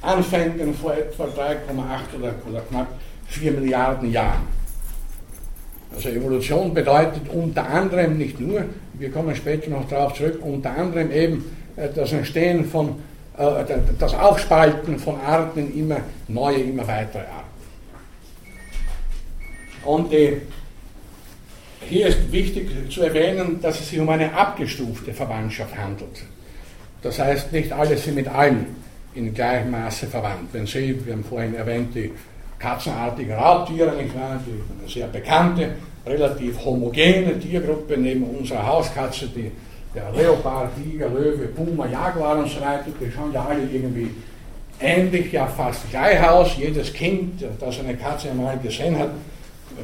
Anfängen 0.00 0.74
vor 0.74 0.94
etwa 0.94 1.24
3,8 1.24 2.18
oder, 2.18 2.34
oder 2.48 2.60
knapp 2.62 2.88
4 3.28 3.52
Milliarden 3.52 4.12
Jahren. 4.12 4.46
Also 5.94 6.10
Evolution 6.10 6.74
bedeutet 6.74 7.22
unter 7.32 7.66
anderem 7.68 8.18
nicht 8.18 8.38
nur 8.38 8.64
wir 8.98 9.10
kommen 9.10 9.34
später 9.34 9.70
noch 9.70 9.88
darauf 9.88 10.14
zurück, 10.14 10.40
unter 10.42 10.76
anderem 10.76 11.10
eben 11.12 11.44
äh, 11.76 11.88
das 11.94 12.12
Entstehen 12.12 12.64
von, 12.64 12.96
äh, 13.36 13.64
das 13.98 14.14
Aufspalten 14.14 14.98
von 14.98 15.20
Arten 15.20 15.60
in 15.60 15.80
immer 15.80 16.00
neue, 16.26 16.58
immer 16.58 16.86
weitere 16.86 17.22
Arten. 17.22 17.48
Und 19.84 20.12
die, 20.12 20.38
hier 21.88 22.08
ist 22.08 22.32
wichtig 22.32 22.68
zu 22.90 23.02
erwähnen, 23.02 23.60
dass 23.62 23.80
es 23.80 23.90
sich 23.90 24.00
um 24.00 24.08
eine 24.08 24.34
abgestufte 24.34 25.14
Verwandtschaft 25.14 25.76
handelt. 25.76 26.24
Das 27.00 27.18
heißt, 27.18 27.52
nicht 27.52 27.72
alle 27.72 27.96
sind 27.96 28.16
mit 28.16 28.26
allen 28.26 28.66
in 29.14 29.32
gleichem 29.32 29.70
Maße 29.70 30.08
verwandt. 30.08 30.52
Wenn 30.52 30.66
Sie, 30.66 31.06
wir 31.06 31.12
haben 31.12 31.24
vorhin 31.24 31.54
erwähnt, 31.54 31.94
die 31.94 32.10
katzenartigen 32.58 33.34
Raubtiere, 33.34 33.94
nicht 33.96 34.14
wahr, 34.14 34.40
die, 34.46 34.60
eine 34.80 34.88
sehr 34.88 35.06
bekannte, 35.06 35.70
relativ 36.06 36.64
homogene 36.64 37.38
Tiergruppe 37.38 37.96
neben 37.96 38.24
unserer 38.24 38.66
Hauskatze, 38.66 39.28
die, 39.28 39.50
der 39.94 40.10
Leopard, 40.12 40.70
Tiger, 40.76 41.08
Löwe, 41.08 41.48
Puma, 41.48 41.86
Jaguar 41.86 42.38
und 42.38 42.48
so 42.48 42.60
weiter, 42.60 42.86
die 43.00 43.10
schauen 43.10 43.32
ja 43.32 43.46
alle 43.48 43.62
irgendwie 43.62 44.10
ähnlich, 44.80 45.32
ja 45.32 45.46
fast 45.46 45.90
gleich 45.90 46.22
aus. 46.22 46.56
Jedes 46.56 46.92
Kind, 46.92 47.42
das 47.58 47.80
eine 47.80 47.96
Katze 47.96 48.30
einmal 48.30 48.58
gesehen 48.58 48.98
hat, 48.98 49.10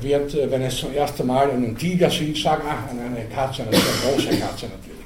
wird, 0.00 0.50
wenn 0.50 0.62
es 0.62 0.76
zum 0.76 0.94
ersten 0.94 1.26
Mal 1.26 1.50
einen 1.50 1.76
Tiger 1.76 2.10
sieht, 2.10 2.36
sagen, 2.36 2.62
ach, 2.68 2.90
eine 2.90 3.24
Katze, 3.26 3.62
eine 3.62 3.72
sehr 3.72 4.10
große 4.10 4.28
Katze 4.40 4.66
natürlich. 4.66 5.04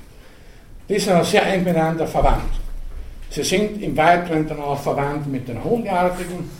Die 0.89 0.99
sind 0.99 1.25
sehr 1.25 1.47
eng 1.47 1.65
miteinander 1.65 2.07
verwandt. 2.07 2.55
Sie 3.31 3.43
sind 3.43 3.83
im 3.83 3.97
Weiteren 3.97 4.49
dann 4.49 4.61
auch 4.61 4.81
verwandt 4.81 5.27
mit 5.31 5.47
den 5.47 5.63
hundeartigen 5.63 6.51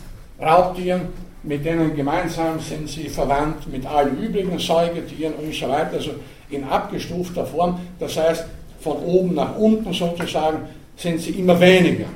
Raubtieren, 0.41 1.09
mit 1.43 1.65
denen 1.65 1.95
gemeinsam 1.95 2.59
sind 2.59 2.89
sie 2.89 3.09
verwandt 3.09 3.67
mit 3.71 3.85
allen 3.85 4.17
übrigen 4.21 4.57
Säugetieren 4.59 5.33
und 5.35 5.53
so 5.53 5.67
weiter, 5.69 5.93
also 5.93 6.11
in 6.49 6.63
abgestufter 6.63 7.45
Form. 7.45 7.79
Das 7.99 8.17
heißt, 8.17 8.45
von 8.81 8.97
oben 8.97 9.35
nach 9.35 9.55
unten 9.57 9.93
sozusagen 9.93 10.59
sind 10.95 11.19
sie 11.21 11.31
immer 11.31 11.59
weniger 11.59 12.07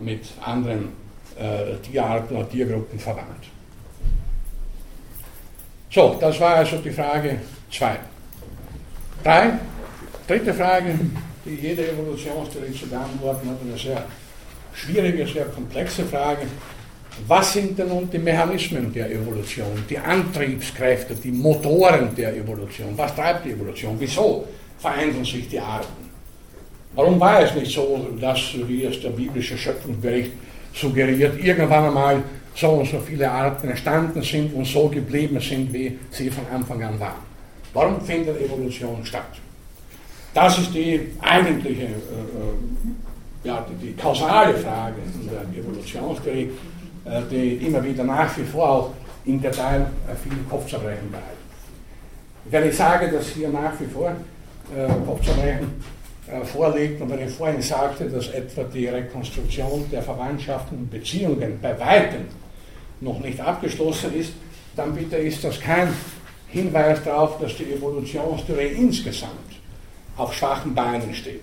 mit 0.00 0.24
anderen 0.44 0.88
äh, 1.38 1.76
Tierarten 1.82 2.36
oder 2.36 2.48
Tiergruppen 2.48 2.98
verwandt. 2.98 3.44
So, 5.90 6.16
das 6.20 6.40
war 6.40 6.56
also 6.56 6.78
die 6.78 6.90
Frage 6.90 7.38
2. 7.70 7.96
3. 9.22 9.52
Dritte 10.26 10.54
Frage, 10.54 10.98
die 11.44 11.54
jede 11.54 11.88
Evolutionstheorie 11.92 12.72
zu 12.72 12.86
beantworten 12.86 13.48
hat, 13.48 13.56
eine 13.64 13.78
sehr 13.78 14.04
schwierige, 14.72 15.26
sehr 15.26 15.44
komplexe 15.46 16.04
Frage. 16.04 16.46
Was 17.26 17.52
sind 17.52 17.78
denn 17.78 17.88
nun 17.88 18.10
die 18.10 18.18
Mechanismen 18.18 18.92
der 18.92 19.10
Evolution, 19.10 19.84
die 19.88 19.98
Antriebskräfte, 19.98 21.14
die 21.14 21.30
Motoren 21.30 22.14
der 22.14 22.36
Evolution? 22.36 22.92
Was 22.96 23.14
treibt 23.14 23.44
die 23.44 23.52
Evolution? 23.52 23.96
Wieso 23.98 24.44
verändern 24.78 25.24
sich 25.24 25.48
die 25.48 25.60
Arten? 25.60 26.10
Warum 26.94 27.18
war 27.18 27.42
es 27.42 27.54
nicht 27.54 27.72
so, 27.72 28.08
dass, 28.20 28.40
wie 28.66 28.84
es 28.84 29.00
der 29.00 29.10
biblische 29.10 29.56
Schöpfungsbericht 29.56 30.32
suggeriert, 30.72 31.42
irgendwann 31.42 31.86
einmal 31.86 32.22
so 32.54 32.68
und 32.68 32.88
so 32.88 32.98
viele 33.00 33.30
Arten 33.30 33.68
entstanden 33.68 34.22
sind 34.22 34.52
und 34.54 34.66
so 34.66 34.88
geblieben 34.88 35.40
sind, 35.40 35.72
wie 35.72 35.98
sie 36.10 36.30
von 36.30 36.46
Anfang 36.52 36.82
an 36.82 36.98
waren? 37.00 37.22
Warum 37.72 38.00
findet 38.00 38.40
Evolution 38.40 39.04
statt? 39.04 39.40
Das 40.32 40.58
ist 40.58 40.74
die 40.74 41.12
eigentliche, 41.20 41.82
äh, 41.82 41.86
äh, 41.86 43.44
ja, 43.44 43.64
die, 43.68 43.86
die, 43.86 43.92
kausale 43.94 44.54
Frage 44.54 44.96
in 45.20 45.28
der 45.28 45.62
Evolutionstheorie, 45.62 46.50
die 47.30 47.66
immer 47.66 47.82
wieder 47.84 48.04
nach 48.04 48.36
wie 48.38 48.44
vor 48.44 48.68
auch 48.68 48.90
im 49.26 49.40
Detail 49.40 49.80
äh, 49.80 50.14
viel 50.22 50.38
Kopfzerbrechen 50.48 51.10
bereitet. 51.10 51.28
Wenn 52.46 52.68
ich 52.68 52.76
sage, 52.76 53.10
dass 53.10 53.28
hier 53.28 53.48
nach 53.48 53.72
wie 53.80 53.86
vor 53.86 54.10
äh, 54.10 54.86
Kopfzerbrechen 55.06 55.82
äh, 56.26 56.44
vorliegt 56.44 57.00
und 57.00 57.10
wenn 57.10 57.26
ich 57.26 57.34
vorhin 57.34 57.62
sagte, 57.62 58.04
dass 58.08 58.28
etwa 58.28 58.64
die 58.64 58.86
Rekonstruktion 58.86 59.86
der 59.90 60.02
Verwandtschaften 60.02 60.78
und 60.78 60.90
Beziehungen 60.90 61.58
bei 61.60 61.78
weitem 61.78 62.26
noch 63.00 63.20
nicht 63.20 63.40
abgeschlossen 63.40 64.14
ist, 64.14 64.32
dann 64.76 64.94
bitte 64.94 65.16
ist 65.16 65.42
das 65.44 65.60
kein 65.60 65.88
Hinweis 66.48 67.02
darauf, 67.02 67.38
dass 67.38 67.56
die 67.56 67.72
Evolutionstheorie 67.72 68.74
insgesamt 68.78 69.32
auf 70.16 70.34
schwachen 70.34 70.74
Beinen 70.74 71.14
steht. 71.14 71.42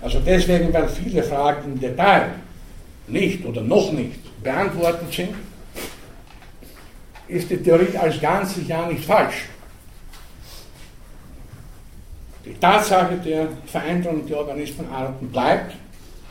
Also 0.00 0.20
deswegen, 0.24 0.72
weil 0.72 0.88
viele 0.88 1.22
Fragen 1.22 1.72
im 1.72 1.80
Detail 1.80 2.30
nicht 3.10 3.44
oder 3.44 3.60
noch 3.62 3.92
nicht 3.92 4.42
beantwortet 4.42 5.12
sind, 5.12 5.34
ist 7.28 7.50
die 7.50 7.58
Theorie 7.58 7.96
als 7.96 8.20
Ganzes 8.20 8.66
ja 8.66 8.86
nicht 8.86 9.04
falsch. 9.04 9.48
Die 12.44 12.54
Tatsache 12.54 13.16
der 13.16 13.48
Veränderung 13.66 14.26
der 14.26 14.38
Organismenarten 14.38 15.28
bleibt, 15.28 15.74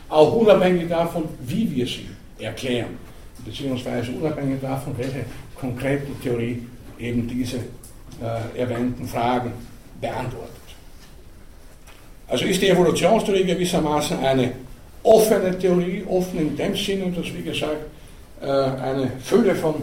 auch 0.08 0.32
unabhängig 0.32 0.88
davon, 0.88 1.24
wie 1.40 1.70
wir 1.70 1.86
sie 1.86 2.08
erklären, 2.38 2.98
beziehungsweise 3.44 4.10
unabhängig 4.12 4.60
davon, 4.60 4.96
welche 4.96 5.24
konkrete 5.54 6.06
Theorie 6.22 6.66
eben 6.98 7.28
diese 7.28 7.58
äh, 7.58 8.58
erwähnten 8.58 9.06
Fragen 9.06 9.52
beantwortet. 10.00 10.54
Also 12.26 12.44
ist 12.44 12.60
die 12.60 12.68
Evolutionstheorie 12.68 13.44
gewissermaßen 13.44 14.18
eine 14.18 14.52
offene 15.08 15.58
Theorie, 15.58 16.04
offen 16.08 16.38
in 16.38 16.56
dem 16.56 16.76
Sinne, 16.76 17.10
dass, 17.10 17.26
wie 17.34 17.42
gesagt, 17.42 17.86
äh, 18.40 18.46
eine 18.46 19.10
Fülle 19.20 19.54
von 19.54 19.74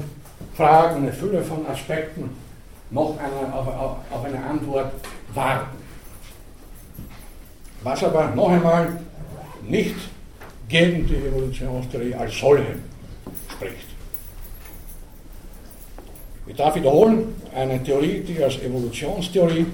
Fragen, 0.55 0.97
eine 0.97 1.11
Fülle 1.11 1.41
von 1.41 1.65
Aspekten 1.67 2.30
noch 2.91 3.17
eine, 3.17 3.53
auf, 3.53 3.67
auf 4.11 4.26
eine 4.26 4.43
Antwort 4.43 4.91
warten. 5.34 5.78
Was 7.84 8.03
aber 8.03 8.30
noch 8.36 8.49
einmal 8.49 8.97
nicht 9.67 9.95
gegen 10.67 11.07
die 11.07 11.15
Evolutionstheorie 11.15 12.13
als 12.13 12.38
solche 12.39 12.76
spricht. 13.51 13.88
Ich 16.47 16.55
darf 16.55 16.76
wiederholen, 16.76 17.36
eine 17.55 17.84
Theorie, 17.84 18.19
die 18.21 18.43
als 18.43 18.59
Evolutionstheorie 18.59 19.65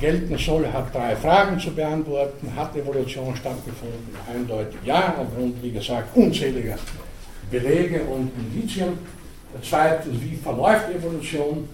gelten 0.00 0.36
soll, 0.38 0.66
hat 0.72 0.94
drei 0.94 1.16
Fragen 1.16 1.58
zu 1.58 1.70
beantworten. 1.70 2.48
Hat 2.54 2.76
Evolution 2.76 3.34
stattgefunden? 3.36 4.14
Eindeutig 4.32 4.78
ja, 4.84 5.14
aufgrund, 5.18 5.62
wie 5.62 5.70
gesagt, 5.70 6.16
unzähliger 6.16 6.78
Belege 7.50 8.02
und 8.04 8.30
Indizien. 8.36 8.98
Zweitens, 9.62 10.20
wie 10.22 10.36
verläuft 10.36 10.90
Evolution? 10.94 11.68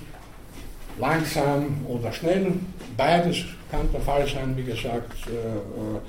Langsam 0.98 1.86
oder 1.86 2.12
schnell? 2.12 2.52
Beides 2.96 3.36
kann 3.70 3.88
der 3.92 4.00
Fall 4.00 4.26
sein, 4.26 4.56
wie 4.56 4.64
gesagt. 4.64 5.12
Äh, 5.28 5.30
äh, 5.30 6.00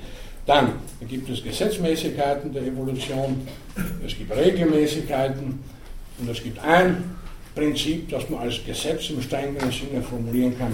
dann 0.45 0.73
gibt 1.07 1.29
es 1.29 1.43
Gesetzmäßigkeiten 1.43 2.51
der 2.51 2.63
Evolution, 2.63 3.47
es 4.03 4.17
gibt 4.17 4.35
Regelmäßigkeiten 4.35 5.59
und 6.17 6.29
es 6.29 6.41
gibt 6.41 6.57
ein 6.63 7.03
Prinzip, 7.53 8.09
das 8.09 8.27
man 8.31 8.39
als 8.41 8.59
Gesetz 8.65 9.11
im 9.11 9.21
strengeren 9.21 9.71
Sinne 9.71 10.01
formulieren 10.01 10.57
kann, 10.57 10.73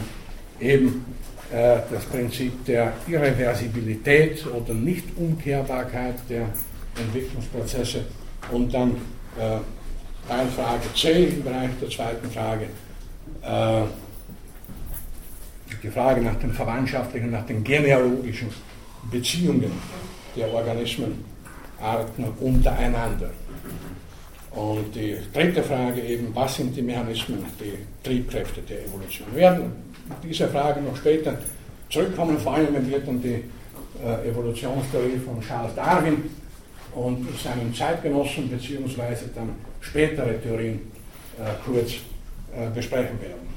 eben 0.59 1.05
äh, 1.51 1.77
das 1.91 2.05
Prinzip 2.05 2.65
der 2.65 2.93
Irreversibilität 3.07 4.45
oder 4.47 4.73
Nichtumkehrbarkeit 4.73 6.15
der 6.29 6.47
Entwicklungsprozesse 6.97 8.05
und 8.51 8.73
dann 8.73 8.91
äh, 9.37 9.57
Teilfrage 10.27 10.93
C 10.95 11.25
im 11.25 11.43
Bereich 11.43 11.69
der 11.79 11.89
zweiten 11.89 12.31
Frage, 12.31 12.65
äh, 13.43 13.83
die 15.83 15.89
Frage 15.89 16.21
nach 16.21 16.35
den 16.35 16.51
verwandtschaftlichen, 16.51 17.31
nach 17.31 17.45
den 17.45 17.63
genealogischen 17.63 18.49
Beziehungen 19.11 19.71
der 20.35 20.51
Organismenarten 20.51 22.25
untereinander. 22.39 23.29
Und 24.51 24.95
die 24.95 25.17
dritte 25.33 25.61
Frage 25.61 26.01
eben, 26.01 26.33
was 26.33 26.55
sind 26.55 26.75
die 26.75 26.81
Mechanismen, 26.81 27.45
die 27.59 27.77
Triebkräfte 28.07 28.61
der 28.61 28.85
Evolution? 28.85 29.27
Werden 29.35 29.71
diese 30.23 30.47
Frage 30.47 30.81
noch 30.81 30.95
später 30.95 31.37
zurückkommen, 31.89 32.37
vor 32.37 32.55
allem 32.55 32.73
wenn 32.73 32.89
wir 32.89 32.99
dann 32.99 33.21
die 33.21 33.43
äh, 34.03 34.29
Evolutionstheorie 34.29 35.19
von 35.25 35.41
Charles 35.41 35.75
Darwin 35.75 36.29
und 36.93 37.27
seinen 37.41 37.73
Zeitgenossen 37.73 38.49
beziehungsweise 38.49 39.25
dann 39.33 39.49
spätere 39.81 40.41
Theorien 40.41 40.79
äh, 41.37 41.51
kurz 41.65 41.91
äh, 41.91 42.69
besprechen 42.73 43.19
werden. 43.21 43.55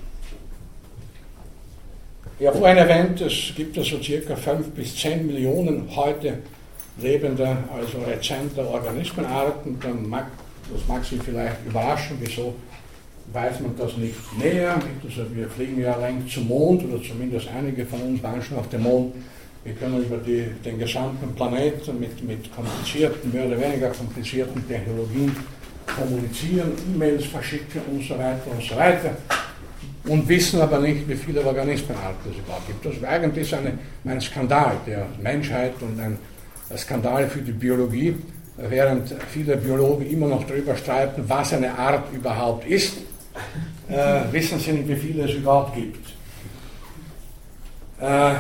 Habe 2.46 2.58
vorhin 2.58 2.76
erwähnt, 2.76 3.20
es 3.20 3.52
gibt 3.56 3.74
so 3.74 4.00
circa 4.00 4.36
5 4.36 4.70
bis 4.70 4.94
10 4.96 5.26
Millionen 5.26 5.88
heute 5.96 6.38
lebender, 7.00 7.64
also 7.74 7.98
rezenter 8.06 8.68
Organismenarten. 8.68 9.78
Dann 9.80 10.08
mag, 10.08 10.26
das 10.72 10.86
mag 10.86 11.04
Sie 11.04 11.18
vielleicht 11.18 11.66
überraschen, 11.66 12.16
wieso 12.20 12.54
weiß 13.32 13.60
man 13.60 13.76
das 13.76 13.96
nicht 13.96 14.16
näher. 14.38 14.80
Also 15.04 15.24
wir 15.34 15.48
fliegen 15.48 15.80
ja 15.80 15.96
längst 15.96 16.34
zum 16.34 16.48
Mond, 16.48 16.84
oder 16.84 17.02
zumindest 17.02 17.48
einige 17.48 17.84
von 17.86 18.00
uns 18.02 18.22
waren 18.22 18.42
schon 18.42 18.58
auf 18.58 18.68
dem 18.68 18.82
Mond. 18.82 19.14
Wir 19.64 19.74
können 19.74 20.02
über 20.02 20.16
die, 20.18 20.46
den 20.64 20.78
gesamten 20.78 21.34
Planeten 21.34 21.98
mit, 22.00 22.22
mit 22.24 22.54
komplizierten, 22.54 23.32
mehr 23.32 23.46
oder 23.46 23.60
weniger 23.60 23.90
komplizierten 23.90 24.66
Technologien 24.66 25.34
kommunizieren, 25.86 26.72
E-Mails 26.94 27.26
verschicken 27.26 27.80
und 27.90 28.02
so 28.02 28.14
weiter 28.18 28.50
und 28.50 28.62
so 28.62 28.76
weiter. 28.76 29.16
und 30.08 30.28
wissen 30.28 30.60
aber 30.60 30.78
nicht, 30.78 31.08
wie 31.08 31.14
viele 31.14 31.44
Organismenarten 31.44 32.30
es 32.30 32.38
überhaupt 32.38 32.66
gibt. 32.66 32.84
Das 32.84 32.94
ist 32.94 33.04
eigentlich 33.04 33.54
eine, 33.54 33.78
ein 34.04 34.20
Skandal 34.20 34.76
der 34.86 35.06
Menschheit 35.22 35.74
und 35.80 36.00
ein 36.00 36.18
Skandal 36.76 37.28
für 37.28 37.40
die 37.40 37.52
Biologie, 37.52 38.16
während 38.56 39.14
viele 39.32 39.56
Biologen 39.56 40.08
immer 40.10 40.28
noch 40.28 40.44
darüber 40.46 40.76
streiten, 40.76 41.24
was 41.26 41.52
eine 41.52 41.78
Art 41.78 42.12
überhaupt 42.12 42.66
ist, 42.66 42.96
äh, 43.88 44.20
wissen 44.32 44.58
sie 44.58 44.72
nicht, 44.72 44.88
wie 44.88 44.96
viele 44.96 45.24
es 45.24 45.34
überhaupt 45.34 45.74
gibt. 45.74 46.08
Äh, 48.00 48.34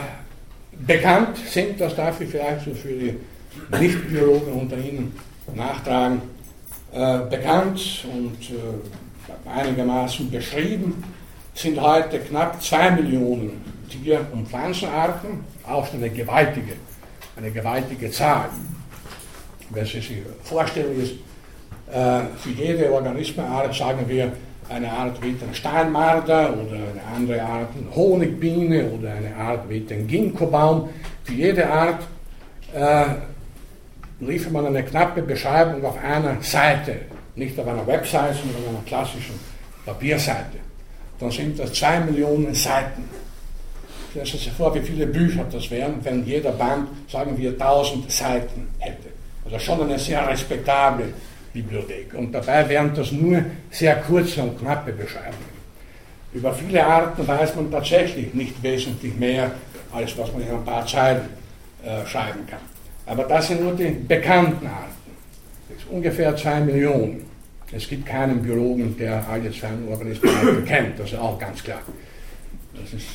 bekannt 0.86 1.36
sind, 1.50 1.80
das 1.80 1.94
darf 1.96 2.20
ich 2.20 2.28
vielleicht 2.28 2.64
so 2.64 2.74
für 2.74 2.88
die 2.88 3.14
Nichtbiologen 3.78 4.52
unter 4.52 4.76
Ihnen 4.76 5.14
nachtragen, 5.54 6.22
äh, 6.92 7.18
bekannt 7.30 8.06
und 8.12 8.50
äh, 8.50 9.48
einigermaßen 9.48 10.30
beschrieben 10.30 11.02
sind 11.58 11.80
heute 11.80 12.20
knapp 12.20 12.62
zwei 12.62 12.90
Millionen 12.92 13.64
Tier- 13.90 14.24
und 14.32 14.48
Pflanzenarten, 14.48 15.44
auch 15.66 15.92
eine 15.92 16.08
gewaltige, 16.08 16.74
eine 17.36 17.50
gewaltige 17.50 18.10
Zahl. 18.10 18.48
Wenn 19.70 19.84
Sie 19.84 20.00
sich 20.00 20.22
vorstellen, 20.44 21.00
ist 21.02 21.14
äh, 21.92 22.20
für 22.38 22.50
jede 22.50 22.92
Organismenart, 22.92 23.74
sagen 23.74 24.04
wir, 24.06 24.32
eine 24.68 24.90
Art 24.90 25.22
wie 25.22 25.32
den 25.32 25.54
Steinmarder 25.54 26.52
oder 26.52 26.76
eine 26.76 27.16
andere 27.16 27.42
Art 27.42 27.68
Honigbiene 27.94 28.84
oder 28.90 29.12
eine 29.12 29.34
Art 29.34 29.68
wie 29.68 29.80
den 29.80 30.06
Ginkgobaum. 30.06 30.88
Für 31.24 31.32
jede 31.32 31.68
Art 31.68 32.02
äh, 32.74 33.04
liefert 34.20 34.52
man 34.52 34.66
eine 34.66 34.82
knappe 34.82 35.22
Beschreibung 35.22 35.84
auf 35.84 35.96
einer 36.02 36.40
Seite, 36.42 36.96
nicht 37.34 37.58
auf 37.58 37.66
einer 37.66 37.86
Webseite, 37.86 38.34
sondern 38.34 38.62
auf 38.62 38.68
einer 38.68 38.84
klassischen 38.86 39.38
Papierseite. 39.86 40.58
Dann 41.18 41.30
sind 41.30 41.58
das 41.58 41.72
zwei 41.72 42.00
Millionen 42.00 42.54
Seiten. 42.54 43.04
Stellen 44.10 44.26
Sie 44.26 44.38
sich 44.38 44.52
vor, 44.52 44.74
wie 44.74 44.80
viele 44.80 45.06
Bücher 45.06 45.44
das 45.50 45.70
wären, 45.70 45.94
wenn 46.02 46.24
jeder 46.24 46.52
Band, 46.52 46.88
sagen 47.10 47.36
wir, 47.36 47.50
1000 47.50 48.10
Seiten 48.10 48.68
hätte. 48.78 49.08
Also 49.44 49.58
schon 49.58 49.82
eine 49.82 49.98
sehr 49.98 50.26
respektable 50.28 51.12
Bibliothek. 51.52 52.14
Und 52.14 52.32
dabei 52.32 52.68
wären 52.68 52.94
das 52.94 53.12
nur 53.12 53.42
sehr 53.70 53.96
kurze 53.96 54.42
und 54.42 54.58
knappe 54.58 54.92
Beschreibungen. 54.92 55.58
Über 56.32 56.52
viele 56.52 56.84
Arten 56.84 57.26
weiß 57.26 57.56
man 57.56 57.70
tatsächlich 57.70 58.34
nicht 58.34 58.62
wesentlich 58.62 59.14
mehr, 59.16 59.50
als 59.92 60.16
was 60.18 60.32
man 60.32 60.42
in 60.42 60.50
ein 60.50 60.64
paar 60.64 60.86
Zeilen 60.86 61.22
äh, 61.82 62.06
schreiben 62.06 62.46
kann. 62.46 62.60
Aber 63.06 63.24
das 63.24 63.48
sind 63.48 63.62
nur 63.62 63.72
die 63.72 63.88
bekannten 63.88 64.66
Arten. 64.66 64.92
Das 65.68 65.78
ist 65.78 65.90
ungefähr 65.90 66.36
zwei 66.36 66.60
Millionen. 66.60 67.24
Es 67.72 67.88
gibt 67.88 68.06
keinen 68.06 68.42
Biologen, 68.42 68.96
der 68.98 69.26
alle 69.28 69.50
zwei 69.50 69.70
Organismen 69.90 70.64
kennt, 70.66 70.98
das 70.98 71.12
ist 71.12 71.18
auch 71.18 71.38
ganz 71.38 71.62
klar. 71.62 71.80
Das 72.74 72.92
ist, 72.92 73.06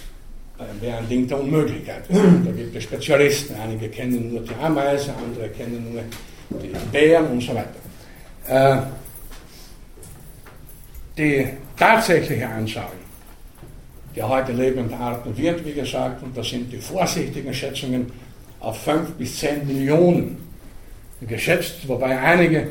äh, 0.58 0.82
wäre 0.82 0.98
ein 0.98 1.10
Ding 1.10 1.28
der 1.28 1.40
Unmöglichkeit. 1.40 2.04
Da 2.10 2.52
gibt 2.52 2.76
es 2.76 2.84
Spezialisten, 2.84 3.56
einige 3.62 3.90
kennen 3.90 4.32
nur 4.32 4.42
die 4.42 4.56
Ameise, 4.62 5.14
andere 5.14 5.50
kennen 5.50 5.94
nur 5.94 6.02
die 6.62 6.72
Bären 6.92 7.28
und 7.28 7.42
so 7.42 7.54
weiter. 7.54 7.70
Äh, 8.48 8.78
die 11.18 11.48
tatsächliche 11.78 12.48
Anzahl 12.48 12.92
der 14.16 14.30
heute 14.30 14.52
lebenden 14.52 14.94
Arten 14.94 15.36
wird, 15.36 15.66
wie 15.66 15.74
gesagt, 15.74 16.22
und 16.24 16.38
das 16.38 16.50
sind 16.50 16.72
die 16.72 16.78
vorsichtigen 16.78 17.54
Schätzungen, 17.54 18.12
auf 18.60 18.80
5 18.82 19.12
bis 19.14 19.40
10 19.40 19.68
Millionen 19.68 20.38
geschätzt, 21.22 21.88
wobei 21.88 22.18
einige 22.18 22.70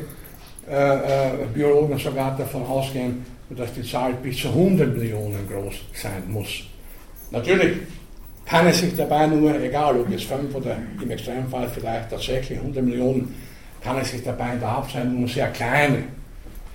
äh, 0.69 0.95
äh, 0.95 1.31
Biologen 1.53 1.97
sogar 1.99 2.35
davon 2.37 2.65
ausgehen, 2.65 3.25
dass 3.49 3.73
die 3.73 3.83
Zahl 3.83 4.13
bis 4.13 4.37
zu 4.37 4.47
100 4.47 4.95
Millionen 4.97 5.47
groß 5.47 5.75
sein 5.93 6.23
muss. 6.29 6.63
Natürlich 7.29 7.77
kann 8.45 8.67
es 8.67 8.79
sich 8.79 8.95
dabei 8.95 9.27
nur, 9.27 9.59
egal 9.61 9.99
ob 9.99 10.11
es 10.11 10.23
5 10.23 10.55
oder 10.55 10.77
im 11.01 11.11
Extremfall 11.11 11.69
vielleicht 11.69 12.09
tatsächlich 12.09 12.57
100 12.57 12.83
Millionen 12.83 13.35
kann 13.83 13.97
es 13.97 14.11
sich 14.11 14.23
dabei 14.23 14.53
in 14.53 14.59
der 14.59 14.75
Hauptsache 14.75 15.03
um 15.03 15.27
sehr 15.27 15.47
kleine 15.47 16.03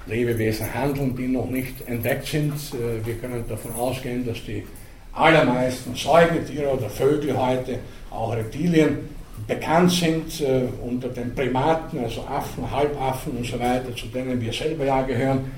Lebewesen 0.07 0.73
handeln, 0.73 1.17
die 1.17 1.29
noch 1.29 1.49
nicht 1.49 1.87
entdeckt 1.87 2.27
sind. 2.27 2.53
Äh, 2.53 3.05
wir 3.07 3.15
können 3.15 3.45
davon 3.49 3.75
ausgehen, 3.75 4.27
dass 4.27 4.45
die 4.45 4.65
allermeisten 5.13 5.95
Säugetiere 5.95 6.69
oder 6.69 6.89
Vögel 6.89 7.37
heute, 7.37 7.79
auch 8.11 8.35
Reptilien, 8.35 8.99
bekannt 9.47 9.91
sind 9.93 10.41
äh, 10.41 10.63
unter 10.85 11.09
den 11.09 11.35
Primaten, 11.35 12.05
also 12.05 12.23
Affen, 12.23 12.71
Halbaffen 12.71 13.37
und 13.37 13.47
so 13.47 13.59
weiter, 13.59 13.95
zu 13.95 14.07
denen 14.07 14.41
wir 14.41 14.53
selber 14.53 14.85
ja 14.85 15.03
gehören, 15.03 15.51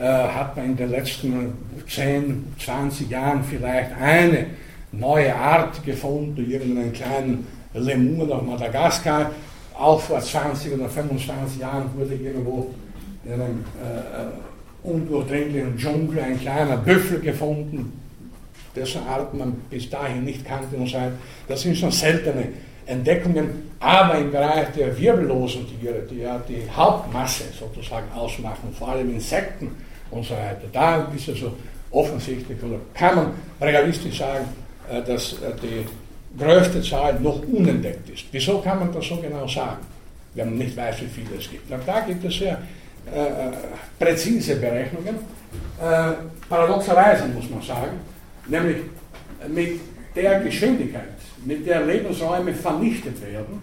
äh, 0.00 0.04
hat 0.04 0.56
man 0.56 0.66
in 0.66 0.76
den 0.76 0.90
letzten 0.90 1.52
10, 1.88 2.54
20 2.58 3.10
Jahren 3.10 3.44
vielleicht 3.44 3.92
eine 4.00 4.46
neue 4.92 5.34
Art 5.34 5.84
gefunden, 5.84 6.50
irgendeinen 6.50 6.92
kleinen 6.92 7.46
Lemur 7.74 8.26
nach 8.26 8.42
Madagaskar, 8.42 9.30
auch 9.80 10.00
vor 10.00 10.20
20 10.20 10.74
oder 10.74 10.88
25 10.88 11.60
Jahren 11.60 11.90
wurde 11.96 12.14
irgendwo 12.14 12.70
in 13.24 13.32
einem 13.32 13.64
äh, 13.82 14.86
undurchdringlichen 14.86 15.76
Dschungel 15.76 16.20
ein 16.20 16.40
kleiner 16.40 16.76
Büffel 16.76 17.20
gefunden, 17.20 17.92
dessen 18.76 19.06
Art 19.06 19.32
man 19.34 19.52
bis 19.70 19.88
dahin 19.88 20.24
nicht 20.24 20.44
kannte 20.44 20.76
und 20.76 20.86
so 20.86 20.98
Das 21.48 21.62
sind 21.62 21.76
schon 21.76 21.90
seltene 21.90 22.48
Entdeckungen, 22.86 23.70
aber 23.80 24.18
im 24.18 24.30
Bereich 24.30 24.68
der 24.76 24.98
wirbellosen 24.98 25.66
Tiere, 25.66 26.02
die 26.10 26.20
ja 26.20 26.40
die 26.46 26.62
Hauptmasse 26.74 27.44
sozusagen 27.58 28.10
ausmachen, 28.12 28.74
vor 28.78 28.88
allem 28.88 29.10
Insekten 29.10 29.70
und 30.10 30.24
so 30.24 30.34
weiter, 30.34 30.66
da 30.72 31.08
ist 31.14 31.28
es 31.28 31.40
so 31.40 31.52
offensichtlich, 31.90 32.62
oder 32.62 32.78
kann 32.94 33.16
man 33.16 33.32
realistisch 33.60 34.18
sagen, 34.18 34.44
äh, 34.90 35.02
dass 35.02 35.34
äh, 35.34 35.52
die 35.62 35.86
größte 36.38 36.82
Zahl 36.82 37.18
noch 37.20 37.42
unentdeckt 37.42 38.08
ist. 38.10 38.24
Wieso 38.30 38.58
kann 38.60 38.78
man 38.78 38.92
das 38.92 39.06
so 39.06 39.16
genau 39.16 39.46
sagen, 39.46 39.78
wenn 40.34 40.50
man 40.50 40.58
nicht 40.58 40.76
weiß, 40.76 41.00
wie 41.02 41.06
viele 41.06 41.38
es 41.38 41.50
gibt? 41.50 41.70
Und 41.70 41.80
da 41.86 42.00
gibt 42.00 42.24
es 42.24 42.38
sehr 42.38 42.58
äh, 43.12 43.20
äh, 43.20 43.52
präzise 43.98 44.56
Berechnungen, 44.56 45.16
äh, 45.80 46.12
paradoxerweise 46.48 47.26
muss 47.28 47.48
man 47.50 47.62
sagen, 47.62 47.98
nämlich 48.46 48.76
mit 49.48 49.80
der 50.14 50.40
Geschwindigkeit, 50.40 51.02
mit 51.44 51.66
der 51.66 51.84
Lebensräume 51.86 52.52
vernichtet 52.52 53.20
werden, 53.22 53.60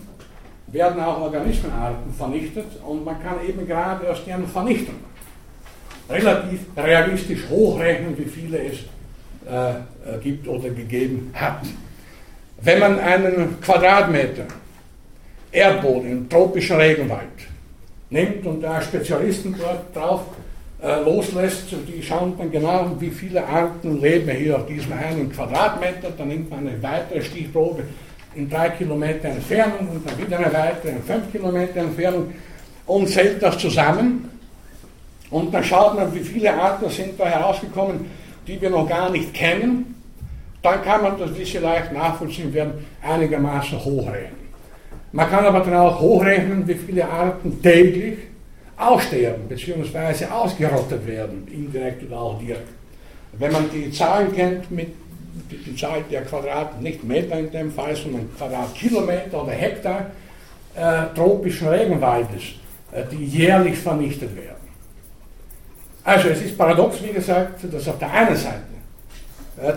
werden 0.67 1.01
auch 1.01 1.21
Organismenarten 1.21 2.13
vernichtet 2.13 2.65
und 2.85 3.05
man 3.05 3.21
kann 3.21 3.35
eben 3.47 3.65
gerade 3.65 4.09
aus 4.09 4.25
deren 4.25 4.47
Vernichtung 4.47 4.95
relativ 6.09 6.59
realistisch 6.75 7.41
hochrechnen, 7.49 8.17
wie 8.17 8.25
viele 8.25 8.59
es 8.59 8.79
äh, 9.45 10.19
gibt 10.21 10.47
oder 10.47 10.69
gegeben 10.69 11.31
hat. 11.33 11.61
Wenn 12.61 12.79
man 12.79 12.99
einen 12.99 13.61
Quadratmeter 13.61 14.45
Erdboden 15.51 16.11
im 16.11 16.29
tropischen 16.29 16.77
Regenwald 16.77 17.21
nimmt 18.09 18.45
und 18.45 18.61
da 18.61 18.81
Spezialisten 18.81 19.55
dort 19.57 19.95
drauf 19.95 20.21
äh, 20.81 21.01
loslässt, 21.03 21.67
die 21.87 22.01
schauen 22.01 22.33
dann 22.37 22.51
genau, 22.51 22.91
wie 22.99 23.09
viele 23.09 23.45
Arten 23.45 24.01
leben 24.01 24.29
hier 24.31 24.55
auf 24.55 24.65
diesem 24.65 24.93
einen 24.93 25.31
Quadratmeter, 25.31 26.11
dann 26.17 26.27
nimmt 26.27 26.49
man 26.49 26.67
eine 26.67 26.81
weitere 26.81 27.21
Stichprobe 27.21 27.83
in 28.35 28.49
drei 28.49 28.69
Kilometer 28.69 29.29
Entfernung 29.29 29.89
und 29.89 30.09
dann 30.09 30.17
wieder 30.17 30.37
eine 30.37 30.53
weitere 30.53 30.91
in 30.91 31.03
fünf 31.03 31.31
Kilometer 31.31 31.79
Entfernung 31.79 32.33
und 32.85 33.07
zählt 33.07 33.41
das 33.41 33.57
zusammen. 33.57 34.31
Und 35.29 35.53
dann 35.53 35.63
schaut 35.63 35.95
man, 35.95 36.13
wie 36.13 36.19
viele 36.19 36.53
Arten 36.53 36.89
sind 36.89 37.19
da 37.19 37.25
herausgekommen, 37.25 38.05
die 38.47 38.59
wir 38.61 38.69
noch 38.69 38.87
gar 38.87 39.09
nicht 39.09 39.33
kennen 39.33 39.96
dann 40.67 40.83
kann 40.83 41.01
man 41.01 41.19
das, 41.19 41.29
wie 41.37 41.57
leicht 41.57 41.91
nachvollziehen 41.93 42.53
werden, 42.53 42.85
einigermaßen 43.01 43.83
hochrechnen. 43.83 44.47
Man 45.11 45.29
kann 45.29 45.45
aber 45.45 45.61
dann 45.61 45.75
auch 45.75 45.99
hochrechnen, 45.99 46.67
wie 46.67 46.73
viele 46.73 47.07
Arten 47.07 47.61
täglich 47.61 48.17
aussterben 48.75 49.47
bzw. 49.47 50.25
ausgerottet 50.25 51.07
werden, 51.07 51.47
indirekt 51.51 52.03
oder 52.03 52.19
auch 52.19 52.39
direkt. 52.39 52.67
Wenn 53.33 53.51
man 53.51 53.69
die 53.71 53.91
Zahlen 53.91 54.33
kennt, 54.35 54.69
mit 54.71 54.89
die 55.49 55.75
Zahl 55.75 56.03
der 56.11 56.23
Quadrat, 56.23 56.81
nicht 56.81 57.03
Meter 57.03 57.39
in 57.39 57.51
dem 57.51 57.71
Fall, 57.71 57.95
sondern 57.95 58.29
Quadratkilometer 58.37 59.43
oder 59.43 59.51
Hektar 59.51 60.07
äh, 60.75 61.15
tropischen 61.15 61.67
Regenwaldes, 61.67 62.43
äh, 62.91 63.03
die 63.11 63.25
jährlich 63.25 63.77
vernichtet 63.77 64.35
werden. 64.35 64.55
Also 66.03 66.29
es 66.29 66.41
ist 66.41 66.57
paradox, 66.57 67.01
wie 67.03 67.13
gesagt, 67.13 67.61
dass 67.71 67.87
auf 67.87 67.99
der 67.99 68.11
einen 68.11 68.35
Seite 68.35 68.76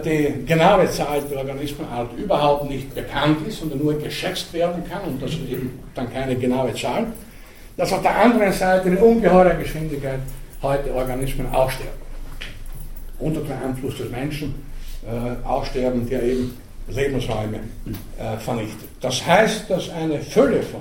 die 0.05 0.45
genaue 0.45 0.91
Zahl 0.91 1.23
der 1.23 1.39
Organismenart 1.39 2.11
überhaupt 2.19 2.69
nicht 2.69 2.95
bekannt 2.95 3.47
ist, 3.47 3.61
sondern 3.61 3.79
nur 3.79 3.99
geschätzt 3.99 4.53
werden 4.53 4.85
kann 4.89 5.03
und 5.03 5.23
das 5.23 5.31
ist 5.31 5.49
eben 5.49 5.79
dann 5.95 6.13
keine 6.13 6.37
genaue 6.37 6.75
Zahl, 6.75 7.07
dass 7.77 7.93
auf 7.93 8.03
der 8.03 8.15
anderen 8.15 8.53
Seite 8.53 8.89
in 8.91 8.99
ungeheurer 8.99 9.55
Geschwindigkeit 9.55 10.21
heute 10.63 10.95
Organismen 10.95 11.51
aussterben. 11.51 11.99
Unter 13.19 13.41
dem 13.41 13.53
Einfluss 13.53 13.97
des 13.97 14.11
Menschen 14.11 14.55
äh, 15.03 15.47
aussterben, 15.47 16.09
der 16.09 16.23
eben 16.23 16.57
Lebensräume 16.89 17.61
äh, 18.19 18.37
vernichtet. 18.39 18.89
Das 19.01 19.25
heißt, 19.25 19.71
dass 19.71 19.89
eine 19.91 20.21
Fülle 20.21 20.63
von 20.63 20.81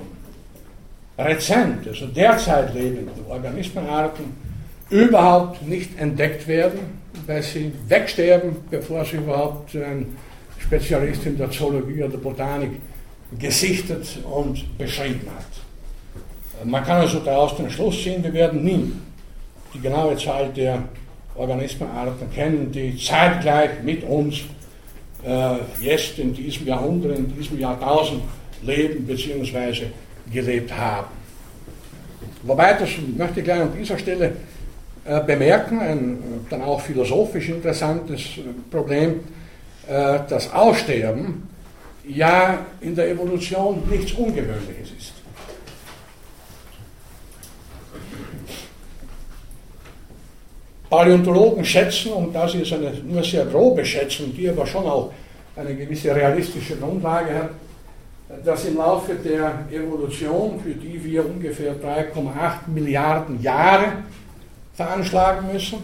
rezent, 1.18 1.86
also 1.86 2.06
derzeit 2.06 2.74
lebenden 2.74 3.24
Organismenarten 3.28 4.24
überhaupt 4.90 5.62
nicht 5.66 5.98
entdeckt 5.98 6.46
werden, 6.46 6.99
weil 7.26 7.42
sie 7.42 7.72
wegsterben, 7.88 8.56
bevor 8.70 9.04
sie 9.04 9.16
überhaupt 9.16 9.74
ein 9.76 10.16
Spezialist 10.58 11.26
in 11.26 11.36
der 11.36 11.50
Zoologie 11.50 12.04
oder 12.04 12.18
Botanik 12.18 12.72
gesichtet 13.38 14.18
und 14.24 14.78
beschrieben 14.78 15.28
hat. 15.34 16.66
Man 16.66 16.84
kann 16.84 17.00
also 17.00 17.20
daraus 17.20 17.56
den 17.56 17.70
Schluss 17.70 18.02
ziehen, 18.02 18.22
wir 18.22 18.32
werden 18.32 18.64
nie 18.64 18.92
die 19.72 19.80
genaue 19.80 20.16
Zahl 20.16 20.50
der 20.50 20.82
Organismenarten 21.34 22.30
kennen, 22.32 22.70
die 22.72 22.96
zeitgleich 22.98 23.82
mit 23.82 24.02
uns 24.04 24.40
äh, 25.24 25.56
jetzt 25.80 26.18
in 26.18 26.34
diesem 26.34 26.66
Jahrhundert, 26.66 27.16
in 27.16 27.34
diesem 27.34 27.58
Jahrtausend 27.58 28.22
leben 28.62 29.06
bzw. 29.06 29.86
gelebt 30.32 30.76
haben. 30.76 31.08
Wobei, 32.42 32.74
das 32.74 32.90
möchte 33.16 33.40
ich 33.40 33.44
gleich 33.44 33.60
an 33.60 33.72
dieser 33.78 33.98
Stelle 33.98 34.32
bemerken, 35.18 35.80
ein 35.80 36.18
dann 36.48 36.62
auch 36.62 36.80
philosophisch 36.80 37.48
interessantes 37.48 38.20
äh, 38.20 38.42
Problem, 38.70 39.20
äh, 39.88 40.20
das 40.28 40.52
Aussterben 40.52 41.48
ja 42.06 42.66
in 42.80 42.94
der 42.94 43.10
Evolution 43.10 43.82
nichts 43.88 44.12
Ungewöhnliches 44.12 44.92
ist. 44.96 45.12
Paläontologen 50.88 51.64
schätzen, 51.64 52.12
und 52.12 52.34
das 52.34 52.54
ist 52.54 52.72
eine 52.72 52.92
nur 53.04 53.22
sehr 53.22 53.44
grobe 53.46 53.84
Schätzung, 53.84 54.34
die 54.34 54.48
aber 54.48 54.66
schon 54.66 54.84
auch 54.86 55.12
eine 55.54 55.74
gewisse 55.74 56.14
realistische 56.14 56.76
Grundlage 56.76 57.34
hat, 57.34 57.50
dass 58.44 58.64
im 58.64 58.76
Laufe 58.76 59.14
der 59.14 59.66
Evolution, 59.70 60.60
für 60.60 60.70
die 60.70 61.02
wir 61.04 61.24
ungefähr 61.24 61.74
3,8 61.74 62.68
Milliarden 62.72 63.40
Jahre 63.40 63.92
veranschlagen 64.80 65.52
müssen, 65.52 65.76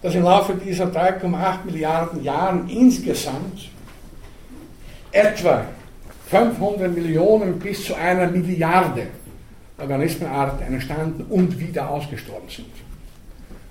dass 0.00 0.14
im 0.14 0.22
Laufe 0.22 0.54
dieser 0.54 0.84
3,8 0.84 1.64
Milliarden 1.64 2.22
Jahren 2.22 2.68
insgesamt 2.68 3.68
etwa 5.10 5.64
500 6.30 6.94
Millionen 6.94 7.58
bis 7.58 7.84
zu 7.84 7.96
einer 7.96 8.28
Milliarde 8.28 9.08
Organismenarten 9.76 10.72
entstanden 10.72 11.24
und 11.28 11.58
wieder 11.58 11.90
ausgestorben 11.90 12.48
sind. 12.48 12.70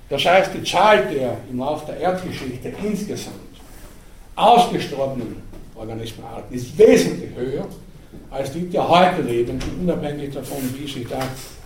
Das 0.10 0.26
heißt, 0.26 0.52
die 0.54 0.64
Zahl 0.64 1.06
der 1.14 1.38
im 1.50 1.60
Laufe 1.60 1.86
der 1.86 2.02
Erdgeschichte 2.02 2.74
insgesamt 2.84 3.36
ausgestorbenen 4.36 5.38
Organismenarten 5.76 6.54
ist 6.54 6.78
wesentlich 6.78 7.34
höher 7.36 7.68
als 8.32 8.52
die, 8.52 8.68
die 8.68 8.80
heute 8.80 9.22
leben, 9.22 9.60
unabhängig 9.82 10.34
davon, 10.34 10.58
wie 10.78 10.88
sich 10.88 11.08
da, 11.08 11.20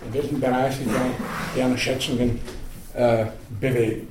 in 0.05 0.13
welchem 0.13 0.39
Bereich 0.39 0.75
sich 0.75 0.85
da 0.85 1.01
deren 1.55 1.77
Schätzungen 1.77 2.39
äh, 2.93 3.25
bewegen. 3.59 4.07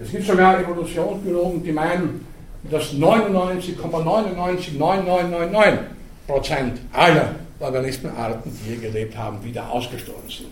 Es 0.00 0.10
gibt 0.10 0.26
sogar 0.26 0.60
Evolutionsbiologen, 0.60 1.62
die 1.62 1.72
meinen, 1.72 2.26
dass 2.70 2.92
99,99999 2.92 5.78
Prozent 6.26 6.80
aller 6.92 7.36
Organismenarten, 7.60 8.52
die 8.52 8.70
hier 8.70 8.90
gelebt 8.90 9.16
haben, 9.16 9.42
wieder 9.42 9.70
ausgestorben 9.70 10.28
sind. 10.28 10.50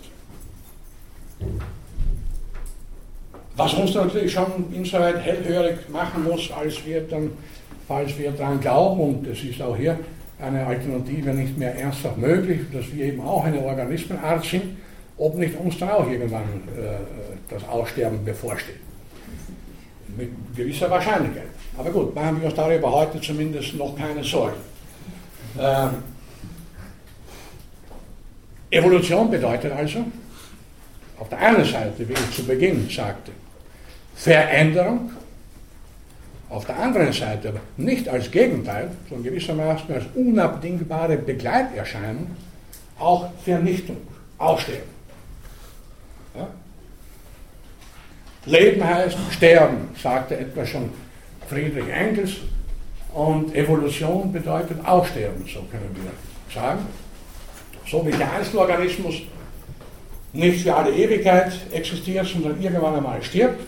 Was 3.57 3.75
uns 3.75 3.95
natürlich 3.95 4.33
schon 4.33 4.73
insoweit 4.73 5.21
hellhörig 5.21 5.89
machen 5.89 6.25
muss, 6.25 6.51
als 6.51 6.85
wir 6.85 7.03
dann, 7.03 7.31
falls 7.87 8.17
wir 8.19 8.33
daran 8.33 8.61
glauben, 8.61 9.01
und 9.01 9.27
es 9.27 9.45
ist 9.45 9.63
auch 9.63 9.77
hier 9.77 9.99
eine 10.41 10.67
Alternative 10.67 11.31
nicht 11.31 11.57
mehr 11.57 11.77
ernsthaft 11.77 12.19
möglich, 12.19 12.63
dass 12.73 12.93
wir 12.93 13.05
eben 13.05 13.21
auch 13.21 13.45
eine 13.45 13.61
Organismenart 13.61 14.45
sind, 14.45 14.77
ob 15.17 15.37
nicht 15.37 15.57
uns 15.59 15.79
dann 15.79 15.91
auch 15.91 16.11
irgendwann 16.11 16.43
äh, 16.77 16.97
das 17.49 17.67
Aussterben 17.69 18.25
bevorsteht. 18.25 18.81
Mit 20.17 20.31
gewisser 20.57 20.91
Wahrscheinlichkeit. 20.91 21.49
Aber 21.77 21.91
gut, 21.91 22.15
machen 22.15 22.41
wir 22.41 22.47
uns 22.47 22.55
darüber 22.55 22.91
heute 22.91 23.21
zumindest 23.21 23.75
noch 23.75 23.97
keine 23.97 24.23
Sorgen. 24.23 24.57
Äh, 25.59 25.89
Evolution 28.71 29.31
bedeutet 29.31 29.73
also, 29.73 30.05
auf 31.19 31.29
der 31.29 31.39
einen 31.39 31.65
Seite, 31.65 32.09
wie 32.09 32.13
ich 32.13 32.31
zu 32.33 32.45
Beginn 32.45 32.89
sagte, 32.89 33.31
Veränderung, 34.17 35.11
auf 36.49 36.65
der 36.67 36.79
anderen 36.79 37.13
Seite 37.13 37.49
aber 37.49 37.61
nicht 37.77 38.09
als 38.09 38.31
Gegenteil, 38.31 38.91
sondern 39.09 39.25
gewissermaßen 39.25 39.93
als 39.93 40.05
unabdingbare 40.15 41.17
Begleiterscheinung, 41.17 42.29
auch 42.99 43.29
Vernichtung, 43.45 43.97
Aussterben. 44.39 44.94
Leben 48.47 48.85
heißt 48.85 49.17
sterben, 49.31 49.89
sagte 50.01 50.37
etwa 50.37 50.67
schon 50.67 50.91
Friedrich 51.49 51.89
Engels, 51.89 52.37
und 53.15 53.55
Evolution 53.55 54.33
bedeutet 54.33 54.85
Aussterben, 54.85 55.45
so 55.47 55.61
können 55.71 55.95
wir 55.95 56.11
sagen. 56.53 56.81
So 57.87 58.05
wie 58.05 58.11
der 58.11 58.33
Einzelorganismus 58.33 59.15
nicht 60.33 60.63
für 60.63 60.75
alle 60.75 60.91
Ewigkeit 60.91 61.53
existiert, 61.71 62.27
sondern 62.27 62.61
irgendwann 62.61 62.97
einmal 62.97 63.23
stirbt, 63.23 63.61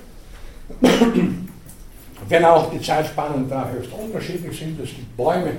wenn 2.28 2.44
auch 2.44 2.72
die 2.72 2.80
Zeitspannen 2.80 3.48
da 3.48 3.70
höchst 3.70 3.92
unterschiedlich 3.92 4.58
sind. 4.58 4.80
Es 4.80 4.90
gibt 4.90 5.16
Bäume, 5.16 5.52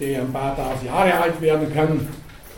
die 0.00 0.16
ein 0.16 0.32
paar 0.32 0.56
tausend 0.56 0.84
Jahre 0.84 1.12
alt 1.12 1.38
werden 1.40 1.70
können. 1.70 2.08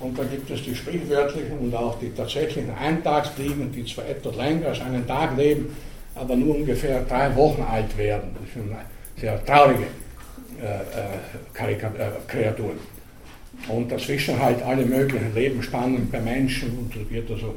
Und 0.04 0.18
da 0.18 0.24
gibt 0.24 0.50
es 0.50 0.62
die 0.62 0.74
sprichwörtlichen 0.74 1.58
und 1.58 1.74
auch 1.74 1.98
die 1.98 2.10
tatsächlichen 2.10 2.70
Eintagsfliegen, 2.76 3.72
die 3.72 3.86
zwar 3.86 4.06
etwas 4.06 4.36
länger 4.36 4.68
als 4.68 4.80
einen 4.82 5.06
Tag 5.06 5.34
leben, 5.34 5.74
aber 6.14 6.36
nur 6.36 6.56
ungefähr 6.56 7.02
drei 7.04 7.34
Wochen 7.34 7.62
alt 7.62 7.96
werden. 7.96 8.36
Das 8.38 8.52
sind 8.52 8.70
sehr 9.18 9.42
traurige 9.46 9.84
äh, 10.60 10.66
äh, 10.66 11.72
äh, 11.72 12.10
Kreaturen. 12.28 12.78
Und 13.68 13.90
dazwischen 13.90 14.38
halt 14.38 14.62
alle 14.62 14.84
möglichen 14.84 15.34
Lebensspannen 15.34 16.10
bei 16.10 16.20
Menschen 16.20 16.78
und 16.78 16.94
das 16.94 17.10
wird 17.10 17.30
also 17.30 17.54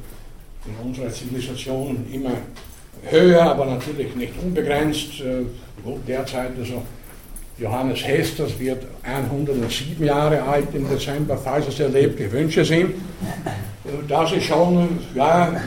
in 0.65 0.87
unserer 0.87 1.09
Zivilisation 1.09 2.05
immer 2.13 2.37
höher, 3.09 3.41
aber 3.41 3.65
natürlich 3.65 4.15
nicht 4.15 4.33
unbegrenzt. 4.41 5.19
Äh, 5.19 5.43
derzeit 6.07 6.51
also 6.57 6.81
Johannes 7.59 8.05
Hesters 8.05 8.59
wird 8.59 8.85
107 9.03 10.05
Jahre 10.05 10.41
alt 10.43 10.67
im 10.73 10.87
Dezember, 10.87 11.37
falls 11.37 11.67
es 11.67 11.79
erlebte 11.79 12.31
Wünsche 12.31 12.63
sind. 12.63 12.91
Äh, 12.91 13.89
das 14.07 14.31
ist 14.31 14.45
schon 14.45 14.99
ja, 15.15 15.59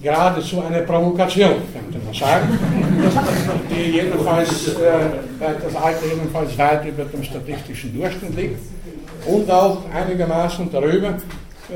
geradezu 0.00 0.62
eine 0.62 0.82
Provokation, 0.82 1.54
könnte 1.72 2.04
man 2.04 2.14
sagen, 2.14 2.58
die 3.70 3.90
jedenfalls, 3.90 4.68
äh, 4.68 5.00
das 5.40 5.76
Alter 5.76 6.06
jedenfalls 6.06 6.56
weit 6.56 6.86
über 6.86 7.04
dem 7.04 7.24
statistischen 7.24 7.98
Durchschnitt 7.98 8.36
liegt 8.36 8.60
und 9.26 9.50
auch 9.50 9.82
einigermaßen 9.92 10.70
darüber, 10.70 11.14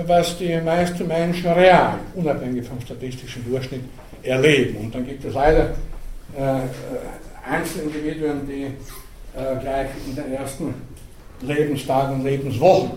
was 0.07 0.39
die 0.39 0.61
meisten 0.61 1.07
Menschen 1.09 1.53
real, 1.53 1.99
unabhängig 2.15 2.67
vom 2.67 2.81
statistischen 2.81 3.45
Durchschnitt, 3.49 3.83
erleben. 4.23 4.77
Und 4.77 4.95
dann 4.95 5.07
gibt 5.07 5.25
es 5.25 5.35
leider 5.35 5.75
äh, 6.37 6.61
Einzelindividuen, 7.49 8.47
die 8.49 8.69
äh, 9.37 9.61
gleich 9.61 9.89
in 10.07 10.15
den 10.15 10.33
ersten 10.33 10.75
Lebenstagen 11.43 12.23
Lebenswochen 12.23 12.93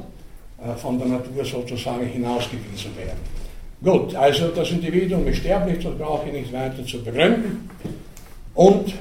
äh, 0.63 0.75
von 0.75 0.97
der 0.97 1.07
Natur 1.07 1.43
sozusagen 1.43 2.05
hinausgewiesen 2.05 2.95
werden. 2.97 3.19
Gut, 3.83 4.15
also 4.15 4.47
das 4.49 4.71
Individuum 4.71 5.27
ist 5.27 5.37
sterblich, 5.37 5.83
das 5.83 5.95
brauche 5.97 6.27
ich 6.27 6.33
nicht 6.33 6.53
weiter 6.53 6.83
zu 6.85 7.03
begründen. 7.03 7.69
Und 8.55 8.93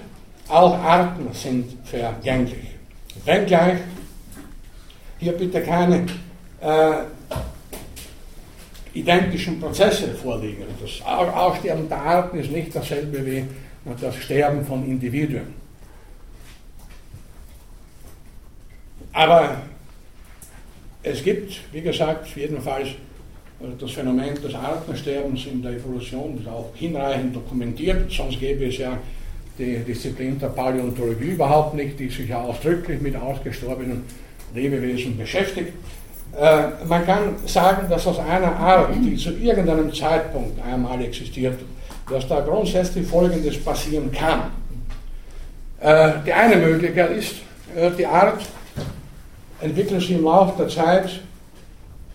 auch 0.48 0.74
Arten 0.74 1.28
sind 1.32 1.76
vergänglich. 1.84 2.76
Wenngleich 3.24 3.78
hier 5.18 5.32
bitte 5.32 5.62
keine 5.62 6.06
äh, 6.60 6.92
identischen 8.92 9.58
Prozesse 9.58 10.14
vorliegen. 10.14 10.64
Das 10.80 11.06
Aussterben 11.06 11.88
der 11.88 11.98
Arten 11.98 12.38
ist 12.38 12.50
nicht 12.50 12.74
dasselbe 12.74 13.24
wie 13.24 13.44
das 14.00 14.14
Sterben 14.16 14.64
von 14.64 14.84
Individuen. 14.86 15.54
Aber 19.16 19.56
es 21.02 21.24
gibt, 21.24 21.58
wie 21.72 21.80
gesagt, 21.80 22.28
jedenfalls 22.36 22.88
das 23.80 23.90
Phänomen 23.92 24.34
des 24.34 24.54
Artensterbens 24.54 25.46
in 25.46 25.62
der 25.62 25.72
Evolution 25.72 26.38
ist 26.38 26.46
auch 26.46 26.70
hinreichend 26.74 27.34
dokumentiert, 27.34 28.12
sonst 28.12 28.38
gäbe 28.38 28.66
es 28.66 28.76
ja 28.76 28.98
die 29.58 29.78
Disziplin 29.78 30.38
der 30.38 30.48
Paläontologie 30.48 31.30
überhaupt 31.30 31.72
nicht, 31.72 31.98
die 31.98 32.10
sich 32.10 32.28
ja 32.28 32.42
ausdrücklich 32.42 33.00
mit 33.00 33.16
ausgestorbenen 33.16 34.02
Lebewesen 34.54 35.16
beschäftigt. 35.16 35.72
Äh, 36.38 36.84
man 36.86 37.06
kann 37.06 37.36
sagen, 37.46 37.88
dass 37.88 38.06
aus 38.06 38.18
einer 38.18 38.54
Art, 38.54 38.90
die 39.02 39.16
zu 39.16 39.30
irgendeinem 39.30 39.94
Zeitpunkt 39.94 40.62
einmal 40.62 41.02
existiert, 41.02 41.58
dass 42.10 42.28
da 42.28 42.40
grundsätzlich 42.40 43.06
Folgendes 43.06 43.64
passieren 43.64 44.12
kann. 44.12 44.50
Äh, 45.80 46.20
die 46.26 46.34
eine 46.34 46.56
Möglichkeit 46.56 47.12
ist, 47.12 47.36
äh, 47.74 47.90
die 47.96 48.04
Art 48.04 48.42
entwickelt 49.60 50.00
sich 50.00 50.12
im 50.12 50.24
Laufe 50.24 50.54
der 50.58 50.68
Zeit, 50.68 51.20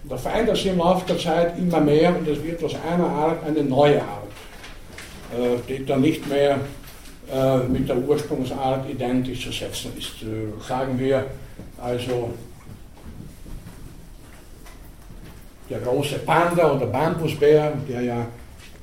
oder 0.08 0.18
verändert 0.18 0.58
sich 0.58 0.68
im 0.68 0.78
Laufe 0.78 1.06
der 1.08 1.20
Zeit 1.20 1.58
immer 1.58 1.80
mehr 1.80 2.16
und 2.16 2.28
es 2.28 2.44
wird 2.44 2.64
aus 2.64 2.76
einer 2.90 3.08
Art 3.08 3.44
eine 3.46 3.64
neue 3.64 4.02
Art. 4.02 4.22
äh, 5.32 5.58
die 5.68 5.86
dann 5.86 6.02
nicht 6.02 6.28
mehr 6.28 6.60
äh, 7.34 7.58
mit 7.60 7.88
der 7.88 7.98
Ursprungsart 7.98 8.90
identisch 8.90 9.46
zu 9.46 9.52
setzen 9.52 9.92
ist. 9.98 10.22
Äh, 10.24 10.68
sagen 10.68 11.00
wir 11.00 11.26
also 11.82 12.34
der 15.70 15.80
große 15.80 16.20
Panda 16.20 16.74
oder 16.74 16.86
Bambusbär, 16.88 17.74
der 17.88 18.02
ja 18.02 18.28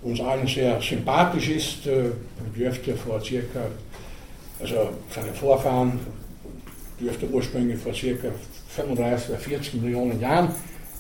uns 0.02 0.20
allen 0.20 0.46
sehr 0.46 0.80
sympathisch 0.80 1.50
ist, 1.50 1.78
dürfte 2.56 2.96
vor 2.96 3.20
circa, 3.20 3.60
also 4.60 4.90
seine 5.14 5.34
Vorfahren 5.34 6.00
dürfte 7.00 7.26
ursprünglich 7.28 7.78
vor 7.78 7.94
circa 7.94 8.28
35 8.68 9.30
oder 9.30 9.38
40 9.38 9.74
Millionen 9.82 10.20
Jahren 10.20 10.50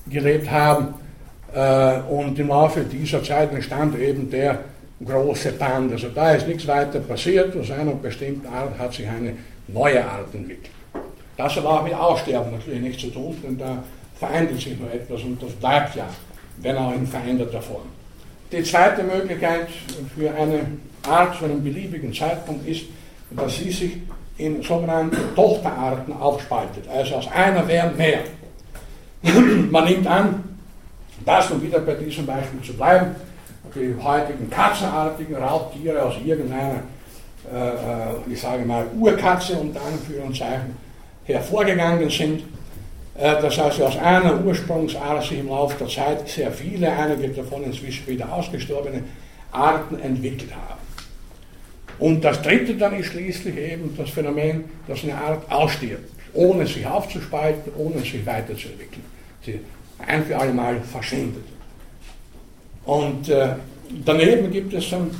gelebt 0.08 0.50
haben. 0.50 0.94
Äh, 1.54 2.00
und 2.10 2.38
im 2.38 2.48
Laufe 2.48 2.84
dieser 2.84 3.22
Zeit 3.22 3.52
entstand 3.52 3.98
eben 3.98 4.30
der 4.30 4.60
große 5.04 5.52
Band. 5.52 5.92
Also 5.92 6.08
da 6.08 6.32
ist 6.32 6.46
nichts 6.46 6.66
weiter 6.66 7.00
passiert, 7.00 7.56
aus 7.56 7.70
einer 7.70 7.92
bestimmten 7.92 8.46
Art 8.46 8.78
hat 8.78 8.92
sich 8.92 9.08
eine 9.08 9.34
neue 9.68 10.04
Art 10.04 10.34
entwickelt. 10.34 10.70
Das 11.36 11.54
hat 11.54 11.64
auch 11.64 11.84
mit 11.84 11.94
Aussterben 11.94 12.52
natürlich 12.52 12.80
nichts 12.80 13.02
zu 13.02 13.10
tun, 13.10 13.36
denn 13.42 13.56
da 13.56 13.82
verändert 14.18 14.60
sich 14.60 14.78
nur 14.78 14.92
etwas 14.92 15.22
und 15.22 15.40
das 15.40 15.52
bleibt 15.52 15.94
ja, 15.94 16.08
wenn 16.58 16.76
auch 16.76 16.92
in 16.92 17.06
veränderter 17.06 17.62
Form. 17.62 17.86
Die 18.50 18.62
zweite 18.62 19.04
Möglichkeit 19.04 19.68
für 20.16 20.34
eine 20.34 20.60
Art 21.06 21.38
zu 21.38 21.44
einem 21.44 21.62
beliebigen 21.62 22.12
Zeitpunkt 22.12 22.66
ist, 22.66 22.86
dass 23.30 23.56
sie 23.56 23.70
sich 23.70 23.92
in 24.38 24.62
sogenannte 24.62 25.34
Tochterarten 25.34 26.14
aufspaltet. 26.14 26.88
Also 26.88 27.16
aus 27.16 27.28
einer 27.30 27.66
werden 27.66 27.96
mehr. 27.96 28.20
Man 29.70 29.84
nimmt 29.84 30.06
an, 30.06 30.58
das 31.26 31.50
um 31.50 31.60
wieder 31.60 31.80
bei 31.80 31.94
diesem 31.94 32.24
Beispiel 32.24 32.62
zu 32.62 32.72
bleiben, 32.72 33.16
die 33.74 33.94
heutigen 34.02 34.48
katzenartigen 34.48 35.36
Raubtiere 35.36 36.02
aus 36.02 36.14
irgendeiner, 36.24 36.82
äh, 37.52 37.68
äh, 37.68 38.32
ich 38.32 38.40
sage 38.40 38.64
mal, 38.64 38.86
Urkatze 38.98 39.54
unter 39.54 39.80
Anführungszeichen 39.82 40.76
hervorgegangen 41.24 42.08
sind, 42.08 42.44
äh, 43.16 43.42
dass 43.42 43.58
also 43.58 43.86
aus 43.86 43.98
einer 43.98 44.42
Ursprungsart 44.44 45.24
sich 45.24 45.40
im 45.40 45.48
Laufe 45.48 45.76
der 45.78 45.88
Zeit 45.88 46.28
sehr 46.28 46.50
viele, 46.52 46.90
einige 46.90 47.28
davon 47.28 47.64
inzwischen 47.64 48.06
wieder 48.06 48.32
ausgestorbene 48.32 49.02
Arten 49.50 49.98
entwickelt 50.00 50.52
haben. 50.54 50.87
Und 51.98 52.24
das 52.24 52.40
dritte 52.42 52.74
dann 52.74 52.94
ist 52.98 53.06
schließlich 53.06 53.56
eben 53.56 53.94
das 53.96 54.10
Phänomen, 54.10 54.64
dass 54.86 55.02
eine 55.02 55.16
Art 55.16 55.50
ausstirbt, 55.50 56.10
ohne 56.32 56.66
sich 56.66 56.86
aufzuspalten, 56.86 57.72
ohne 57.76 58.00
sich 58.00 58.24
weiterzuentwickeln. 58.24 59.04
Sie 59.44 59.60
ein 59.98 60.24
für 60.24 60.38
alle 60.38 60.52
Mal 60.52 60.80
verschwindet. 60.80 61.44
Und 62.84 63.28
äh, 63.28 63.50
daneben 64.04 64.50
gibt 64.50 64.72
es 64.74 64.90
dann 64.90 65.10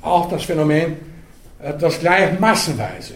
auch 0.00 0.28
das 0.28 0.44
Phänomen, 0.44 0.96
äh, 1.62 1.76
dass 1.78 2.00
gleich 2.00 2.38
massenweise 2.40 3.14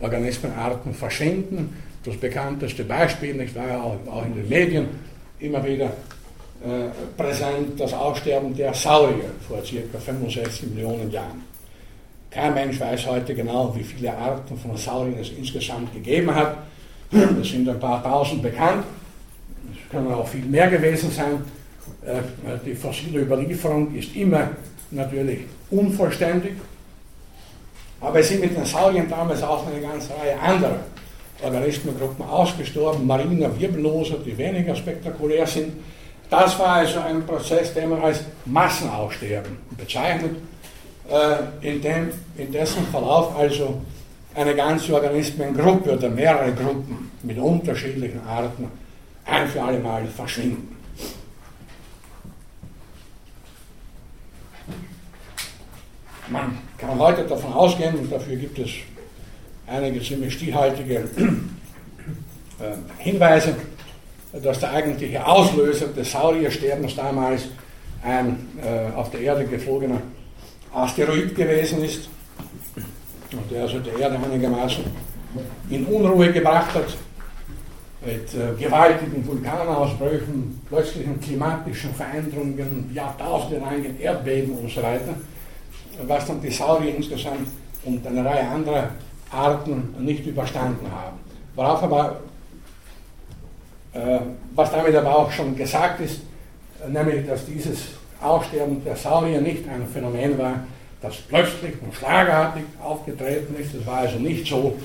Organismenarten 0.00 0.94
verschwinden. 0.94 1.76
Das 2.04 2.16
bekannteste 2.16 2.84
Beispiel, 2.84 3.34
nicht 3.34 3.54
war 3.54 3.66
ja 3.66 3.82
auch, 3.82 4.24
in 4.26 4.34
den 4.34 4.48
Medien 4.48 4.88
immer 5.40 5.64
wieder 5.64 5.86
äh, 5.86 6.88
präsent, 7.16 7.78
das 7.78 7.92
Aussterben 7.92 8.54
der 8.54 8.72
Saurier 8.74 9.30
vor 9.48 9.58
ca. 9.58 9.98
65 9.98 10.70
Millionen 10.70 11.10
Jahren. 11.10 11.53
Kein 12.34 12.54
Mensch 12.54 12.80
weiß 12.80 13.06
heute 13.06 13.34
genau, 13.34 13.74
wie 13.76 13.84
viele 13.84 14.16
Arten 14.16 14.58
von 14.58 14.76
Sauriern 14.76 15.20
es 15.20 15.30
insgesamt 15.30 15.94
gegeben 15.94 16.34
hat. 16.34 16.58
Es 17.40 17.50
sind 17.50 17.68
ein 17.68 17.78
paar 17.78 18.02
tausend 18.02 18.42
bekannt 18.42 18.84
können 19.94 20.12
auch 20.12 20.26
viel 20.26 20.44
mehr 20.44 20.68
gewesen 20.68 21.10
sein. 21.10 21.44
Äh, 22.04 22.20
die 22.64 22.74
fossile 22.74 23.20
Überlieferung 23.20 23.94
ist 23.94 24.14
immer 24.16 24.50
natürlich 24.90 25.40
unvollständig, 25.70 26.52
aber 28.00 28.20
es 28.20 28.28
sind 28.28 28.40
mit 28.40 28.56
den 28.56 28.64
Sauriern 28.64 29.08
damals 29.08 29.42
auch 29.42 29.66
eine 29.66 29.80
ganze 29.80 30.10
Reihe 30.10 30.38
anderer 30.38 30.80
Organismengruppen 31.42 32.24
ausgestorben, 32.24 33.06
mariner 33.06 33.58
Wirbelloser, 33.58 34.18
die 34.24 34.36
weniger 34.36 34.74
spektakulär 34.74 35.46
sind. 35.46 35.72
Das 36.30 36.58
war 36.58 36.76
also 36.76 37.00
ein 37.00 37.24
Prozess, 37.26 37.74
den 37.74 37.90
man 37.90 38.02
als 38.02 38.24
Massenaussterben 38.44 39.58
bezeichnet, 39.76 40.36
äh, 41.08 41.68
in, 41.68 41.82
dem, 41.82 42.10
in 42.36 42.52
dessen 42.52 42.86
Verlauf 42.86 43.36
also 43.36 43.80
eine 44.34 44.54
ganze 44.54 44.94
Organismengruppe 44.94 45.92
oder 45.92 46.08
mehrere 46.08 46.52
Gruppen 46.52 47.10
mit 47.22 47.38
unterschiedlichen 47.38 48.20
Arten 48.26 48.68
ein 49.24 49.48
für 49.48 49.62
alle 49.62 49.78
Mal 49.78 50.06
verschwinden. 50.06 50.74
Man 56.28 56.58
kann 56.78 56.98
heute 56.98 57.24
davon 57.24 57.52
ausgehen, 57.52 57.96
und 57.96 58.10
dafür 58.10 58.36
gibt 58.36 58.58
es 58.58 58.70
einige 59.66 60.02
ziemlich 60.02 60.32
stichhaltige 60.34 60.94
äh, 60.96 61.04
Hinweise, 62.98 63.54
dass 64.42 64.58
der 64.58 64.72
eigentliche 64.72 65.24
Auslöser 65.24 65.88
des 65.88 66.10
Sauriersterbens 66.10 66.96
damals 66.96 67.42
ein 68.02 68.48
äh, 68.62 68.92
auf 68.96 69.10
der 69.10 69.20
Erde 69.20 69.44
geflogener 69.44 70.00
Asteroid 70.74 71.34
gewesen 71.34 71.84
ist, 71.84 72.08
und 73.32 73.50
der 73.50 73.62
also 73.62 73.78
die 73.78 74.00
Erde 74.00 74.18
einigermaßen 74.18 74.84
in 75.70 75.84
Unruhe 75.86 76.32
gebracht 76.32 76.74
hat 76.74 76.96
mit 78.04 78.34
äh, 78.34 78.62
gewaltigen 78.62 79.26
Vulkanausbrüchen, 79.26 80.60
plötzlichen 80.68 81.20
klimatischen 81.20 81.94
Veränderungen, 81.94 82.90
jahrtausendelangen 82.92 83.98
Erdbeben 83.98 84.58
und 84.58 84.70
so 84.70 84.82
weiter, 84.82 85.14
was 86.06 86.26
dann 86.26 86.40
die 86.40 86.50
Saurier 86.50 86.96
insgesamt 86.96 87.48
und 87.84 88.06
eine 88.06 88.24
Reihe 88.24 88.46
anderer 88.46 88.90
Arten 89.30 89.94
nicht 90.00 90.26
überstanden 90.26 90.86
haben. 90.90 91.18
Worauf 91.54 91.82
aber, 91.82 92.20
äh, 93.94 94.18
was 94.54 94.70
damit 94.70 94.94
aber 94.94 95.18
auch 95.18 95.30
schon 95.32 95.56
gesagt 95.56 96.00
ist, 96.00 96.20
nämlich, 96.88 97.26
dass 97.26 97.46
dieses 97.46 97.88
Aussterben 98.24 98.82
der 98.84 98.96
Saurier 98.96 99.40
nicht 99.40 99.68
ein 99.68 99.86
Phänomen 99.86 100.38
war, 100.38 100.64
das 101.00 101.16
plötzlich 101.16 101.74
und 101.82 101.94
schlagartig 101.94 102.64
aufgetreten 102.82 103.54
ist. 103.60 103.74
Es 103.74 103.86
war 103.86 103.98
also 103.98 104.18
nicht 104.18 104.46
so, 104.46 104.76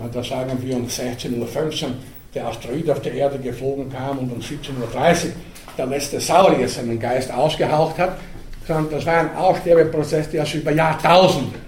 äh, 0.00 0.08
da 0.12 0.22
sagen 0.22 0.56
wir 0.62 0.76
um 0.76 0.86
16.15 0.86 1.84
Uhr 1.84 1.90
der 2.34 2.46
Asteroid 2.46 2.90
auf 2.90 3.00
der 3.00 3.14
Erde 3.14 3.38
geflogen 3.38 3.90
kam 3.90 4.18
und 4.18 4.32
um 4.32 4.40
17.30 4.40 5.26
Uhr 5.26 5.32
der 5.76 5.86
letzte 5.86 6.20
Saurier 6.20 6.68
seinen 6.68 6.98
Geist 6.98 7.32
ausgehaucht 7.32 7.98
hat, 7.98 8.18
sondern 8.66 8.90
das 8.90 9.06
war 9.06 9.18
ein 9.18 9.36
Aussterbeprozess, 9.36 10.30
der 10.30 10.44
sich 10.44 10.56
über 10.56 10.72
Jahrtausende, 10.72 11.58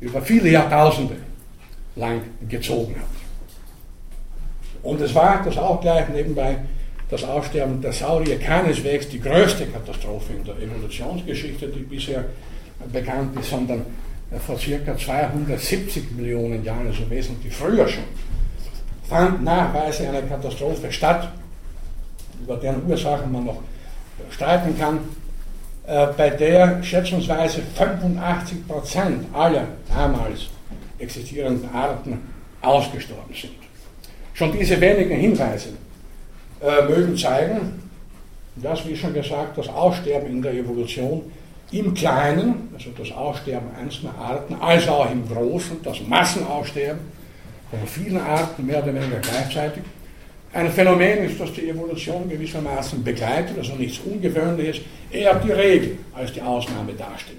über 0.00 0.22
viele 0.22 0.50
Jahrtausende 0.50 1.16
lang 1.96 2.22
gezogen 2.48 2.96
hat. 2.96 3.18
Und 4.82 5.00
es 5.00 5.14
war 5.14 5.42
das 5.44 5.58
auch 5.58 5.80
gleich 5.80 6.08
nebenbei 6.08 6.56
das 7.10 7.24
Aussterben 7.24 7.80
der 7.80 7.92
Saurier 7.92 8.38
keineswegs 8.38 9.08
die 9.08 9.20
größte 9.20 9.66
Katastrophe 9.66 10.34
in 10.34 10.44
der 10.44 10.56
Evolutionsgeschichte, 10.56 11.68
die 11.68 11.80
bisher 11.80 12.24
bekannt 12.92 13.38
ist, 13.38 13.50
sondern 13.50 13.84
vor 14.46 14.56
ca. 14.56 14.96
270 14.96 16.12
Millionen 16.12 16.62
Jahren, 16.62 16.86
also 16.86 17.08
wesentlich 17.08 17.54
früher 17.54 17.88
schon, 17.88 18.04
fand 19.08 19.42
nachweislich 19.42 20.08
eine 20.08 20.22
Katastrophe 20.22 20.92
statt, 20.92 21.32
über 22.42 22.56
deren 22.56 22.86
Ursachen 22.86 23.32
man 23.32 23.46
noch 23.46 23.62
streiten 24.30 24.78
kann, 24.78 25.00
äh, 25.86 26.08
bei 26.16 26.28
der 26.28 26.82
schätzungsweise 26.82 27.62
85% 27.78 29.32
aller 29.32 29.66
damals 29.88 30.48
existierenden 30.98 31.70
Arten 31.72 32.20
ausgestorben 32.60 33.34
sind. 33.34 33.52
Schon 34.34 34.52
diese 34.52 34.78
wenigen 34.80 35.16
Hinweise 35.16 35.70
äh, 36.60 36.88
mögen 36.88 37.16
zeigen, 37.16 37.82
dass, 38.56 38.86
wie 38.86 38.96
schon 38.96 39.14
gesagt, 39.14 39.56
das 39.56 39.68
Aussterben 39.68 40.28
in 40.28 40.42
der 40.42 40.54
Evolution 40.54 41.22
im 41.70 41.94
Kleinen, 41.94 42.68
also 42.74 42.90
das 42.96 43.12
Aussterben 43.12 43.68
einzelner 43.78 44.14
Arten, 44.18 44.54
als 44.54 44.88
auch 44.88 45.10
im 45.10 45.28
Großen, 45.28 45.76
das 45.82 46.00
Massenaussterben, 46.06 47.00
von 47.70 47.86
vielen 47.86 48.18
Arten, 48.18 48.66
mehr 48.66 48.82
oder 48.82 48.94
weniger 48.94 49.18
gleichzeitig. 49.20 49.82
Ein 50.52 50.70
Phänomen 50.70 51.24
ist, 51.24 51.38
das 51.38 51.52
die 51.52 51.68
Evolution 51.68 52.26
gewissermaßen 52.28 53.04
begleitet, 53.04 53.58
also 53.58 53.74
nichts 53.74 54.00
Ungewöhnliches, 54.04 54.80
eher 55.10 55.34
die 55.34 55.52
Regel 55.52 55.98
als 56.14 56.32
die 56.32 56.40
Ausnahme 56.40 56.94
darstellt. 56.94 57.38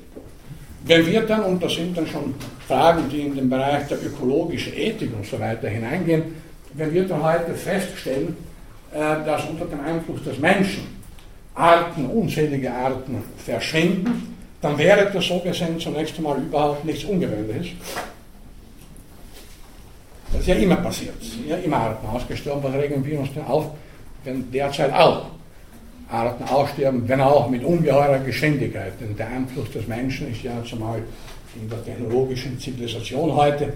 Wenn 0.86 1.06
wir 1.08 1.22
dann, 1.22 1.44
und 1.44 1.62
das 1.62 1.74
sind 1.74 1.98
dann 1.98 2.06
schon 2.06 2.36
Fragen, 2.68 3.10
die 3.10 3.22
in 3.22 3.36
den 3.36 3.50
Bereich 3.50 3.88
der 3.88 3.98
ökologischen 4.06 4.74
Ethik 4.74 5.10
und 5.16 5.26
so 5.26 5.40
weiter 5.40 5.68
hineingehen, 5.68 6.24
wenn 6.74 6.94
wir 6.94 7.08
dann 7.08 7.24
heute 7.24 7.56
feststellen, 7.56 8.38
dass 8.94 9.46
unter 9.46 9.66
dem 9.66 9.80
Einfluss 9.82 10.24
des 10.24 10.40
Menschen 10.40 11.00
Arten, 11.56 12.06
unzählige 12.06 12.72
Arten 12.72 13.24
verschwinden, 13.38 14.36
dann 14.62 14.78
wäre 14.78 15.10
das 15.12 15.26
so 15.26 15.40
gesehen 15.40 15.80
zunächst 15.80 16.18
einmal 16.18 16.38
überhaupt 16.38 16.86
nichts 16.86 17.04
Ungewöhnliches. 17.06 17.78
Das 20.32 20.42
ist 20.42 20.48
ja 20.48 20.56
immer 20.56 20.78
passiert. 20.78 21.16
Ja, 21.48 21.58
immer 21.58 21.78
Arten 21.78 22.08
ausgestorben. 22.08 22.64
Was 22.64 22.74
regen 22.74 23.04
wir 23.06 23.20
uns 23.20 23.34
denn 23.34 23.46
auf, 23.46 23.72
wenn 24.24 24.52
derzeit 24.52 24.94
auch 24.94 25.26
Arten 26.10 26.44
aussterben, 26.44 27.08
wenn 27.08 27.22
auch 27.22 27.50
mit 27.50 27.64
ungeheurer 27.64 28.20
Geschwindigkeit. 28.20 28.94
Denn 29.00 29.16
der 29.16 29.28
Einfluss 29.28 29.72
des 29.72 29.88
Menschen 29.88 30.32
ist 30.32 30.44
ja 30.44 30.64
zumal 30.64 31.02
in 31.56 31.70
der 31.70 31.84
technologischen 31.84 32.60
Zivilisation 32.60 33.36
heute 33.36 33.74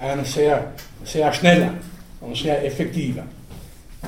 ein 0.00 0.24
sehr, 0.24 0.72
sehr 1.04 1.32
schneller 1.32 1.74
und 2.20 2.36
sehr 2.36 2.64
effektiver. 2.64 3.24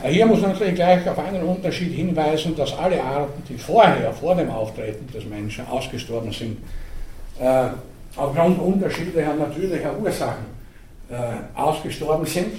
Hier 0.05 0.27
muss 0.27 0.41
man 0.41 0.53
natürlich 0.53 0.75
gleich 0.75 1.09
auf 1.09 1.19
einen 1.19 1.43
Unterschied 1.43 1.93
hinweisen, 1.93 2.55
dass 2.57 2.77
alle 2.77 3.03
Arten, 3.03 3.43
die 3.49 3.57
vorher, 3.57 4.13
vor 4.13 4.35
dem 4.35 4.51
Auftreten 4.51 5.07
des 5.13 5.25
Menschen 5.25 5.67
ausgestorben 5.67 6.33
sind, 6.33 6.59
äh, 7.41 7.69
aufgrund 8.17 8.59
unterschiedlicher 8.59 9.35
natürlicher 9.35 9.99
Ursachen 9.99 10.47
äh, 11.11 11.59
ausgestorben 11.59 12.27
sind 12.27 12.55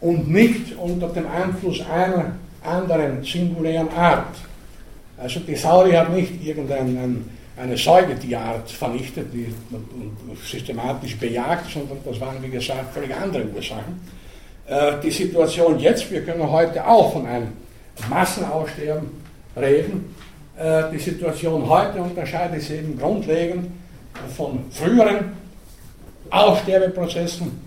und 0.00 0.30
nicht 0.30 0.76
unter 0.76 1.08
dem 1.08 1.26
Einfluss 1.30 1.80
einer 1.88 2.32
anderen 2.64 3.22
singulären 3.24 3.88
Art. 3.90 4.36
Also 5.18 5.40
die 5.40 5.54
Saurier 5.54 6.00
hat 6.00 6.12
nicht 6.12 6.44
irgendeine 6.44 7.16
eine 7.56 7.76
Säugetierart 7.76 8.70
vernichtet, 8.70 9.32
die 9.32 9.54
systematisch 10.42 11.16
bejagt, 11.16 11.70
sondern 11.70 11.98
das 12.04 12.18
waren, 12.18 12.42
wie 12.42 12.48
gesagt, 12.48 12.94
völlig 12.94 13.14
andere 13.14 13.44
Ursachen. 13.54 14.00
Äh, 14.66 14.92
die 15.02 15.10
Situation 15.10 15.78
jetzt, 15.78 16.10
wir 16.10 16.24
können 16.24 16.50
heute 16.50 16.86
auch 16.86 17.12
von 17.12 17.26
einem 17.26 17.48
Massenaussterben 18.08 19.08
reden. 19.56 20.14
Äh, 20.58 20.84
die 20.92 20.98
Situation 20.98 21.68
heute 21.68 22.00
unterscheidet 22.00 22.62
sich 22.62 22.78
eben 22.78 22.98
grundlegend 22.98 23.70
von 24.36 24.64
früheren 24.70 25.32
Aussterbeprozessen. 26.30 27.60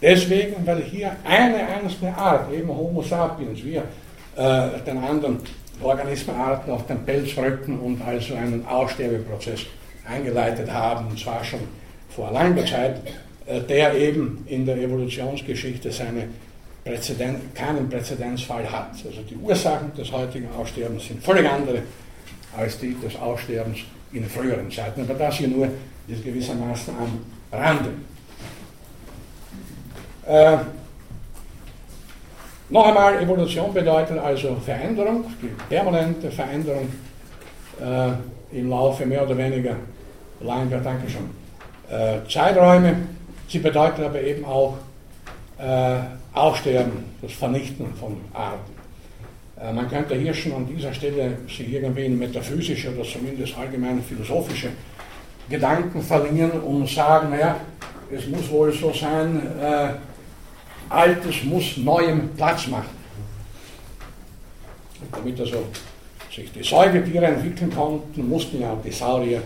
Deswegen, 0.00 0.66
weil 0.66 0.82
hier 0.82 1.12
eine 1.24 1.66
einzelne 1.66 2.16
Art, 2.16 2.52
eben 2.52 2.68
Homo 2.68 3.02
sapiens, 3.02 3.64
wir 3.64 3.82
äh, 4.36 4.80
den 4.86 4.98
anderen 4.98 5.38
Organismenarten 5.82 6.72
auf 6.72 6.86
den 6.86 7.04
Pelz 7.04 7.36
rücken 7.36 7.78
und 7.78 8.00
also 8.06 8.34
einen 8.34 8.64
Aussterbeprozess 8.66 9.60
eingeleitet 10.08 10.70
haben, 10.70 11.08
und 11.08 11.18
zwar 11.18 11.42
schon 11.44 11.60
vor 12.10 12.30
langer 12.30 12.64
Zeit, 12.64 13.00
der 13.46 13.94
eben 13.94 14.44
in 14.46 14.66
der 14.66 14.76
Evolutionsgeschichte 14.76 15.90
seine 15.92 16.28
Präzedent, 16.84 17.54
keinen 17.54 17.88
Präzedenzfall 17.88 18.70
hat. 18.70 18.92
Also 19.04 19.22
die 19.28 19.36
Ursachen 19.36 19.92
des 19.94 20.10
heutigen 20.12 20.48
Aussterbens 20.56 21.06
sind 21.06 21.22
völlig 21.22 21.48
andere 21.48 21.82
als 22.56 22.78
die 22.78 22.94
des 22.94 23.16
Aussterbens 23.16 23.78
in 24.12 24.24
früheren 24.24 24.70
Zeiten. 24.70 25.02
Aber 25.02 25.14
das 25.14 25.36
hier 25.36 25.48
nur 25.48 25.68
ist 26.08 26.24
gewissermaßen 26.24 26.94
am 26.96 27.58
Rande. 27.58 27.90
Äh, 30.26 30.58
noch 32.68 32.86
einmal, 32.86 33.22
Evolution 33.22 33.72
bedeutet 33.72 34.18
also 34.18 34.56
Veränderung, 34.64 35.24
die 35.40 35.50
permanente 35.68 36.30
Veränderung 36.30 36.88
äh, 37.80 38.58
im 38.58 38.70
Laufe 38.70 39.06
mehr 39.06 39.22
oder 39.22 39.36
weniger 39.36 39.76
langer, 40.40 40.80
danke 40.80 41.08
schon, 41.08 41.30
äh, 41.88 42.18
Zeiträume. 42.28 42.96
Sie 43.48 43.58
bedeutet 43.58 44.04
aber 44.04 44.20
eben 44.20 44.44
auch 44.44 44.76
äh, 45.58 45.98
Aussterben, 46.32 47.04
das 47.22 47.32
Vernichten 47.32 47.94
von 47.94 48.16
Arten. 48.32 48.72
Äh, 49.60 49.72
man 49.72 49.88
könnte 49.88 50.14
hier 50.16 50.34
schon 50.34 50.52
an 50.52 50.66
dieser 50.66 50.92
Stelle 50.92 51.38
sich 51.46 51.72
irgendwie 51.72 52.06
in 52.06 52.18
metaphysische 52.18 52.94
oder 52.94 53.04
zumindest 53.04 53.56
allgemein 53.56 54.02
philosophische 54.02 54.68
Gedanken 55.48 56.02
verlieren 56.02 56.60
und 56.60 56.88
sagen, 56.88 57.30
naja, 57.30 57.56
es 58.12 58.26
muss 58.26 58.50
wohl 58.50 58.72
so 58.72 58.92
sein, 58.92 59.40
äh, 59.60 59.88
Altes 60.88 61.42
muss 61.44 61.76
Neuem 61.78 62.28
Platz 62.36 62.68
machen. 62.68 62.96
Und 65.00 65.16
damit 65.16 65.40
also 65.40 65.64
sich 66.34 66.52
die 66.52 66.62
Säugetiere 66.62 67.26
entwickeln 67.26 67.74
konnten, 67.74 68.28
mussten 68.28 68.60
ja 68.60 68.76
die 68.84 68.92
Saurier 68.92 69.42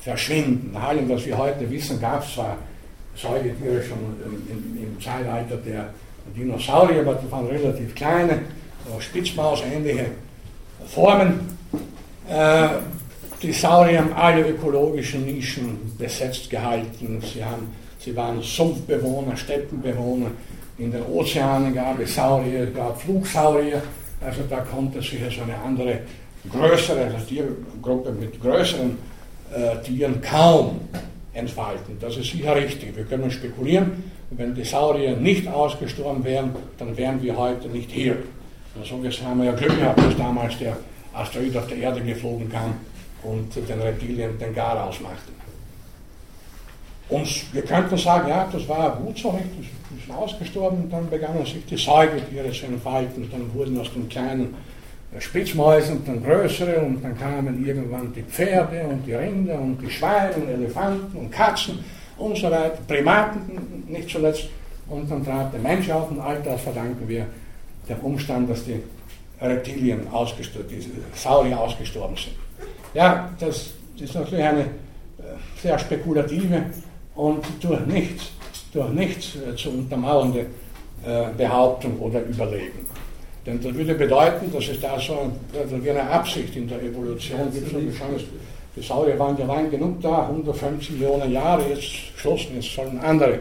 verschwinden. 0.00 0.72
Nach 0.72 0.88
allem, 0.88 1.08
was 1.08 1.24
wir 1.24 1.36
heute 1.38 1.70
wissen, 1.70 2.00
gab 2.00 2.24
es 2.24 2.34
zwar 2.34 2.58
Säugetiere 3.14 3.82
schon 3.82 3.98
im, 4.24 4.42
im, 4.50 4.82
im 4.82 5.00
Zeitalter 5.00 5.56
der 5.56 5.90
Dinosaurier, 6.34 7.00
aber 7.00 7.14
die 7.14 7.30
waren 7.30 7.46
relativ 7.46 7.94
kleine, 7.94 8.40
Spitzmaus-ähnliche 8.98 10.06
Formen. 10.86 11.40
Äh, 12.28 12.68
die 13.42 13.52
Saurier 13.52 13.98
haben 13.98 14.12
alle 14.12 14.48
ökologischen 14.48 15.24
Nischen 15.24 15.96
besetzt 15.98 16.48
gehalten. 16.48 17.20
Sie, 17.32 17.44
haben, 17.44 17.72
sie 17.98 18.14
waren 18.14 18.40
Sumpfbewohner, 18.40 19.36
Steppenbewohner, 19.36 20.30
in 20.78 20.90
den 20.90 21.02
Ozeanen 21.02 21.74
gab 21.74 22.00
es 22.00 22.14
Saurier, 22.14 22.66
gab 22.66 23.00
Flugsaurier, 23.00 23.82
also 24.20 24.42
da 24.48 24.60
konnte 24.60 25.02
sich 25.02 25.22
also 25.22 25.42
eine 25.42 25.56
andere, 25.64 26.00
größere 26.50 27.04
also 27.04 27.18
Tiergruppe 27.26 28.12
mit 28.12 28.40
größeren 28.40 28.96
äh, 29.54 29.82
Tieren 29.82 30.20
kaum 30.20 30.80
entfalten. 31.34 31.96
Das 32.00 32.16
ist 32.16 32.30
sicher 32.30 32.54
richtig. 32.54 32.96
Wir 32.96 33.04
können 33.04 33.30
spekulieren, 33.30 34.04
wenn 34.30 34.54
die 34.54 34.64
Saurier 34.64 35.16
nicht 35.16 35.48
ausgestorben 35.48 36.24
wären, 36.24 36.54
dann 36.78 36.96
wären 36.96 37.22
wir 37.22 37.36
heute 37.36 37.68
nicht 37.68 37.90
hier. 37.90 38.16
So 38.84 38.98
gesehen 38.98 39.26
haben 39.26 39.40
wir 39.40 39.46
ja 39.46 39.52
Glück 39.52 39.78
gehabt, 39.78 39.98
dass 39.98 40.16
damals 40.16 40.58
der 40.58 40.76
Asteroid 41.12 41.56
auf 41.56 41.66
der 41.66 41.76
Erde 41.76 42.00
geflogen 42.00 42.50
kam 42.50 42.74
und 43.22 43.54
den 43.54 43.80
Reptilien 43.80 44.38
den 44.38 44.54
Gar 44.54 44.88
ausmachte. 44.88 45.32
Und 47.08 47.54
wir 47.54 47.62
könnten 47.62 47.96
sagen, 47.98 48.28
ja, 48.28 48.48
das 48.50 48.66
war 48.68 48.96
gut 48.96 49.18
so, 49.18 49.32
nicht? 49.32 49.48
das 49.58 50.02
ist 50.02 50.10
ausgestorben, 50.10 50.88
dann 50.90 51.10
begannen 51.10 51.44
sich 51.44 51.64
die 51.66 51.76
Säugetiere 51.76 52.50
zu 52.50 52.66
entfalten, 52.66 53.28
dann 53.30 53.52
wurden 53.52 53.78
aus 53.78 53.92
den 53.92 54.08
kleinen 54.08 54.54
äh, 55.14 55.20
Spitzmäusen 55.20 56.04
dann 56.06 56.22
größere 56.22 56.80
und 56.80 57.02
dann 57.02 57.18
kamen 57.18 57.64
irgendwann 57.64 58.12
die 58.12 58.22
Pferde 58.22 58.82
und 58.88 59.06
die 59.06 59.14
Rinder 59.14 59.58
und 59.60 59.78
die 59.80 59.90
Schweine 59.90 60.34
und 60.34 60.48
Elefanten 60.48 61.16
und 61.16 61.30
Katzen 61.30 61.78
und 62.18 62.36
so 62.36 62.50
weiter, 62.50 62.78
Primaten 62.86 63.84
nicht 63.88 64.08
zuletzt. 64.08 64.48
Und 64.88 65.10
dann 65.10 65.24
trat 65.24 65.52
der 65.52 65.60
Mensch 65.60 65.88
auf 65.90 66.10
und 66.10 66.20
all 66.20 66.40
das 66.42 66.60
verdanken 66.60 67.08
wir 67.08 67.26
dem 67.88 67.98
Umstand, 68.00 68.50
dass 68.50 68.64
die 68.64 68.80
Reptilien 69.40 70.06
ausgestorben, 70.12 70.68
die 70.68 70.84
Saurier 71.14 71.58
ausgestorben 71.58 72.16
sind. 72.16 72.36
Ja, 72.94 73.30
das 73.38 73.70
ist 73.98 74.14
natürlich 74.14 74.44
eine 74.44 74.60
äh, 74.60 74.66
sehr 75.60 75.78
spekulative 75.78 76.64
und 77.14 77.44
durch 77.60 77.84
nichts, 77.86 78.32
durch 78.72 78.90
nichts 78.90 79.36
äh, 79.36 79.56
zu 79.56 79.70
untermauernde 79.70 80.46
äh, 81.04 81.24
Behauptung 81.36 81.98
oder 81.98 82.20
Überlegung. 82.20 82.86
Denn 83.44 83.60
das 83.60 83.74
würde 83.74 83.94
bedeuten, 83.94 84.52
dass 84.52 84.68
es 84.68 84.80
da 84.80 84.98
so 85.00 85.18
ein, 85.18 85.88
eine 85.88 86.10
Absicht 86.10 86.54
in 86.56 86.68
der 86.68 86.82
Evolution 86.82 87.50
gibt. 87.52 87.74
Die 88.74 88.82
Saurier 88.82 89.18
waren 89.18 89.36
ja 89.36 89.44
lang 89.44 89.70
genug 89.70 90.00
da, 90.00 90.28
150 90.28 90.92
Millionen 90.92 91.30
Jahre, 91.32 91.68
jetzt 91.68 91.84
Schluss, 92.16 92.46
jetzt 92.54 92.74
sollen 92.74 92.98
andere 93.00 93.40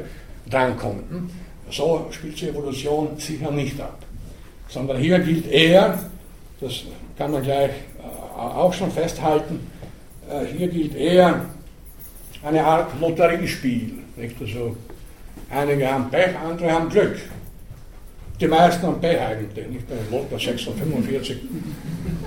drankommen. 0.50 1.04
Hm? 1.10 1.30
So 1.70 2.08
spielt 2.12 2.42
die 2.42 2.50
Evolution 2.50 3.10
sicher 3.18 3.52
nicht 3.52 3.80
ab. 3.80 3.98
Sondern 4.68 4.98
hier 4.98 5.20
gilt 5.20 5.50
eher, 5.50 6.00
das 6.60 6.84
kann 7.18 7.32
man 7.32 7.44
gleich 7.44 7.70
äh, 7.70 8.38
auch 8.38 8.74
schon 8.74 8.92
festhalten, 8.92 9.60
hier 10.56 10.68
gilt 10.68 10.96
eher 10.96 11.46
eine 12.44 12.64
Art 12.64 12.90
Lotteriespiel. 13.00 13.94
Also 14.40 14.76
einige 15.50 15.92
haben 15.92 16.10
Pech, 16.10 16.38
andere 16.38 16.72
haben 16.72 16.90
Glück. 16.90 17.18
Die 18.42 18.48
meisten 18.48 19.00
Pech 19.00 19.22
eigentlich. 19.22 19.68
Nicht? 19.68 19.88
Der 19.88 19.98
Lotto 20.10 20.36
645 20.36 21.38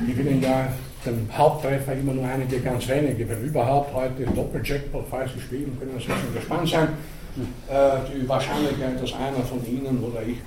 gewinnen 0.06 0.40
ja 0.40 0.68
den 1.04 1.28
Haupttreffer 1.36 1.92
immer 1.92 2.14
nur 2.14 2.24
einige 2.24 2.60
ganz 2.60 2.88
wenige. 2.88 3.28
Wenn 3.28 3.42
überhaupt 3.42 3.92
heute 3.92 4.22
Doppeljackpot, 4.22 5.06
falls 5.10 5.32
Sie 5.32 5.40
spielen, 5.40 5.76
können 5.76 5.98
Sie 5.98 6.04
schon 6.04 6.34
gespannt 6.34 6.68
sein. 6.68 6.88
Äh, 7.68 7.96
die 8.14 8.28
Wahrscheinlichkeit, 8.28 9.02
dass 9.02 9.12
einer 9.12 9.44
von 9.44 9.66
Ihnen 9.66 10.04
oder 10.04 10.22
ich 10.22 10.38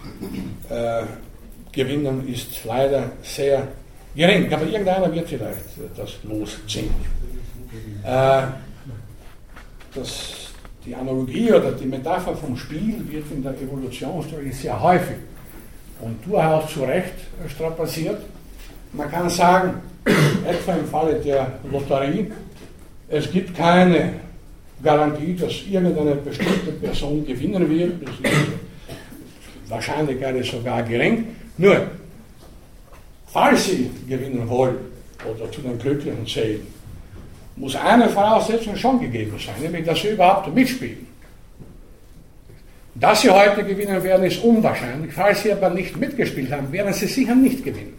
äh, 0.71 1.03
gewinnen, 1.73 2.25
ist 2.29 2.63
leider 2.63 3.11
sehr 3.21 3.67
gering. 4.15 4.51
Aber 4.53 4.65
irgendeiner 4.65 5.13
wird 5.13 5.27
vielleicht 5.27 5.57
das 5.97 6.13
losziehen. 6.23 6.91
Äh, 8.05 8.43
das, 9.93 10.53
die 10.85 10.95
Analogie 10.95 11.51
oder 11.51 11.73
die 11.73 11.87
Metapher 11.87 12.37
vom 12.37 12.55
Spiel 12.55 13.03
wird 13.09 13.25
in 13.31 13.43
der 13.43 13.51
Evolutionstheorie 13.51 14.51
sehr 14.53 14.81
häufig 14.81 15.17
und 16.01 16.17
durchaus 16.25 16.71
zu 16.73 16.83
Recht 16.83 17.13
strapaziert. 17.47 18.21
Man 18.93 19.09
kann 19.09 19.29
sagen, 19.29 19.81
etwa 20.47 20.73
im 20.73 20.87
Falle 20.87 21.15
der 21.15 21.59
Lotterie, 21.71 22.31
es 23.09 23.31
gibt 23.31 23.55
keine 23.55 24.13
Garantie, 24.83 25.35
dass 25.35 25.53
irgendeine 25.69 26.15
bestimmte 26.15 26.71
Person 26.73 27.25
gewinnen 27.25 27.69
wird. 27.69 27.93
Die 28.01 29.69
Wahrscheinlichkeit 29.69 30.35
ist 30.35 30.51
sogar 30.51 30.83
gering. 30.83 31.27
Nur, 31.57 31.87
falls 33.27 33.65
sie 33.65 33.89
gewinnen 34.07 34.47
wollen 34.47 34.75
oder 35.25 35.51
zu 35.51 35.61
den 35.61 35.79
Glücklichen 35.79 36.25
zählen, 36.27 36.65
muss 37.55 37.75
eine 37.75 38.07
Voraussetzung 38.07 38.75
schon 38.75 38.99
gegeben 38.99 39.33
sein, 39.43 39.55
nämlich 39.61 39.85
dass 39.85 39.99
sie 40.01 40.09
überhaupt 40.09 40.53
mitspielen. 40.53 41.07
Dass 42.99 43.21
sie 43.21 43.29
heute 43.29 43.63
gewinnen 43.63 44.01
werden, 44.03 44.25
ist 44.25 44.43
unwahrscheinlich. 44.43 45.13
Falls 45.13 45.43
sie 45.43 45.51
aber 45.51 45.69
nicht 45.69 45.95
mitgespielt 45.97 46.51
haben, 46.51 46.71
werden 46.71 46.93
sie 46.93 47.05
sicher 47.05 47.35
nicht 47.35 47.63
gewinnen. 47.63 47.93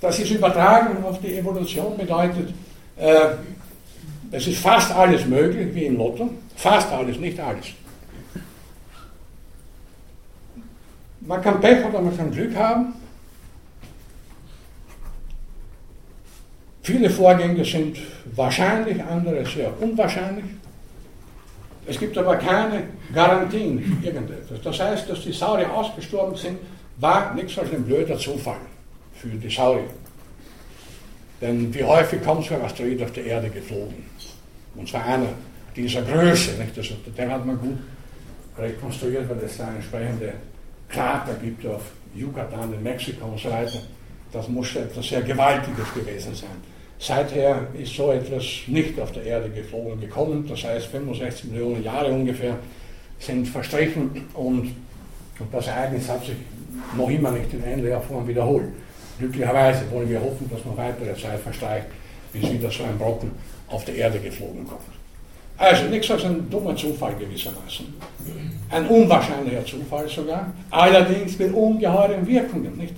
Das 0.00 0.18
ist 0.18 0.30
übertragen 0.30 1.02
auf 1.02 1.20
die 1.20 1.36
Evolution 1.36 1.96
bedeutet, 1.96 2.52
äh, 2.96 3.28
es 4.30 4.46
ist 4.46 4.58
fast 4.58 4.92
alles 4.92 5.24
möglich, 5.26 5.74
wie 5.74 5.86
im 5.86 5.96
Lotto. 5.96 6.30
Fast 6.56 6.92
alles, 6.92 7.18
nicht 7.18 7.38
alles. 7.40 7.66
Man 11.20 11.40
kann 11.42 11.60
Pech 11.60 11.84
oder 11.84 12.00
man 12.00 12.16
kann 12.16 12.30
Glück 12.30 12.54
haben. 12.54 12.94
Viele 16.82 17.08
Vorgänge 17.08 17.64
sind 17.64 17.96
wahrscheinlich, 18.34 19.02
andere 19.02 19.44
sehr 19.46 19.72
unwahrscheinlich. 19.80 20.44
Es 21.86 21.98
gibt 21.98 22.16
aber 22.16 22.36
keine 22.36 22.84
Garantien 23.12 24.00
irgendetwas. 24.02 24.60
Das 24.62 24.80
heißt, 24.80 25.10
dass 25.10 25.22
die 25.22 25.32
Saurier 25.32 25.72
ausgestorben 25.72 26.36
sind, 26.36 26.58
war 26.98 27.34
nichts 27.34 27.58
als 27.58 27.72
ein 27.72 27.84
blöder 27.84 28.18
Zufall 28.18 28.60
für 29.14 29.28
die 29.28 29.50
Saurier. 29.50 29.90
Denn 31.40 31.74
wie 31.74 31.84
häufig 31.84 32.22
kommt 32.22 32.46
so 32.46 32.54
ein 32.54 32.62
Asteroid 32.62 33.02
auf 33.02 33.12
die 33.12 33.20
Erde 33.20 33.50
geflogen? 33.50 34.04
Und 34.76 34.88
zwar 34.88 35.04
einer 35.04 35.28
dieser 35.76 36.02
Größe. 36.02 36.52
Nicht? 36.52 36.76
Also, 36.76 36.94
den 37.16 37.30
hat 37.30 37.44
man 37.44 37.58
gut 37.58 37.78
rekonstruiert, 38.58 39.28
weil 39.28 39.38
es 39.44 39.56
da 39.56 39.68
entsprechende 39.74 40.32
Krater 40.88 41.34
gibt 41.34 41.66
auf 41.66 41.82
Yucatan 42.14 42.72
in 42.72 42.82
Mexiko 42.82 43.26
und 43.26 43.40
so 43.40 43.50
weiter. 43.50 43.80
Das 44.32 44.48
muss 44.48 44.74
etwas 44.76 45.06
sehr 45.06 45.22
Gewaltiges 45.22 45.92
gewesen 45.92 46.34
sein. 46.34 46.73
Seither 47.06 47.66
ist 47.78 47.94
so 47.94 48.12
etwas 48.12 48.44
nicht 48.66 48.98
auf 48.98 49.12
der 49.12 49.24
Erde 49.24 49.50
geflogen 49.50 50.00
gekommen, 50.00 50.46
das 50.48 50.64
heißt 50.64 50.86
65 50.86 51.50
Millionen 51.50 51.84
Jahre 51.84 52.10
ungefähr 52.10 52.56
sind 53.18 53.46
verstrichen 53.46 54.24
und, 54.32 54.74
das 55.52 55.66
Ereignis 55.66 56.08
hat 56.08 56.24
sich 56.24 56.36
noch 56.96 57.10
immer 57.10 57.32
nicht 57.32 57.52
in 57.52 57.62
ähnlicher 57.62 58.00
Form 58.00 58.26
wiederholt. 58.26 58.68
Glücklicherweise 59.18 59.82
wollen 59.90 60.08
wir 60.08 60.18
hoffen, 60.18 60.48
dass 60.50 60.64
noch 60.64 60.78
weitere 60.78 61.14
Zeit 61.14 61.40
verstreicht, 61.40 61.88
bis 62.32 62.50
wieder 62.50 62.70
so 62.70 62.84
ein 62.84 62.96
Brocken 62.96 63.32
auf 63.68 63.84
der 63.84 63.96
Erde 63.96 64.18
geflogen 64.20 64.66
kommt. 64.66 64.80
Also 65.58 65.84
nichts 65.88 66.10
als 66.10 66.24
ein 66.24 66.48
dummer 66.48 66.74
Zufall 66.74 67.14
gewissermaßen. 67.16 67.86
Ein 68.70 68.86
unwahrscheinlicher 68.86 69.66
Zufall 69.66 70.08
sogar, 70.08 70.54
allerdings 70.70 71.38
mit 71.38 71.52
ungeheuren 71.52 72.26
Wirkungen. 72.26 72.78
Nicht? 72.78 72.94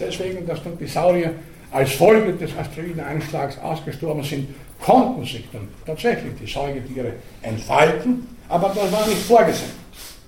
deswegen, 0.00 0.44
dass 0.46 0.62
dann 0.64 0.76
die 0.78 0.86
Saurier 0.86 1.32
als 1.72 1.92
Folge 1.92 2.34
des 2.34 2.56
Asteroideneinschlags 2.56 3.58
ausgestorben 3.58 4.22
sind, 4.22 4.48
konnten 4.80 5.24
sich 5.24 5.44
dann 5.52 5.68
tatsächlich 5.86 6.34
die 6.40 6.46
Säugetiere 6.46 7.14
entfalten, 7.40 8.26
aber 8.48 8.68
das 8.68 8.92
war 8.92 9.06
nicht 9.06 9.22
vorgesehen. 9.22 9.70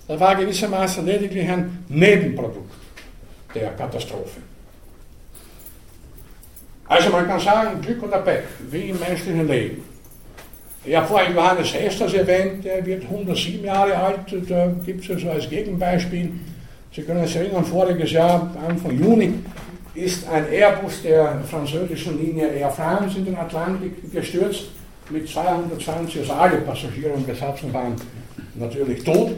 Das 0.09 0.19
war 0.21 0.35
gewissermaßen 0.37 1.05
lediglich 1.05 1.49
ein 1.49 1.85
Nebenprodukt 1.89 2.73
der 3.55 3.71
Katastrophe. 3.73 4.41
Also 6.87 7.11
man 7.11 7.27
kann 7.27 7.41
sagen, 7.41 7.81
Glück 7.81 8.03
oder 8.03 8.19
Pech, 8.19 8.45
wie 8.71 8.91
im 8.91 8.99
menschlichen 8.99 9.49
Leben. 9.49 9.83
Ich 10.85 10.95
habe 10.95 11.07
vorhin 11.07 11.35
Johannes 11.35 11.73
Hesters 11.73 12.13
erwähnt, 12.13 12.65
der 12.65 12.85
wird 12.85 13.05
107 13.05 13.65
Jahre 13.65 13.97
alt, 13.97 14.19
da 14.49 14.71
gibt 14.85 15.09
es 15.09 15.23
so 15.23 15.31
als 15.31 15.49
Gegenbeispiel. 15.49 16.31
Sie 16.95 17.03
können 17.03 17.27
sich 17.27 17.37
erinnern, 17.37 17.65
voriges 17.65 18.13
Jahr, 18.13 18.55
Anfang 18.69 18.99
Juni, 18.99 19.33
ist 19.95 20.29
ein 20.29 20.51
Airbus 20.51 21.03
der 21.03 21.41
französischen 21.49 22.19
Linie 22.19 22.49
Air 22.49 22.71
France 22.71 23.19
in 23.19 23.25
den 23.25 23.37
Atlantik 23.37 24.13
gestürzt 24.13 24.67
mit 25.11 25.29
220, 25.29 26.21
also 26.21 26.33
alle 26.33 26.57
Passagiere 26.59 27.13
und 27.13 27.27
Besatzung 27.27 27.73
waren 27.73 27.95
natürlich 28.55 29.05
tot. 29.05 29.33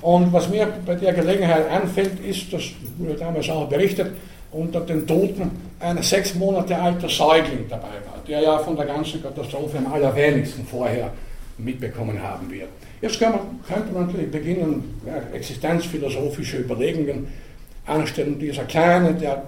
Und 0.00 0.32
was 0.32 0.48
mir 0.48 0.66
bei 0.86 0.94
der 0.94 1.12
Gelegenheit 1.12 1.70
anfällt, 1.70 2.18
ist, 2.24 2.52
das 2.52 2.62
wurde 2.98 3.14
damals 3.14 3.48
auch 3.50 3.68
berichtet, 3.68 4.12
unter 4.50 4.80
den 4.80 5.06
Toten 5.06 5.50
ein 5.78 6.02
sechs 6.02 6.34
Monate 6.34 6.76
alter 6.76 7.08
Säugling 7.08 7.66
dabei 7.68 8.00
war, 8.06 8.18
der 8.26 8.40
ja 8.40 8.58
von 8.58 8.74
der 8.76 8.86
ganzen 8.86 9.22
Katastrophe 9.22 9.78
am 9.78 9.92
allerwenigsten 9.92 10.66
vorher 10.66 11.12
mitbekommen 11.58 12.20
haben 12.20 12.50
wird. 12.50 12.68
Jetzt 13.00 13.18
könnte 13.18 13.92
man 13.92 14.06
natürlich 14.06 14.30
beginnen, 14.30 15.00
ja, 15.06 15.22
existenzphilosophische 15.36 16.58
Überlegungen 16.58 17.28
anstellen. 17.86 18.38
Dieser 18.38 18.64
Kleine, 18.64 19.14
der 19.14 19.42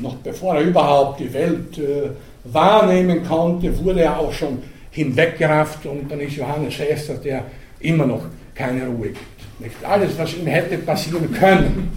noch 0.00 0.16
bevor 0.16 0.56
er 0.56 0.62
überhaupt 0.62 1.20
die 1.20 1.32
Welt 1.32 1.78
äh, 1.78 2.10
wahrnehmen 2.44 3.24
konnte, 3.26 3.76
wurde 3.84 4.02
er 4.02 4.18
auch 4.18 4.32
schon 4.32 4.62
hinweggerafft 4.90 5.86
und 5.86 6.10
dann 6.10 6.20
ist 6.20 6.36
Johannes 6.36 6.78
Hester, 6.78 7.14
der 7.14 7.44
immer 7.80 8.06
noch 8.06 8.22
keine 8.54 8.86
Ruhe 8.86 9.08
gibt. 9.08 9.60
Nicht 9.60 9.84
alles, 9.84 10.16
was 10.18 10.34
ihm 10.34 10.46
hätte 10.46 10.78
passieren 10.78 11.32
können, 11.32 11.90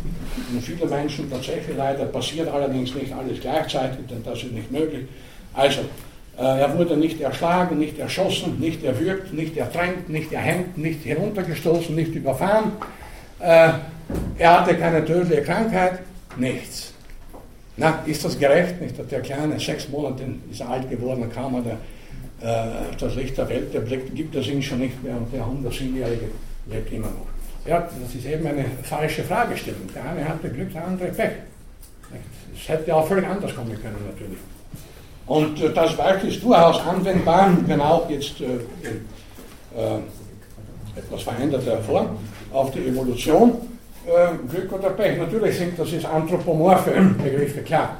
und 0.51 0.61
viele 0.61 0.85
Menschen 0.85 1.29
tatsächlich 1.29 1.75
leider 1.77 2.05
passiert 2.05 2.47
allerdings 2.49 2.93
nicht 2.93 3.13
alles 3.13 3.39
gleichzeitig, 3.39 4.05
denn 4.09 4.23
das 4.23 4.43
ist 4.43 4.51
nicht 4.51 4.71
möglich. 4.71 5.05
Also, 5.53 5.81
äh, 6.37 6.61
er 6.61 6.77
wurde 6.77 6.97
nicht 6.97 7.21
erschlagen, 7.21 7.77
nicht 7.77 7.99
erschossen, 7.99 8.59
nicht 8.59 8.83
erwürgt, 8.83 9.33
nicht 9.33 9.55
ertränkt, 9.57 10.09
nicht 10.09 10.31
erhängt, 10.31 10.77
nicht 10.77 11.05
heruntergestoßen, 11.05 11.95
nicht 11.95 12.15
überfahren. 12.15 12.71
Äh, 13.39 13.69
er 14.37 14.61
hatte 14.61 14.75
keine 14.75 15.03
tödliche 15.05 15.43
Krankheit, 15.43 15.99
nichts. 16.37 16.93
Na, 17.77 18.03
ist 18.05 18.23
das 18.23 18.37
gerecht? 18.37 18.81
Nicht, 18.81 18.95
der 19.11 19.21
Kleine, 19.21 19.59
sechs 19.59 19.89
Monate 19.89 20.23
ist 20.51 20.61
alt 20.61 20.89
geworden, 20.89 21.29
kam 21.33 21.55
er 21.55 21.77
äh, 22.41 22.95
das 22.99 23.15
Licht 23.15 23.37
der 23.37 23.47
Welt 23.49 23.73
erblickt, 23.73 24.13
gibt 24.15 24.35
es 24.35 24.47
ihn 24.47 24.61
schon 24.61 24.79
nicht 24.79 25.01
mehr 25.03 25.15
und 25.15 25.31
der 25.33 25.43
107-Jährige 25.43 26.25
lebt 26.67 26.91
immer 26.91 27.07
noch. 27.07 27.27
Ja, 27.65 27.79
das 27.79 28.15
ist 28.15 28.25
eben 28.25 28.45
eine 28.47 28.65
falsche 28.83 29.23
Fragestellung. 29.23 29.87
Der 29.93 30.03
eine 30.03 30.27
hatte 30.27 30.49
Glück, 30.49 30.73
der 30.73 30.85
andere 30.85 31.09
Pech. 31.09 31.31
Es 32.55 32.67
hätte 32.67 32.95
auch 32.95 33.07
völlig 33.07 33.27
anders 33.27 33.55
kommen 33.55 33.79
können, 33.81 33.97
natürlich. 34.05 34.39
Und 35.27 35.61
äh, 35.61 35.73
das 35.73 35.95
Beispiel 35.95 36.29
ist 36.29 36.43
durchaus 36.43 36.81
anwendbar, 36.81 37.55
wenn 37.67 37.79
auch 37.79 38.09
jetzt 38.09 38.41
äh, 38.41 38.45
in 38.45 39.05
äh, 39.77 40.99
etwas 40.99 41.23
veränderter 41.23 41.77
Form, 41.79 42.17
auf 42.51 42.71
die 42.71 42.79
Evolution. 42.79 43.53
Äh, 44.05 44.49
Glück 44.49 44.71
oder 44.73 44.89
Pech, 44.91 45.17
natürlich 45.17 45.57
sind 45.57 45.77
das 45.77 45.93
ist 45.93 46.05
anthropomorphe 46.05 46.91
Begriffe, 47.23 47.61
klar. 47.61 47.97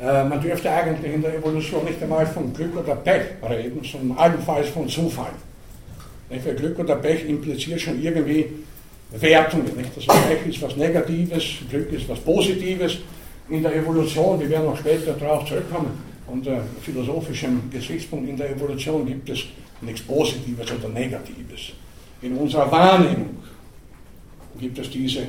Äh, 0.00 0.24
man 0.24 0.40
dürfte 0.40 0.68
eigentlich 0.68 1.14
in 1.14 1.22
der 1.22 1.36
Evolution 1.36 1.84
nicht 1.84 2.02
einmal 2.02 2.26
von 2.26 2.52
Glück 2.52 2.76
oder 2.76 2.96
Pech 2.96 3.22
reden, 3.48 3.80
sondern 3.84 4.18
allenfalls 4.18 4.68
von 4.70 4.88
Zufall. 4.88 5.30
Für 6.42 6.54
Glück 6.54 6.78
oder 6.80 6.96
Pech 6.96 7.28
impliziert 7.28 7.80
schon 7.80 8.02
irgendwie 8.02 8.50
Wertungen. 9.12 9.76
Nicht? 9.76 9.96
Das 9.96 10.06
Pech 10.06 10.46
ist 10.48 10.60
was 10.62 10.76
Negatives, 10.76 11.44
Glück 11.70 11.92
ist 11.92 12.08
was 12.08 12.18
Positives. 12.18 12.98
In 13.48 13.62
der 13.62 13.76
Evolution, 13.76 14.40
wir 14.40 14.48
werden 14.48 14.64
noch 14.64 14.78
später 14.78 15.12
darauf 15.12 15.46
zurückkommen, 15.46 16.02
unter 16.26 16.62
philosophischem 16.80 17.70
Gesichtspunkt 17.70 18.28
in 18.28 18.36
der 18.36 18.50
Evolution 18.50 19.06
gibt 19.06 19.28
es 19.28 19.44
nichts 19.82 20.00
Positives 20.02 20.72
oder 20.72 20.88
Negatives. 20.88 21.72
In 22.22 22.36
unserer 22.36 22.70
Wahrnehmung 22.72 23.36
gibt 24.58 24.78
es 24.78 24.90
diese 24.90 25.26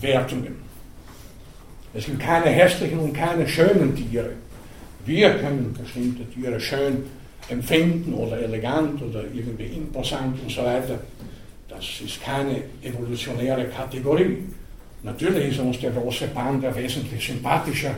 Wertungen. 0.00 0.56
Es 1.92 2.06
gibt 2.06 2.20
keine 2.20 2.46
hässlichen 2.46 2.98
und 2.98 3.12
keine 3.12 3.46
schönen 3.46 3.94
Tiere. 3.94 4.30
Wir 5.06 5.34
können 5.34 5.76
bestimmte 5.80 6.24
Tiere 6.30 6.58
schön 6.58 7.04
empfinden 7.48 8.14
oder 8.14 8.38
elegant 8.38 9.00
oder 9.02 9.22
irgendwie 9.32 9.66
imposant 9.66 10.40
und 10.42 10.50
so 10.50 10.64
weiter. 10.64 10.98
Das 11.68 11.84
ist 12.04 12.22
keine 12.22 12.62
evolutionäre 12.82 13.66
Kategorie. 13.66 14.38
Natürlich 15.02 15.50
ist 15.52 15.60
uns 15.60 15.78
der 15.80 15.90
große 15.90 16.28
Panda 16.28 16.74
wesentlich 16.74 17.26
sympathischer 17.26 17.94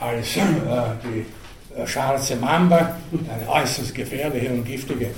als 0.00 0.36
äh, 0.36 0.40
die 1.04 1.80
äh, 1.80 1.86
schwarze 1.86 2.36
Mamba, 2.36 2.96
eine 3.12 3.48
äußerst 3.48 3.94
gefährliche 3.94 4.50
und 4.50 4.64
giftige 4.64 5.10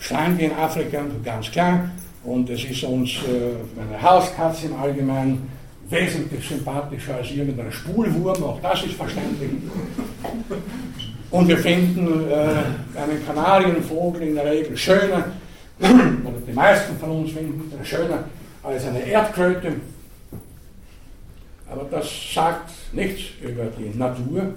Schlange 0.00 0.44
in 0.44 0.52
Afrika, 0.52 1.04
ganz 1.24 1.50
klar. 1.50 1.90
Und 2.24 2.50
es 2.50 2.64
ist 2.64 2.82
uns 2.84 3.10
äh, 3.10 3.80
eine 3.80 4.02
Hauskatze 4.02 4.66
im 4.66 4.76
Allgemeinen 4.76 5.48
wesentlich 5.90 6.48
sympathischer 6.48 7.16
als 7.16 7.30
irgendein 7.30 7.70
Spulwurm, 7.72 8.42
auch 8.44 8.60
das 8.60 8.84
ist 8.84 8.94
verständlich. 8.94 9.50
Und 11.30 11.48
wir 11.48 11.58
finden 11.58 12.30
äh, 12.30 12.98
einen 12.98 13.26
Kanarienvogel 13.26 14.22
in 14.22 14.34
der 14.34 14.50
Regel 14.50 14.76
schöner 14.76 15.24
oder 15.80 16.40
die 16.46 16.52
meisten 16.52 16.98
von 16.98 17.10
uns 17.10 17.32
finden 17.32 17.70
den 17.70 17.84
schöner 17.84 18.24
als 18.62 18.84
eine 18.86 19.00
Erdkröte. 19.00 19.72
Aber 21.70 21.86
das 21.90 22.06
sagt 22.34 22.70
nichts 22.92 23.22
über 23.40 23.64
die 23.78 23.96
Natur, 23.96 24.54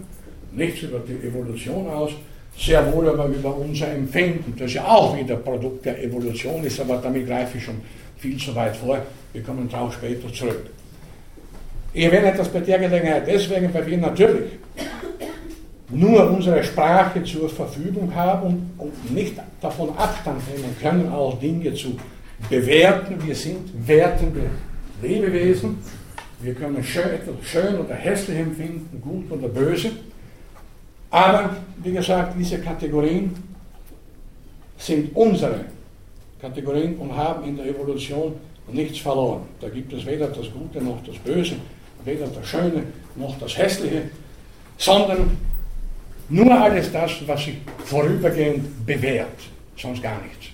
nichts 0.51 0.81
über 0.81 0.99
die 0.99 1.27
Evolution 1.27 1.87
aus, 1.87 2.11
sehr 2.57 2.91
wohl 2.91 3.07
aber 3.09 3.27
über 3.27 3.55
unser 3.55 3.91
Empfinden, 3.91 4.53
das 4.57 4.73
ja 4.73 4.85
auch 4.85 5.17
wieder 5.17 5.35
Produkt 5.37 5.85
der 5.85 6.03
Evolution 6.03 6.63
ist, 6.63 6.79
aber 6.79 6.97
damit 6.97 7.27
greife 7.27 7.57
ich 7.57 7.63
schon 7.63 7.81
viel 8.17 8.37
zu 8.37 8.53
weit 8.55 8.75
vor. 8.75 8.97
Wir 9.31 9.43
kommen 9.43 9.69
darauf 9.69 9.93
später 9.93 10.31
zurück. 10.33 10.69
Ich 11.95 12.03
erwähne 12.05 12.33
das 12.35 12.49
bei 12.49 12.59
der 12.59 12.79
Gelegenheit 12.79 13.27
deswegen, 13.27 13.71
weil 13.71 13.85
wir 13.85 13.97
natürlich 13.99 14.53
nur 15.89 16.27
unsere 16.31 16.63
Sprache 16.63 17.23
zur 17.23 17.47
Verfügung 17.47 18.13
haben 18.15 18.71
und 18.79 19.13
nicht 19.13 19.35
davon 19.61 19.95
Abstand 19.95 20.41
nehmen 20.51 20.75
können, 20.81 21.11
auch 21.11 21.39
Dinge 21.39 21.71
zu 21.75 21.95
bewerten. 22.49 23.15
Wir 23.23 23.35
sind 23.35 23.87
wertende 23.87 24.41
Lebewesen. 25.03 25.77
Wir 26.41 26.55
können 26.55 26.83
schön, 26.83 27.19
schön 27.43 27.79
oder 27.79 27.93
hässlich 27.93 28.39
empfinden, 28.39 28.99
gut 28.99 29.31
oder 29.31 29.47
böse. 29.47 29.91
Aber, 31.11 31.55
wie 31.83 31.91
gesagt, 31.91 32.33
diese 32.39 32.57
Kategorien 32.57 33.35
sind 34.77 35.15
unsere 35.15 35.65
Kategorien 36.41 36.95
und 36.97 37.15
haben 37.15 37.47
in 37.47 37.55
der 37.55 37.67
Evolution 37.67 38.33
nichts 38.71 38.97
verloren. 38.97 39.43
Da 39.61 39.69
gibt 39.69 39.93
es 39.93 40.05
weder 40.05 40.27
das 40.27 40.51
Gute 40.51 40.83
noch 40.83 41.03
das 41.05 41.17
Böse, 41.17 41.55
weder 42.05 42.27
das 42.27 42.47
Schöne 42.47 42.83
noch 43.15 43.37
das 43.39 43.57
Hässliche, 43.57 44.03
sondern 44.77 45.37
nur 46.29 46.51
alles 46.51 46.91
das, 46.91 47.11
was 47.27 47.45
sich 47.45 47.57
vorübergehend 47.85 48.85
bewährt, 48.85 49.39
sonst 49.77 50.01
gar 50.01 50.21
nichts. 50.21 50.47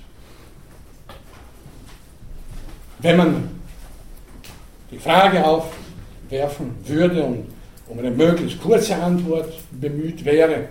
Wenn 2.99 3.17
man 3.17 3.49
die 4.91 4.97
Frage 4.97 5.43
aufwerfen 5.45 6.76
würde 6.85 7.23
und 7.23 7.45
um 7.88 7.99
eine 7.99 8.11
möglichst 8.11 8.61
kurze 8.61 8.95
Antwort 8.95 9.53
bemüht 9.71 10.23
wäre, 10.26 10.65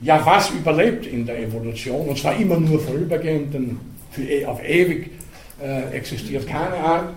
ja, 0.00 0.24
was 0.24 0.50
überlebt 0.50 1.06
in 1.06 1.24
der 1.24 1.38
Evolution, 1.40 2.08
und 2.08 2.18
zwar 2.18 2.36
immer 2.36 2.58
nur 2.58 2.78
vorübergehend, 2.78 3.54
denn 3.54 3.80
für, 4.10 4.22
e, 4.22 4.44
auf 4.44 4.62
ewig 4.62 5.10
äh, 5.62 5.96
existiert 5.96 6.46
keine 6.46 6.76
Art, 6.76 7.14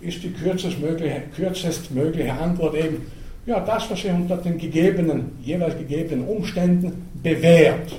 ist 0.00 0.22
die 0.22 0.32
kürzestmögliche, 0.32 1.22
kürzestmögliche 1.36 2.32
Antwort 2.32 2.74
eben, 2.74 3.06
ja, 3.46 3.60
das, 3.60 3.90
was 3.90 4.00
sich 4.00 4.10
unter 4.10 4.36
den 4.36 4.58
gegebenen, 4.58 5.38
jeweils 5.42 5.76
gegebenen 5.76 6.26
Umständen 6.26 7.08
bewährt. 7.14 7.92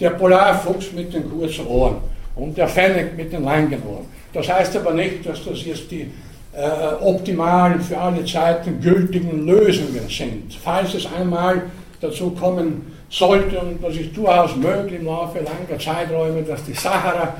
Der 0.00 0.10
Polarfuchs 0.10 0.92
mit 0.92 1.12
den 1.12 1.28
kurzen 1.30 1.66
Ohren 1.66 1.96
und 2.36 2.56
der 2.56 2.68
Fennec 2.68 3.16
mit 3.16 3.32
den 3.32 3.44
langen 3.44 3.82
Ohren. 3.82 4.06
Das 4.32 4.48
heißt 4.48 4.76
aber 4.76 4.92
nicht, 4.92 5.26
dass 5.26 5.44
das 5.44 5.64
jetzt 5.64 5.90
die 5.90 6.10
äh, 6.52 7.02
optimalen, 7.02 7.80
für 7.80 7.98
alle 7.98 8.24
Zeiten 8.24 8.80
gültigen 8.80 9.46
Lösungen 9.46 10.08
sind. 10.08 10.54
Falls 10.62 10.94
es 10.94 11.06
einmal 11.12 11.62
dazu 12.00 12.30
kommen 12.30 12.92
sollte, 13.08 13.58
und 13.58 13.82
das 13.82 13.96
ist 13.96 14.16
durchaus 14.16 14.56
möglich 14.56 15.00
im 15.00 15.06
Laufe 15.06 15.38
langer 15.38 15.78
Zeiträume, 15.78 16.42
dass 16.42 16.64
die 16.64 16.74
Sahara, 16.74 17.34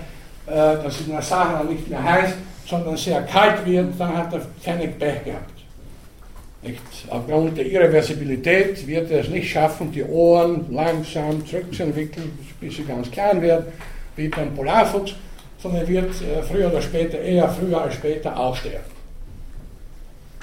äh, 0.46 0.52
dass 0.52 1.00
es 1.00 1.06
in 1.06 1.12
der 1.12 1.22
Sahara 1.22 1.64
nicht 1.64 1.88
mehr 1.88 2.02
heiß, 2.02 2.30
sondern 2.70 2.96
sehr 2.96 3.22
kalt 3.22 3.66
wird, 3.66 3.88
dann 3.98 4.16
hat 4.16 4.32
der 4.32 4.40
Fennec 4.60 4.98
Pech 4.98 5.24
gehabt. 5.24 5.50
Nicht? 6.62 6.80
Aufgrund 7.08 7.56
der 7.58 7.66
Irreversibilität 7.66 8.86
wird 8.86 9.10
er 9.10 9.20
es 9.20 9.28
nicht 9.28 9.50
schaffen, 9.50 9.90
die 9.92 10.04
Ohren 10.04 10.66
langsam 10.70 11.44
zurückzuentwickeln, 11.46 12.38
bis 12.60 12.76
sie 12.76 12.84
ganz 12.84 13.10
klein 13.10 13.42
werden, 13.42 13.66
wie 14.16 14.28
beim 14.28 14.54
Polarfuchs, 14.54 15.14
sondern 15.58 15.82
er 15.82 15.88
wird 15.88 16.10
äh, 16.22 16.42
früher 16.42 16.70
oder 16.70 16.82
später, 16.82 17.18
eher 17.18 17.48
früher 17.48 17.80
als 17.80 17.94
später 17.94 18.38
aussterben. 18.38 19.00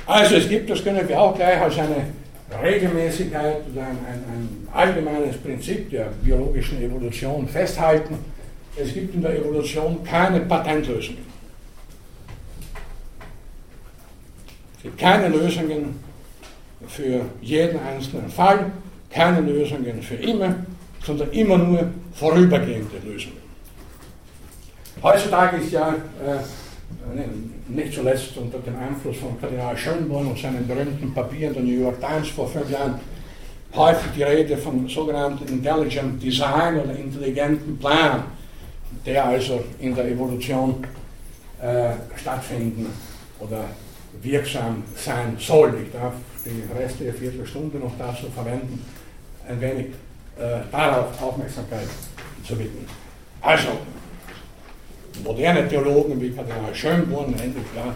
Also 0.06 0.36
es 0.36 0.50
gibt, 0.50 0.70
das 0.70 0.84
können 0.84 1.08
wir 1.08 1.20
auch 1.20 1.36
gleich 1.36 1.62
als 1.62 1.78
eine 1.78 2.08
Regelmäßigkeit 2.64 3.58
oder 3.72 3.82
ein, 3.82 3.98
ein, 4.08 4.24
ein 4.34 4.68
allgemeines 4.74 5.38
Prinzip 5.38 5.90
der 5.92 6.06
biologischen 6.24 6.82
Evolution 6.82 7.48
festhalten. 7.48 8.18
Es 8.76 8.94
gibt 8.94 9.14
in 9.14 9.22
der 9.22 9.38
Evolution 9.38 10.04
keine 10.04 10.40
Patentlösungen. 10.42 11.37
Es 14.78 14.84
gibt 14.84 14.98
keine 14.98 15.30
Lösungen 15.30 16.00
für 16.88 17.22
jeden 17.42 17.80
einzelnen 17.80 18.30
Fall, 18.30 18.72
keine 19.10 19.42
Lösungen 19.42 20.02
für 20.02 20.16
immer, 20.16 20.56
sondern 21.04 21.32
immer 21.32 21.58
nur 21.58 21.88
vorübergehende 22.14 22.98
Lösungen. 23.04 23.38
Heutzutage 25.02 25.58
ist 25.58 25.72
ja 25.72 25.90
äh, 25.90 26.38
nicht 27.68 27.94
zuletzt 27.94 28.36
unter 28.38 28.60
dem 28.60 28.76
Einfluss 28.78 29.18
von 29.18 29.40
Kardinal 29.40 29.78
Schönborn 29.78 30.28
und 30.28 30.40
seinen 30.40 30.68
berühmten 30.68 31.14
Papieren 31.14 31.54
der 31.54 31.64
New 31.64 31.82
York 31.82 32.00
Times 32.00 32.30
vor 32.30 32.48
fünf 32.48 32.70
Jahren 32.70 33.00
häufig 33.76 34.12
die 34.16 34.24
Rede 34.24 34.58
von 34.58 34.88
sogenannten 34.88 35.48
Intelligent 35.48 36.22
Design 36.22 36.80
oder 36.80 36.96
intelligenten 36.96 37.78
Plan, 37.78 38.24
der 39.06 39.26
also 39.26 39.64
in 39.80 39.94
der 39.94 40.06
Evolution 40.06 40.84
äh, 41.62 41.92
stattfinden 42.16 42.88
oder 43.40 43.66
wirksam 44.22 44.84
sein 44.96 45.38
soll. 45.40 45.76
Ich 45.86 45.92
darf 45.92 46.14
die 46.46 46.64
restliche 46.78 47.14
Viertelstunde 47.14 47.78
noch 47.78 47.94
dazu 47.98 48.28
verwenden, 48.34 48.84
ein 49.48 49.60
wenig 49.60 49.88
äh, 50.38 50.60
darauf 50.72 51.22
Aufmerksamkeit 51.22 51.88
zu 52.46 52.58
widmen. 52.58 52.86
Also, 53.42 53.70
moderne 55.24 55.68
Theologen 55.68 56.20
wie 56.22 56.32
Kardinal 56.32 56.74
Schönborn, 56.74 57.34
endlich 57.40 57.72
klar, 57.74 57.94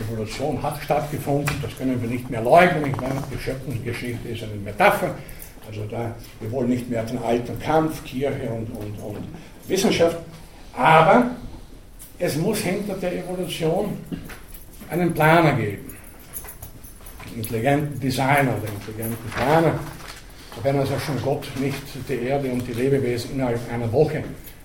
Evolution 0.00 0.62
hat 0.62 0.82
stattgefunden, 0.82 1.54
das 1.62 1.76
können 1.76 2.00
wir 2.00 2.08
nicht 2.08 2.30
mehr 2.30 2.42
leugnen. 2.42 2.86
Ich 2.86 2.96
meine, 2.96 3.22
die 3.32 3.38
Schöpfungsgeschichte 3.38 4.28
ist 4.28 4.42
eine 4.42 4.54
Metapher. 4.54 5.14
Also 5.66 5.84
da, 5.90 6.14
wir 6.40 6.50
wollen 6.50 6.70
nicht 6.70 6.88
mehr 6.88 7.04
den 7.04 7.18
alten 7.18 7.58
Kampf, 7.60 8.02
Kirche 8.04 8.48
und, 8.48 8.70
und, 8.70 8.98
und 8.98 9.24
Wissenschaft. 9.68 10.16
Aber 10.76 11.30
es 12.18 12.36
muss 12.36 12.58
hinter 12.58 12.94
der 12.94 13.18
Evolution 13.18 13.98
einen 14.90 15.14
Planer 15.14 15.52
geben. 15.52 15.96
Einen 17.26 17.36
intelligenten 17.36 18.00
Designer 18.00 18.54
oder 18.58 18.72
intelligenten 18.72 19.30
Planer. 19.30 19.78
Wenn 20.62 20.78
also 20.78 20.98
schon 20.98 21.20
Gott 21.22 21.46
nicht 21.58 21.80
die 22.08 22.26
Erde 22.26 22.50
und 22.50 22.66
die 22.66 22.72
Lebewesen 22.72 23.32
innerhalb 23.32 23.60
einer 23.72 23.90
Woche 23.92 24.22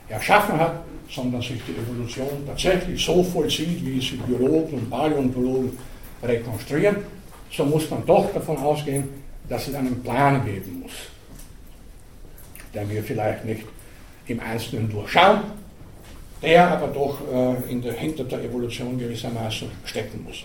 erschaffen 0.10 0.60
hat, 0.60 0.84
sondern 1.10 1.41
sich 1.41 1.61
die 1.68 1.73
Evolution 1.80 2.43
tatsächlich 2.47 3.03
so 3.03 3.23
vollzieht, 3.23 3.85
wie 3.85 3.99
es 3.99 4.06
die 4.06 4.18
Biologen 4.18 4.80
und 4.80 4.89
Paläontologen 4.89 5.77
rekonstruieren, 6.23 6.97
so 7.52 7.64
muss 7.65 7.89
man 7.89 8.06
doch 8.06 8.34
davon 8.34 8.57
ausgehen, 8.57 9.07
dass 9.47 9.68
es 9.68 9.76
einen 9.76 10.02
Plan 10.02 10.43
geben 10.43 10.81
muss, 10.81 10.91
den 12.73 12.89
wir 12.89 13.03
vielleicht 13.03 13.45
nicht 13.45 13.65
im 14.27 14.39
Einzelnen 14.39 14.89
durchschauen, 14.89 15.41
der 16.45 16.72
aber 16.72 16.88
doch 16.88 17.17
äh, 17.34 17.72
in 17.72 17.81
der, 17.81 17.93
hinter 17.93 18.23
der 18.23 18.43
Evolution 18.43 18.97
gewissermaßen 18.97 19.67
stecken 19.84 20.23
muss. 20.26 20.43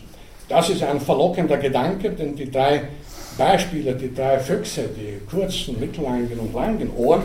Das 0.49 0.69
ist 0.69 0.83
ein 0.83 1.01
verlockender 1.01 1.59
Gedanke, 1.59 2.11
denn 2.11 2.35
die 2.35 2.51
drei 2.51 2.83
Beispiele, 3.39 3.95
die 3.95 4.13
drei 4.13 4.39
Füchse, 4.39 4.89
die 4.97 5.25
kurzen, 5.31 5.79
mittellangen 5.79 6.39
und 6.39 6.55
langen 6.55 6.91
Ohren, 6.97 7.23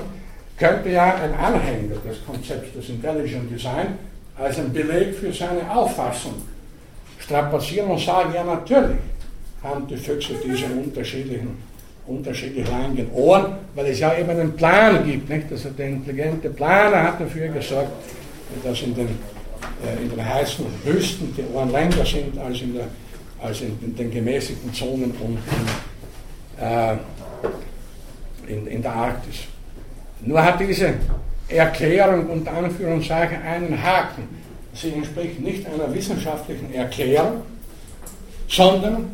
könnte 0.58 0.90
ja 0.90 1.16
ein 1.16 1.34
Anhänger 1.34 1.96
des 2.08 2.24
Konzepts 2.26 2.74
des 2.74 2.90
Intelligent 2.90 3.52
Design 3.52 3.98
als 4.38 4.60
ein 4.60 4.72
Beleg 4.72 5.16
für 5.16 5.34
seine 5.34 5.70
Auffassung 5.70 6.34
strapazieren 7.20 7.90
und 7.90 8.00
sagen, 8.00 8.34
ja 8.34 8.44
natürlich 8.44 8.98
haben 9.64 9.88
die 9.88 9.98
Füchse 9.98 10.34
diese 10.46 10.66
unterschiedlichen, 10.68 11.58
unterschiedlich 12.06 12.70
langen 12.70 13.12
Ohren, 13.14 13.56
weil 13.74 13.88
es 13.88 14.00
ja 14.00 14.16
eben 14.18 14.30
einen 14.30 14.56
Plan 14.56 15.04
gibt. 15.04 15.28
Nicht? 15.28 15.52
Also 15.52 15.70
der 15.70 15.88
intelligente 15.88 16.50
Planer 16.50 17.04
hat 17.04 17.22
dafür 17.22 17.48
gesorgt, 17.48 17.92
dass 18.64 18.82
in 18.82 18.96
den, 18.96 19.08
äh, 19.84 20.02
in 20.02 20.10
den 20.10 20.24
heißen 20.26 20.66
Wüsten 20.84 21.34
die 21.36 21.44
Ohren 21.54 21.72
länger 21.72 22.06
sind 22.06 22.38
als 22.38 22.62
in, 22.62 22.74
der, 22.74 22.88
als 23.42 23.62
in, 23.62 23.96
den 23.96 24.12
gemäßigten 24.12 24.74
Zonen 24.74 25.12
und 25.12 25.38
in, 25.38 26.64
äh, 26.64 26.98
in, 28.48 28.68
in 28.68 28.82
der 28.82 28.94
Arktis. 28.94 29.42
Nur 30.22 30.44
hat 30.44 30.60
diese 30.60 30.94
Erklärung 31.48 32.28
unter 32.28 32.54
Anführungszeichen 32.54 33.42
einen 33.42 33.82
Haken. 33.82 34.24
Sie 34.74 34.92
entspricht 34.92 35.40
nicht 35.40 35.66
einer 35.68 35.94
wissenschaftlichen 35.94 36.74
Erklärung, 36.74 37.44
sondern 38.48 39.12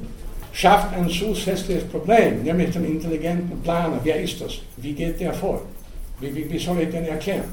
schafft 0.54 0.94
ein 0.94 1.10
zusätzliches 1.10 1.86
Problem, 1.86 2.44
nämlich 2.44 2.72
den 2.72 2.86
intelligenten 2.86 3.62
Planer. 3.62 4.00
Wer 4.04 4.22
ist 4.22 4.42
das? 4.42 4.54
Wie 4.78 4.94
geht 4.94 5.20
der 5.20 5.34
vor? 5.34 5.62
Wie, 6.20 6.34
wie, 6.36 6.50
wie 6.50 6.60
soll 6.60 6.82
ich 6.82 6.90
den 6.90 7.06
erklären? 7.06 7.46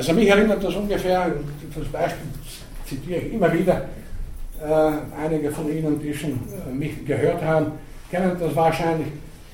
Also 0.00 0.14
mich 0.14 0.28
erinnert 0.28 0.64
das 0.64 0.74
ungefähr, 0.74 1.30
das 1.76 1.88
Beispiel 1.88 2.26
zitiere 2.86 3.20
ich 3.20 3.34
immer 3.34 3.52
wieder, 3.52 3.84
äh, 4.58 4.92
einige 5.22 5.52
von 5.52 5.70
Ihnen, 5.70 6.00
die 6.00 6.14
schon 6.14 6.30
äh, 6.30 6.72
mich 6.72 7.04
gehört 7.04 7.42
haben, 7.44 7.72
kennen 8.10 8.34
das 8.40 8.56
wahrscheinlich. 8.56 9.08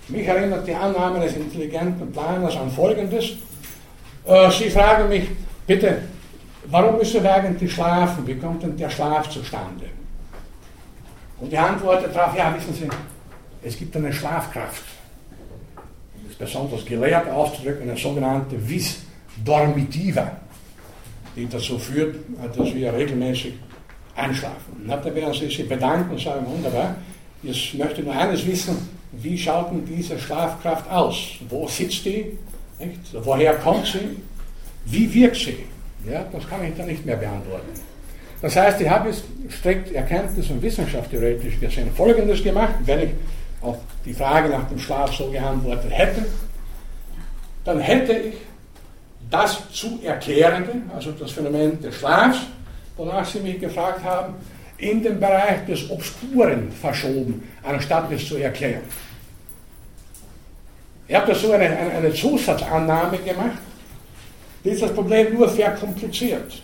Mich 0.06 0.24
erinnert 0.24 0.64
die 0.64 0.73
Annahme 0.73 1.18
des 1.18 1.35
intelligenten 1.35 2.12
Planers 2.12 2.56
an 2.59 2.70
Folgendes. 2.70 3.32
Äh, 4.24 4.48
Sie 4.52 4.70
fragen 4.70 5.09
mich, 5.09 5.24
bitte, 5.66 6.02
warum 6.66 6.98
müssen 6.98 7.24
wir 7.24 7.35
eigentlich 7.35 7.73
schlafen? 7.73 8.24
Wie 8.24 8.36
kommt 8.36 8.62
denn 8.62 8.77
der 8.77 8.89
Schlaf 8.89 9.28
zustande? 9.28 9.86
Und 11.40 11.51
die 11.51 11.59
Antwort 11.59 12.05
darauf, 12.14 12.36
ja, 12.36 12.55
wissen 12.56 12.73
Sie, 12.73 12.89
es 13.66 13.77
gibt 13.77 13.97
eine 13.97 14.12
Schlafkraft. 14.12 14.85
Das 15.74 16.31
ist 16.31 16.39
besonders 16.39 16.85
gelehrt 16.85 17.28
auszudrücken, 17.28 17.90
eine 17.90 17.98
sogenannte 17.98 18.56
Vis 18.68 19.06
dormitiva, 19.45 20.33
die 21.35 21.49
dazu 21.49 21.79
führt, 21.79 22.17
dass 22.57 22.75
wir 22.75 22.93
regelmäßig 22.93 23.55
einschlafen. 24.15 24.81
Und 24.81 24.89
dann 24.89 25.15
werden 25.15 25.35
Sie 25.35 25.47
sich 25.47 25.69
bedanken 25.69 26.11
und 26.13 26.21
sagen, 26.21 26.47
wunderbar, 26.47 26.97
jetzt 27.43 27.75
möchte 27.75 28.01
ich 28.01 28.07
nur 28.07 28.17
eines 28.17 28.47
wissen, 28.47 28.77
wie 29.13 29.39
schaut 29.39 29.71
denn 29.71 29.85
diese 29.85 30.19
Schlafkraft 30.19 30.91
aus? 30.91 31.17
Wo 31.49 31.67
sitzt 31.69 32.05
die? 32.05 32.39
Nicht? 32.79 33.01
Woher 33.13 33.55
kommt 33.55 33.87
sie? 33.87 34.17
Wie 34.85 35.13
wirkt 35.15 35.37
sie? 35.37 35.65
Ja, 36.09 36.25
das 36.31 36.49
kann 36.49 36.65
ich 36.65 36.75
dann 36.77 36.87
nicht 36.87 37.05
mehr 37.05 37.17
beantworten. 37.17 37.69
Das 38.43 38.55
heißt, 38.55 38.81
ich 38.81 38.89
habe 38.89 39.09
jetzt 39.09 39.25
strikt 39.51 39.93
erkenntnis- 39.93 40.51
und 40.51 40.61
wissenschaftstheoretisch 40.61 41.59
gesehen 41.59 41.91
Folgendes 41.95 42.43
gemacht, 42.43 42.75
wenn 42.85 43.01
ich 43.01 43.11
auf 43.63 43.79
die 44.05 44.13
Frage 44.13 44.51
nach 44.51 44.69
dem 44.69 44.79
Schlaf 44.79 45.15
so 45.15 45.31
geantwortet 45.31 45.91
hätte. 45.91 46.27
dann 47.65 47.81
hätte 47.81 48.13
ich 48.13 48.35
das 49.31 49.70
zu 49.73 50.01
Erklärende, 50.03 50.73
also 50.94 51.12
das 51.12 51.32
Phänomen 51.32 51.81
des 51.81 51.97
Schlafs, 51.97 52.39
wonach 52.97 53.24
Sie 53.24 53.40
mich 53.40 53.61
gefragt 53.61 54.05
haben, 54.05 54.35
in 54.78 55.03
den 55.03 55.19
Bereich 55.19 55.65
des 55.66 55.90
Obskuren 55.90 56.70
verschoben, 56.70 57.48
anstatt 57.62 58.11
es 58.12 58.28
zu 58.28 58.36
erklären. 58.36 58.82
Ich 61.09 61.15
habe 61.15 61.32
da 61.32 61.35
so 61.39 61.53
eine, 61.53 61.65
eine, 61.65 61.90
eine 61.93 62.12
Zusatzannahme 62.12 63.19
gemacht, 63.19 63.59
die 64.65 64.78
das 64.78 64.93
Problem 64.93 65.35
nur 65.35 65.48
verkompliziert. 65.48 66.62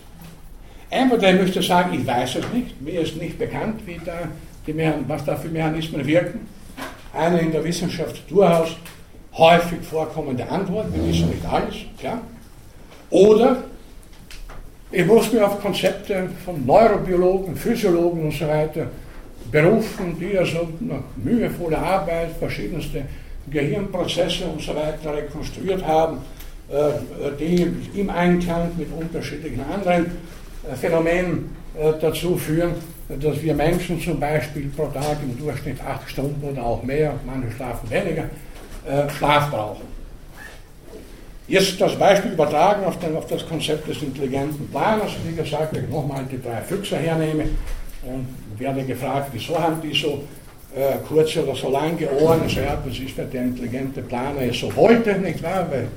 Entweder 0.89 1.33
müsste 1.33 1.63
sagen, 1.63 1.97
ich 1.99 2.05
weiß 2.05 2.35
es 2.35 2.53
nicht, 2.53 2.79
mir 2.81 3.01
ist 3.01 3.15
nicht 3.15 3.39
bekannt, 3.39 3.81
wie 3.85 3.99
da 4.03 4.27
die, 4.67 4.75
was 5.07 5.25
da 5.25 5.35
für 5.35 5.47
Mechanismen 5.47 6.05
wirken. 6.05 6.47
Eine 7.13 7.39
in 7.39 7.51
der 7.51 7.63
Wissenschaft 7.63 8.29
durchaus 8.29 8.75
häufig 9.33 9.81
vorkommende 9.81 10.47
Antwort, 10.47 10.93
wir 10.93 11.07
wissen 11.07 11.29
nicht 11.29 11.45
alles, 11.45 11.75
klar. 11.97 12.21
Oder 13.13 13.57
ich 14.91 15.05
muss 15.05 15.31
mich 15.31 15.39
auf 15.39 15.61
Konzepte 15.61 16.29
von 16.43 16.65
Neurobiologen, 16.65 17.55
Physiologen 17.55 18.23
und 18.23 18.33
so 18.33 18.47
weiter 18.47 18.87
berufen, 19.51 20.17
die 20.19 20.35
also 20.35 20.67
nach 20.79 21.03
mühevoller 21.15 21.77
Arbeit 21.77 22.31
verschiedenste 22.39 23.03
Gehirnprozesse 23.51 24.45
und 24.45 24.59
so 24.59 24.73
weiter 24.73 25.15
rekonstruiert 25.15 25.85
haben, 25.85 26.17
äh, 26.71 26.89
die 27.39 27.99
im 27.99 28.09
Einklang 28.09 28.71
mit 28.79 28.87
unterschiedlichen 28.91 29.61
anderen 29.71 30.05
äh, 30.05 30.75
Phänomenen 30.75 31.55
äh, 31.79 31.93
dazu 32.01 32.35
führen, 32.35 32.71
dass 33.07 33.39
wir 33.43 33.53
Menschen 33.53 34.01
zum 34.01 34.19
Beispiel 34.19 34.71
pro 34.75 34.87
Tag 34.87 35.17
im 35.21 35.37
Durchschnitt 35.37 35.77
acht 35.85 36.09
Stunden 36.09 36.43
oder 36.49 36.65
auch 36.65 36.81
mehr, 36.81 37.13
manche 37.27 37.51
schlafen 37.51 37.91
weniger, 37.91 38.23
Schlaf 39.17 39.51
brauchen. 39.51 39.92
Jetzt 41.47 41.79
das 41.81 41.97
Beispiel 41.97 42.31
übertragen 42.31 42.85
auf, 42.85 42.97
den, 42.99 43.15
auf 43.17 43.27
das 43.27 43.45
Konzept 43.45 43.87
des 43.89 44.01
intelligenten 44.01 44.67
Planers. 44.69 45.11
Wie 45.27 45.35
gesagt, 45.35 45.75
wenn 45.75 45.83
ich 45.83 45.89
nochmal 45.89 46.23
die 46.31 46.41
drei 46.41 46.61
Füchse 46.61 46.95
hernehme 46.95 47.43
und 48.03 48.27
werde 48.57 48.83
gefragt, 48.83 49.29
wieso 49.33 49.59
haben 49.59 49.81
die 49.81 49.93
so 49.93 50.23
äh, 50.73 50.97
kurze 51.05 51.43
oder 51.43 51.55
so 51.55 51.69
lange 51.69 52.09
Ohren? 52.11 52.43
Also 52.43 52.61
ja, 52.61 52.81
das 52.85 52.97
ist, 52.97 53.17
weil 53.17 53.25
der 53.25 53.43
intelligente 53.43 54.01
Planer 54.01 54.41
es 54.41 54.57
so 54.57 54.73
wollte, 54.73 55.19
nicht 55.19 55.43
wahr? 55.43 55.67
Weil 55.69 55.87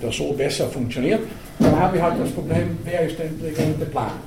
das 0.00 0.16
so 0.16 0.32
besser 0.32 0.66
funktioniert. 0.68 1.20
Dann 1.58 1.78
habe 1.78 1.98
ich 1.98 2.02
halt 2.02 2.18
das 2.18 2.30
Problem, 2.30 2.78
wer 2.82 3.02
ist 3.02 3.18
der 3.18 3.26
intelligente 3.26 3.84
Planer? 3.84 4.20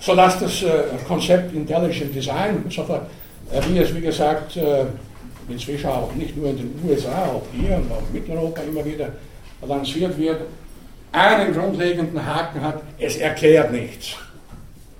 Sodass 0.00 0.40
das 0.40 0.62
äh, 0.64 0.82
Konzept 1.06 1.54
Intelligent 1.54 2.12
Design 2.12 2.64
sofort, 2.68 3.02
äh, 3.52 3.60
wie 3.68 3.78
es 3.78 3.94
wie 3.94 4.00
gesagt 4.00 4.56
äh, 4.56 4.86
inzwischen 5.48 5.88
auch 5.88 6.14
nicht 6.14 6.36
nur 6.36 6.50
in 6.50 6.56
den 6.56 6.80
USA, 6.88 7.26
auch 7.26 7.42
hier 7.52 7.76
und 7.76 7.90
auch 7.90 8.02
in 8.08 8.12
Mitteleuropa 8.12 8.60
immer 8.62 8.84
wieder 8.84 9.10
lanciert 9.66 10.16
wird, 10.18 10.42
einen 11.12 11.52
grundlegenden 11.52 12.24
Haken 12.24 12.60
hat, 12.60 12.82
es 12.98 13.16
erklärt 13.16 13.72
nichts. 13.72 14.16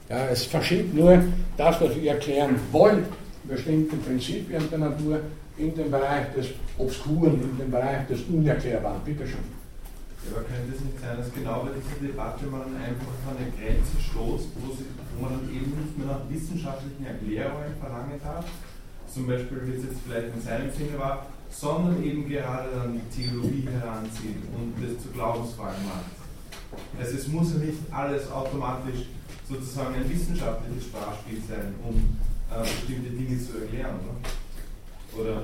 Ja, 0.09 0.27
es 0.27 0.45
verschiebt 0.45 0.95
nur 0.95 1.23
das, 1.57 1.81
was 1.81 1.97
wir 1.97 2.13
erklären 2.13 2.57
wollen, 2.71 3.07
bestimmte 3.45 3.97
Prinzipien 3.97 4.69
der 4.71 4.79
Natur 4.79 5.21
in 5.57 5.75
den 5.75 5.91
Bereich 5.91 6.33
des 6.35 6.49
Obskuren, 6.79 7.41
in 7.41 7.59
den 7.59 7.71
Bereich 7.71 8.07
des 8.09 8.21
Unerklärbaren. 8.23 9.01
Bitte 9.05 9.27
schön. 9.27 9.63
Ja, 10.25 10.37
aber 10.37 10.47
könnte 10.47 10.77
es 10.77 10.85
nicht 10.85 11.01
sein, 11.01 11.17
dass 11.17 11.33
genau 11.35 11.67
bei 11.67 11.71
dieser 11.75 11.99
Debatte 11.99 12.47
man 12.47 12.63
einfach 12.77 13.15
an 13.27 13.37
eine 13.41 13.51
Grenze 13.59 13.99
stoßt, 13.99 14.49
wo, 14.61 14.73
sie, 14.75 14.87
wo 15.17 15.25
man 15.25 15.41
dann 15.41 15.49
eben 15.51 15.75
nicht 15.75 15.99
mehr 15.99 16.07
nach 16.15 16.23
wissenschaftlichen 16.31 17.05
Erklärungen 17.05 17.75
verlangen 17.81 18.21
darf, 18.23 18.45
zum 19.13 19.27
Beispiel, 19.27 19.61
wie 19.67 19.77
es 19.77 19.85
jetzt 19.85 20.01
vielleicht 20.07 20.35
in 20.35 20.41
seinem 20.41 20.71
Sinne 20.73 20.99
war, 20.99 21.27
sondern 21.51 22.03
eben 22.03 22.29
gerade 22.29 22.69
dann 22.75 22.95
die 22.95 23.23
Theologie 23.23 23.69
heranzieht 23.69 24.41
und 24.57 24.75
das 24.81 25.03
zu 25.03 25.09
Glaubensfragen 25.11 25.85
macht. 25.85 26.17
Also 26.99 27.17
es 27.17 27.29
muss 27.29 27.53
ja 27.53 27.59
nicht 27.59 27.79
alles 27.91 28.31
automatisch 28.31 29.07
sozusagen 29.49 29.95
ein 29.95 30.09
wissenschaftliches 30.09 30.85
Sprachspiel 30.85 31.39
sein, 31.47 31.75
um 31.85 32.17
äh, 32.51 32.63
bestimmte 32.63 33.11
Dinge 33.11 33.39
zu 33.39 33.59
erklären. 33.59 34.01
Oder? 34.01 34.17
oder 35.19 35.43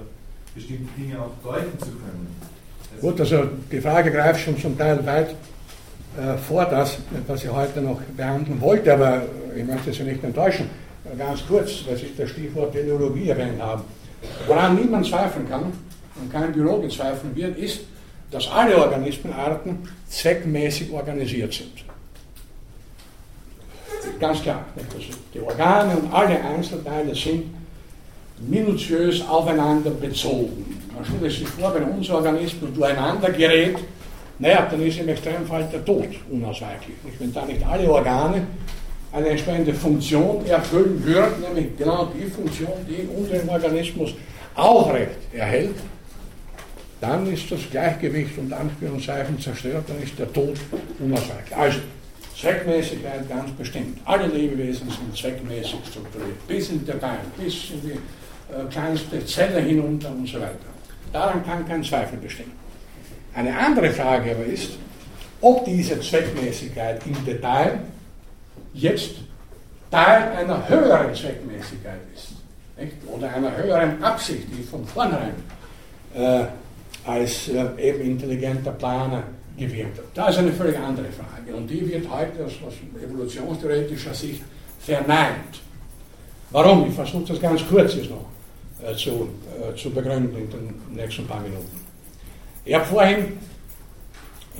bestimmte 0.54 0.88
Dinge 0.98 1.18
auch 1.20 1.30
deuten 1.44 1.78
zu 1.78 1.86
können. 1.86 2.26
Also 2.94 3.08
Gut, 3.08 3.20
also 3.20 3.48
die 3.70 3.80
Frage 3.80 4.10
greift 4.10 4.40
schon 4.40 4.58
zum 4.58 4.76
Teil 4.78 5.04
weit 5.04 5.30
äh, 6.16 6.36
vor 6.38 6.64
das, 6.64 6.98
was 7.26 7.44
ich 7.44 7.50
heute 7.50 7.80
noch 7.80 8.00
behandeln 8.16 8.60
wollte, 8.60 8.92
aber 8.92 9.22
ich 9.54 9.64
möchte 9.64 9.92
Sie 9.92 10.02
nicht 10.04 10.24
enttäuschen 10.24 10.70
ganz 11.16 11.46
kurz, 11.46 11.84
weil 11.86 11.96
Sie 11.96 12.12
das 12.16 12.30
Stichwort 12.30 12.74
erwähnt 12.74 13.60
haben. 13.60 13.82
Woran 14.46 14.76
niemand 14.76 15.06
zweifeln 15.06 15.48
kann 15.48 15.72
und 16.20 16.32
kein 16.32 16.52
Biologe 16.52 16.88
zweifeln 16.88 17.34
wird, 17.36 17.56
ist, 17.56 17.80
dass 18.30 18.48
alle 18.50 18.76
Organismenarten 18.76 19.78
zweckmäßig 20.08 20.92
organisiert 20.92 21.52
sind. 21.52 21.84
Ganz 24.20 24.42
klar. 24.42 24.64
Also 24.76 25.06
die 25.32 25.40
Organe 25.40 25.96
und 25.96 26.12
alle 26.12 26.42
Einzelteile 26.42 27.14
sind 27.14 27.44
minutiös 28.40 29.26
aufeinander 29.26 29.90
bezogen. 29.90 30.82
Man 30.94 31.04
stellt 31.04 31.32
sich 31.32 31.48
vor, 31.48 31.74
wenn 31.74 31.84
unser 31.84 32.16
Organismus 32.16 32.72
durcheinander 32.74 33.30
gerät, 33.30 33.76
naja, 34.38 34.68
dann 34.70 34.80
ist 34.86 34.98
im 34.98 35.08
Extremfall 35.08 35.68
der 35.72 35.84
Tod 35.84 36.08
unausweichlich. 36.30 36.96
Wenn 37.18 37.32
da 37.32 37.44
nicht 37.44 37.64
alle 37.66 37.90
Organe 37.90 38.46
eine 39.12 39.28
entsprechende 39.28 39.74
Funktion 39.74 40.44
erfüllen 40.46 41.04
wird, 41.04 41.40
nämlich 41.40 41.76
genau 41.76 42.10
die 42.14 42.26
Funktion, 42.26 42.72
die 42.88 43.08
unseren 43.08 43.48
Organismus 43.48 44.14
aufrecht 44.54 45.16
erhält, 45.32 45.76
dann 47.00 47.32
ist 47.32 47.50
das 47.50 47.60
Gleichgewicht 47.70 48.36
und 48.38 48.52
Anführungszeichen 48.52 49.38
zerstört, 49.38 49.84
dann 49.86 50.02
ist 50.02 50.18
der 50.18 50.32
Tod 50.32 50.56
unausweichlich. 50.98 51.56
Also, 51.56 51.78
Zweckmäßigkeit 52.38 53.28
ganz 53.28 53.50
bestimmt. 53.52 53.98
Alle 54.04 54.26
Lebewesen 54.28 54.88
sind 54.88 55.16
zweckmäßig 55.16 55.80
strukturiert, 55.90 56.46
bis 56.46 56.70
in 56.70 56.86
Detail, 56.86 57.18
bis 57.36 57.70
in 57.70 57.82
die 57.82 57.92
äh, 57.92 58.64
kleinste 58.70 59.24
Zelle 59.26 59.60
hinunter 59.60 60.10
und 60.10 60.26
so 60.26 60.38
weiter. 60.38 60.54
Daran 61.12 61.44
kann 61.44 61.66
kein 61.66 61.82
Zweifel 61.82 62.18
bestehen. 62.18 62.52
Eine 63.34 63.56
andere 63.58 63.90
Frage 63.90 64.32
aber 64.32 64.44
ist, 64.44 64.72
ob 65.40 65.64
diese 65.64 66.00
Zweckmäßigkeit 66.00 67.04
im 67.06 67.24
Detail 67.24 67.80
jetzt 68.78 69.10
Teil 69.90 70.32
einer 70.36 70.68
höheren 70.68 71.14
Zweckmäßigkeit 71.14 72.00
ist. 72.14 72.28
Nicht? 72.78 72.96
Oder 73.06 73.32
einer 73.32 73.56
höheren 73.56 74.02
Absicht, 74.02 74.44
die 74.50 74.62
von 74.62 74.86
vornherein 74.86 75.34
äh, 76.14 76.44
als 77.04 77.48
äh, 77.48 77.66
eben 77.78 78.00
intelligenter 78.02 78.72
Planer 78.72 79.22
gewirkt 79.56 79.98
hat. 79.98 80.04
Das 80.14 80.30
ist 80.30 80.38
eine 80.38 80.52
völlig 80.52 80.78
andere 80.78 81.06
Frage. 81.06 81.56
Und 81.56 81.68
die 81.68 81.88
wird 81.88 82.08
heute 82.10 82.44
aus, 82.44 82.52
aus 82.66 82.74
evolutionstheoretischer 83.02 84.14
Sicht 84.14 84.42
verneint. 84.78 85.60
Warum? 86.50 86.88
Ich 86.88 86.94
versuche 86.94 87.24
das 87.24 87.40
ganz 87.40 87.66
kurz 87.66 87.94
jetzt 87.94 88.10
noch 88.10 88.26
äh, 88.86 88.94
zu, 88.94 89.28
äh, 89.58 89.74
zu 89.74 89.90
begründen 89.90 90.36
in 90.36 90.50
den 90.50 90.74
nächsten 90.94 91.26
paar 91.26 91.40
Minuten. 91.40 91.80
Ich 92.64 92.74
habe 92.74 92.84
vorhin 92.84 93.38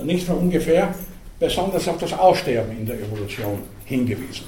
nicht 0.03 0.25
von 0.25 0.37
ungefähr 0.37 0.93
besonders 1.39 1.87
auf 1.87 1.97
das 1.97 2.13
Aussterben 2.13 2.77
in 2.77 2.85
der 2.85 2.99
Evolution 2.99 3.59
hingewiesen. 3.89 4.45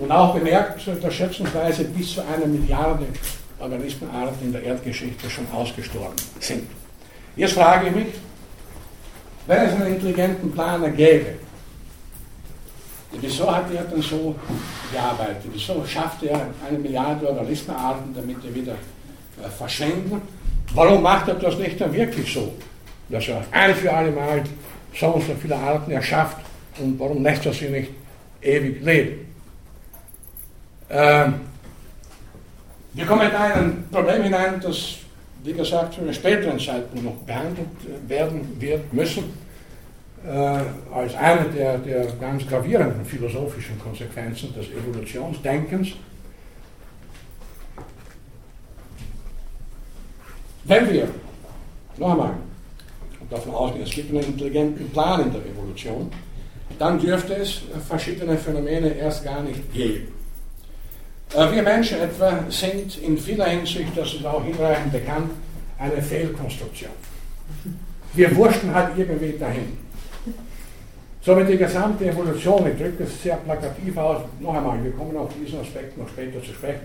Und 0.00 0.12
auch 0.12 0.34
bemerkt, 0.34 0.86
dass 0.86 1.14
schätzungsweise 1.14 1.84
bis 1.84 2.14
zu 2.14 2.20
einer 2.20 2.46
Milliarde 2.46 3.06
Organismenarten 3.58 4.46
in 4.46 4.52
der 4.52 4.62
Erdgeschichte 4.62 5.28
schon 5.28 5.46
ausgestorben 5.52 6.14
sind. 6.38 6.68
Jetzt 7.36 7.54
frage 7.54 7.88
ich 7.88 7.94
mich, 7.94 8.06
wenn 9.46 9.66
es 9.66 9.72
einen 9.74 9.94
intelligenten 9.94 10.52
Planer 10.52 10.90
gäbe, 10.90 11.34
wieso 13.20 13.50
hat 13.50 13.72
er 13.74 13.84
dann 13.84 14.02
so 14.02 14.36
gearbeitet? 14.92 15.50
Wieso 15.52 15.84
schafft 15.86 16.22
er 16.22 16.48
eine 16.68 16.78
Milliarde 16.78 17.28
Organismenarten, 17.28 18.14
damit 18.14 18.36
er 18.44 18.54
wieder 18.54 18.72
äh, 18.72 19.48
verschwinden? 19.56 20.20
Warum 20.74 21.02
macht 21.02 21.28
er 21.28 21.34
das 21.34 21.56
nicht 21.58 21.80
dann 21.80 21.92
wirklich 21.92 22.32
so, 22.32 22.52
dass 23.08 23.26
er 23.26 23.42
ein 23.50 23.74
für 23.74 23.92
alle 23.92 24.10
Mal 24.10 24.44
so 24.94 25.06
und 25.06 25.26
so 25.26 25.32
viele 25.40 25.56
Arten 25.56 25.90
erschafft 25.90 26.36
und 26.78 26.98
warum 27.00 27.22
lässt 27.22 27.46
er 27.46 27.52
sie 27.52 27.68
nicht 27.68 27.90
ewig 28.40 28.82
leben? 28.82 29.34
Ähm, 30.90 31.34
wir 32.94 33.06
kommen 33.06 33.28
in 33.28 33.36
ein 33.36 33.84
Problem 33.90 34.22
hinein, 34.22 34.60
das, 34.60 34.96
wie 35.44 35.52
gesagt, 35.52 35.94
zu 35.94 36.00
einem 36.00 36.12
späteren 36.12 36.58
Zeitpunkt 36.58 37.04
noch 37.04 37.16
behandelt 37.24 37.68
werden 38.06 38.60
wird 38.60 38.92
müssen, 38.92 39.24
äh, 40.26 40.30
als 40.92 41.14
eine 41.14 41.44
der, 41.50 41.78
der 41.78 42.06
ganz 42.20 42.46
gravierenden 42.46 43.04
philosophischen 43.04 43.78
Konsequenzen 43.78 44.52
des 44.54 44.66
Evolutionsdenkens. 44.70 45.90
Wenn 50.64 50.92
wir, 50.92 51.08
noch 51.96 52.10
einmal, 52.10 52.34
davon 53.30 53.54
ausgehen, 53.54 53.84
es 53.84 53.90
gibt 53.90 54.10
einen 54.10 54.24
intelligenten 54.24 54.90
Plan 54.90 55.22
in 55.22 55.32
der 55.32 55.40
Evolution, 55.46 56.10
dann 56.78 56.98
dürfte 56.98 57.34
es 57.34 57.62
verschiedene 57.88 58.36
Phänomene 58.36 58.94
erst 58.94 59.24
gar 59.24 59.42
nicht 59.42 59.72
geben. 59.72 60.08
Äh, 61.34 61.52
wir 61.52 61.62
Menschen 61.62 62.00
etwa 62.00 62.44
sind 62.48 62.98
in 63.02 63.18
vieler 63.18 63.46
Hinsicht, 63.46 63.96
das 63.96 64.14
ist 64.14 64.24
auch 64.24 64.44
hinreichend 64.44 64.92
bekannt, 64.92 65.30
eine 65.78 66.02
Fehlkonstruktion. 66.02 66.90
Wir 68.14 68.34
wurschen 68.34 68.74
halt 68.74 68.96
irgendwie 68.96 69.38
dahin. 69.38 69.78
Somit 71.20 71.48
die 71.48 71.58
gesamte 71.58 72.06
Evolution, 72.06 72.66
ich 72.70 72.78
drücke 72.78 73.04
das 73.04 73.22
sehr 73.22 73.36
plakativ 73.36 73.96
aus, 73.96 74.22
noch 74.40 74.54
einmal, 74.54 74.82
wir 74.82 74.92
kommen 74.92 75.16
auf 75.16 75.30
diesen 75.34 75.60
Aspekt 75.60 75.98
noch 75.98 76.08
später 76.08 76.42
zu 76.42 76.52
sprechen. 76.52 76.80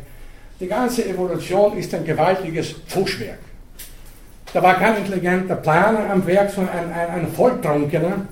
Die 0.60 0.68
ganze 0.68 1.08
Evolution 1.08 1.78
ist 1.78 1.94
ein 1.94 2.04
gewaltiges 2.04 2.74
Pfuschwerk. 2.88 3.40
Da 4.54 4.62
war 4.62 4.76
kein 4.76 4.98
intelligenter 4.98 5.56
Planer 5.56 6.12
am 6.12 6.26
Werk, 6.28 6.52
sondern 6.52 6.76
ein, 6.78 6.94
ein, 6.94 7.10
ein 7.10 7.28
Volltrunkener, 7.28 8.26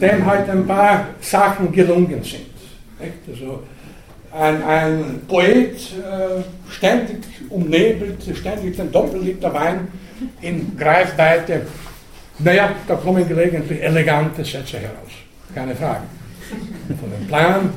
dem 0.00 0.26
halt 0.26 0.48
ein 0.48 0.66
paar 0.66 1.08
Sachen 1.20 1.72
gelungen 1.72 2.22
sind. 2.22 2.46
Also 3.28 3.62
ein, 4.32 4.62
ein 4.62 5.20
Poet, 5.26 5.76
äh, 5.76 6.42
ständig 6.70 7.18
umnebelt, 7.48 8.22
ständig 8.34 8.76
den 8.76 8.92
Doppelliter 8.92 9.52
Wein 9.52 9.88
in 10.40 10.76
Greifweite. 10.76 11.66
Naja, 12.38 12.70
da 12.86 12.94
kommen 12.94 13.26
gelegentlich 13.26 13.82
elegante 13.82 14.44
Sätze 14.44 14.78
heraus, 14.78 15.12
keine 15.54 15.74
Frage. 15.74 16.02
Von 17.00 17.10
dem 17.10 17.26
Plan, 17.26 17.70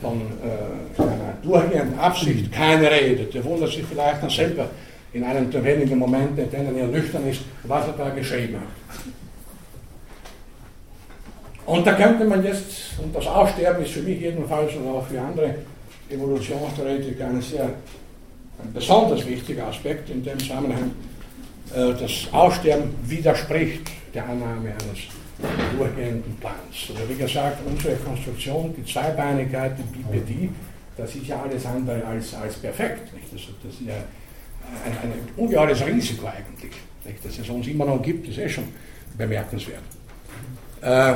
von 0.00 0.20
äh, 0.42 1.02
einer 1.02 1.34
durchgehenden 1.42 1.98
Absicht, 1.98 2.52
keine 2.52 2.90
Rede. 2.90 3.24
Der 3.24 3.44
wundert 3.44 3.70
sich 3.70 3.84
vielleicht 3.88 4.22
dann 4.22 4.30
selber 4.30 4.70
in 5.12 5.24
einem 5.24 5.50
der 5.50 5.64
wenigen 5.64 5.98
Momente, 5.98 6.42
in 6.42 6.50
denen 6.50 6.76
er 6.76 6.86
nüchtern 6.86 7.26
ist, 7.28 7.42
was 7.64 7.86
er 7.86 7.92
da 7.92 8.10
geschrieben 8.10 8.56
hat. 8.56 9.04
Und 11.70 11.86
da 11.86 11.92
könnte 11.92 12.24
man 12.24 12.44
jetzt, 12.44 12.98
und 12.98 13.14
das 13.14 13.28
Aussterben 13.28 13.84
ist 13.84 13.92
für 13.92 14.02
mich 14.02 14.20
jedenfalls 14.20 14.74
und 14.74 14.88
auch 14.88 15.06
für 15.06 15.20
andere 15.20 15.54
Evolutionstheoretiker 16.10 17.26
ein 17.26 17.40
sehr 17.40 17.70
ein 18.62 18.72
besonders 18.74 19.24
wichtiger 19.24 19.68
Aspekt 19.68 20.10
in 20.10 20.24
dem 20.24 20.36
Zusammenhang. 20.40 20.90
Äh, 21.72 21.92
das 21.94 22.26
Aussterben 22.32 22.92
widerspricht 23.04 23.88
der 24.12 24.24
Annahme 24.24 24.70
eines 24.70 25.78
durchgehenden 25.78 26.36
Plans. 26.40 26.90
Oder 26.90 27.08
wie 27.08 27.14
gesagt, 27.14 27.58
unsere 27.64 27.94
Konstruktion, 27.96 28.74
die 28.76 28.84
Zweibeinigkeit, 28.84 29.74
die 29.78 30.02
Bipedie, 30.02 30.50
das 30.96 31.14
ist 31.14 31.28
ja 31.28 31.40
alles 31.40 31.64
andere 31.66 32.04
als, 32.04 32.34
als 32.34 32.56
perfekt. 32.56 33.14
Nicht? 33.14 33.32
Das, 33.32 33.42
das 33.62 33.74
ist 33.74 33.86
ja 33.86 33.94
ein, 34.84 35.10
ein 35.10 35.12
ungeheures 35.36 35.86
Risiko 35.86 36.26
eigentlich. 36.26 36.74
Nicht? 37.04 37.24
Dass 37.24 37.38
es 37.38 37.48
uns 37.48 37.68
immer 37.68 37.84
noch 37.84 38.02
gibt, 38.02 38.26
ist 38.26 38.38
eh 38.38 38.48
schon 38.48 38.64
bemerkenswert. 39.16 39.84
Äh, 40.82 41.14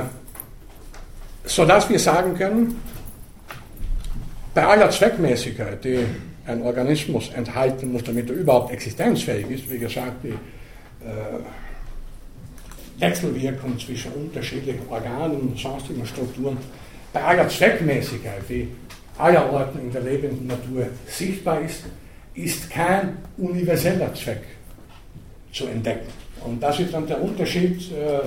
sodass 1.44 1.88
wir 1.88 1.98
sagen 1.98 2.34
können, 2.34 2.80
bei 4.54 4.64
aller 4.64 4.90
Zweckmäßigkeit, 4.90 5.84
die 5.84 6.04
ein 6.46 6.62
Organismus 6.62 7.30
enthalten 7.34 7.92
muss, 7.92 8.04
damit 8.04 8.28
er 8.30 8.36
überhaupt 8.36 8.72
existenzfähig 8.72 9.50
ist, 9.50 9.70
wie 9.70 9.78
gesagt, 9.78 10.24
die 10.24 10.28
äh, 10.28 11.40
Wechselwirkung 12.98 13.78
zwischen 13.78 14.12
unterschiedlichen 14.12 14.88
Organen 14.88 15.40
und 15.40 15.58
sonstigen 15.58 16.06
Strukturen, 16.06 16.56
bei 17.12 17.22
aller 17.22 17.48
Zweckmäßigkeit, 17.48 18.42
die 18.48 18.68
allerorten 19.18 19.80
in 19.80 19.92
der 19.92 20.02
lebenden 20.02 20.46
Natur 20.46 20.86
sichtbar 21.06 21.60
ist, 21.60 21.84
ist 22.34 22.70
kein 22.70 23.16
universeller 23.36 24.12
Zweck 24.14 24.42
zu 25.52 25.66
entdecken. 25.66 26.08
Und 26.44 26.62
das 26.62 26.80
ist 26.80 26.92
dann 26.92 27.06
der 27.06 27.22
Unterschied 27.22 27.90
äh, 27.92 28.16
äh, 28.16 28.20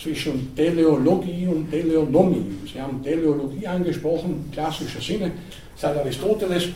zwischen 0.00 0.54
Teleologie 0.54 1.46
und 1.46 1.70
Teleonomie. 1.70 2.46
Sie 2.72 2.80
haben 2.80 3.02
Teleologie 3.02 3.66
angesprochen, 3.66 4.44
im 4.46 4.50
klassischen 4.52 5.00
Sinne. 5.00 5.32
Seit 5.76 5.96
Aristoteles 5.96 6.68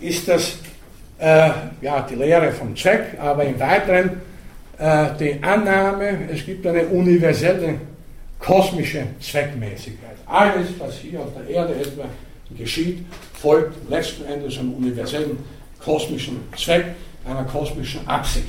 ist 0.00 0.28
das 0.28 0.58
äh, 1.18 1.50
ja, 1.82 2.06
die 2.08 2.14
Lehre 2.14 2.52
vom 2.52 2.74
Zweck, 2.76 3.18
aber 3.18 3.44
im 3.44 3.58
Weiteren 3.58 4.20
äh, 4.78 5.06
die 5.18 5.42
Annahme, 5.42 6.28
es 6.32 6.44
gibt 6.46 6.66
eine 6.66 6.86
universelle 6.86 7.74
kosmische 8.38 9.04
Zweckmäßigkeit. 9.20 10.16
Alles, 10.26 10.68
was 10.78 10.98
hier 10.98 11.20
auf 11.20 11.34
der 11.34 11.54
Erde 11.54 11.74
etwa 11.74 12.04
geschieht, 12.56 13.04
folgt 13.34 13.90
letzten 13.90 14.24
Endes 14.24 14.58
einem 14.58 14.74
universellen 14.74 15.38
kosmischen 15.78 16.40
Zweck, 16.56 16.86
einer 17.26 17.44
kosmischen 17.44 18.06
Absicht. 18.06 18.48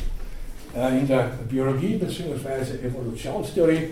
Äh, 0.75 0.99
in 0.99 1.07
der 1.07 1.31
Biologie 1.49 1.97
bzw. 1.97 2.87
Evolutionstheorie 2.87 3.89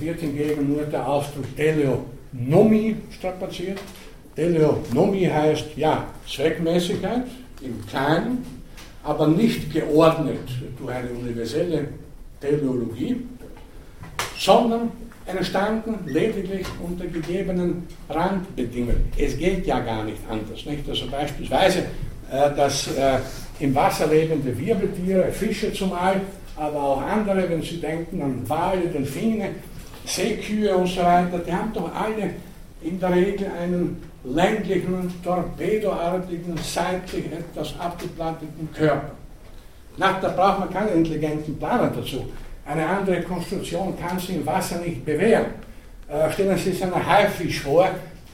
wird 0.00 0.20
hingegen 0.20 0.72
nur 0.72 0.82
der 0.84 1.06
Ausdruck 1.06 1.44
Teleonomie 1.56 2.96
strapaziert. 3.10 3.78
Teleonomie 4.34 5.28
heißt 5.28 5.76
ja 5.76 6.06
Zweckmäßigkeit 6.26 7.24
im 7.60 7.86
Kleinen, 7.86 8.44
aber 9.04 9.26
nicht 9.26 9.72
geordnet 9.72 10.48
durch 10.78 10.94
eine 10.94 11.10
universelle 11.10 11.88
Teleologie, 12.40 13.22
sondern 14.38 14.90
entstanden 15.26 15.94
lediglich 16.06 16.66
unter 16.82 17.06
gegebenen 17.06 17.86
Randbedingungen. 18.08 19.12
Es 19.16 19.36
geht 19.36 19.66
ja 19.66 19.80
gar 19.80 20.04
nicht 20.04 20.18
anders. 20.28 20.64
Nicht? 20.66 20.88
Also 20.88 21.06
beispielsweise, 21.08 21.80
äh, 22.30 22.54
dass 22.56 22.88
äh, 22.88 23.18
im 23.60 23.74
Wasser 23.74 24.08
lebende 24.08 24.56
Wirbeltiere, 24.58 25.30
Fische 25.30 25.72
zumal, 25.72 26.20
aber 26.56 26.82
auch 26.82 27.02
andere, 27.02 27.48
wenn 27.48 27.62
Sie 27.62 27.80
denken 27.80 28.20
an 28.20 28.48
Wale, 28.48 28.86
Delfine, 28.88 29.50
Seekühe 30.04 30.76
und 30.76 30.86
so 30.86 31.00
weiter, 31.00 31.38
die 31.38 31.52
haben 31.52 31.72
doch 31.72 31.90
alle 31.94 32.30
in 32.82 32.98
der 32.98 33.14
Regel 33.14 33.48
einen 33.60 34.02
länglichen, 34.24 35.12
torpedoartigen, 35.22 36.56
seitlich 36.62 37.26
etwas 37.26 37.74
abgeplatteten 37.78 38.68
Körper. 38.72 39.12
Na, 39.96 40.18
da 40.20 40.28
braucht 40.28 40.60
man 40.60 40.70
keinen 40.70 40.96
intelligenten 40.96 41.58
Planer 41.58 41.92
dazu. 41.94 42.24
Eine 42.64 42.86
andere 42.86 43.22
Konstruktion 43.22 43.98
kann 43.98 44.18
sich 44.18 44.36
im 44.36 44.46
Wasser 44.46 44.78
nicht 44.78 45.04
bewähren. 45.04 45.46
Äh, 46.08 46.30
stellen 46.32 46.56
Sie 46.56 46.72
sich 46.72 46.82
einen 46.82 47.06
Haifisch 47.06 47.60
vor 47.60 47.88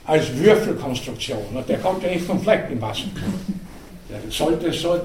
als 0.05 0.35
Würfelkonstruktion. 0.37 1.39
Der 1.67 1.77
kommt 1.79 2.03
ja 2.03 2.09
nicht 2.09 2.25
vom 2.25 2.39
Fleck 2.41 2.65
im 2.71 2.81
Wasser. 2.81 3.05
Sollte 4.29 4.67
es 4.67 4.81
so 4.81 4.99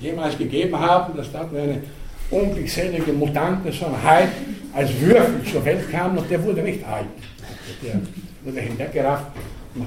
jemals 0.00 0.36
gegeben 0.36 0.78
haben, 0.78 1.16
dass 1.16 1.32
da 1.32 1.40
eine 1.40 1.82
unglückselige 2.30 3.12
Mutante, 3.12 3.72
so 3.72 3.86
ein 3.86 4.02
Hai 4.02 4.28
als 4.74 5.00
Würfel 5.00 5.42
zur 5.50 5.64
Welt 5.64 5.90
kam 5.90 6.16
und 6.16 6.30
der 6.30 6.42
wurde 6.42 6.62
nicht 6.62 6.84
alt. 6.86 7.06
Der 7.82 8.00
wurde 8.42 8.60
hinweggerafft, 8.60 9.26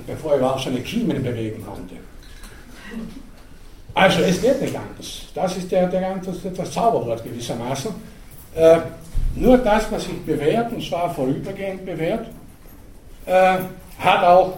bevor 0.07 0.31
er 0.33 0.37
überhaupt 0.37 0.63
seine 0.63 0.81
Kiemen 0.81 1.23
bewegen 1.23 1.63
konnte. 1.65 1.95
Also 3.93 4.21
es 4.21 4.41
geht 4.41 4.61
nicht 4.61 4.75
anders. 4.75 5.27
Das 5.35 5.57
ist 5.57 5.71
der, 5.71 5.87
der 5.87 6.01
ganze, 6.01 6.31
das 6.49 6.71
Zauberwort 6.71 7.23
gewissermaßen. 7.23 7.91
Äh, 8.55 8.77
nur 9.35 9.57
das, 9.57 9.91
was 9.91 10.03
sich 10.03 10.19
bewährt, 10.25 10.71
und 10.71 10.83
zwar 10.83 11.13
vorübergehend 11.13 11.85
bewährt, 11.85 12.27
äh, 13.25 13.57
hat 13.99 14.23
auch 14.23 14.57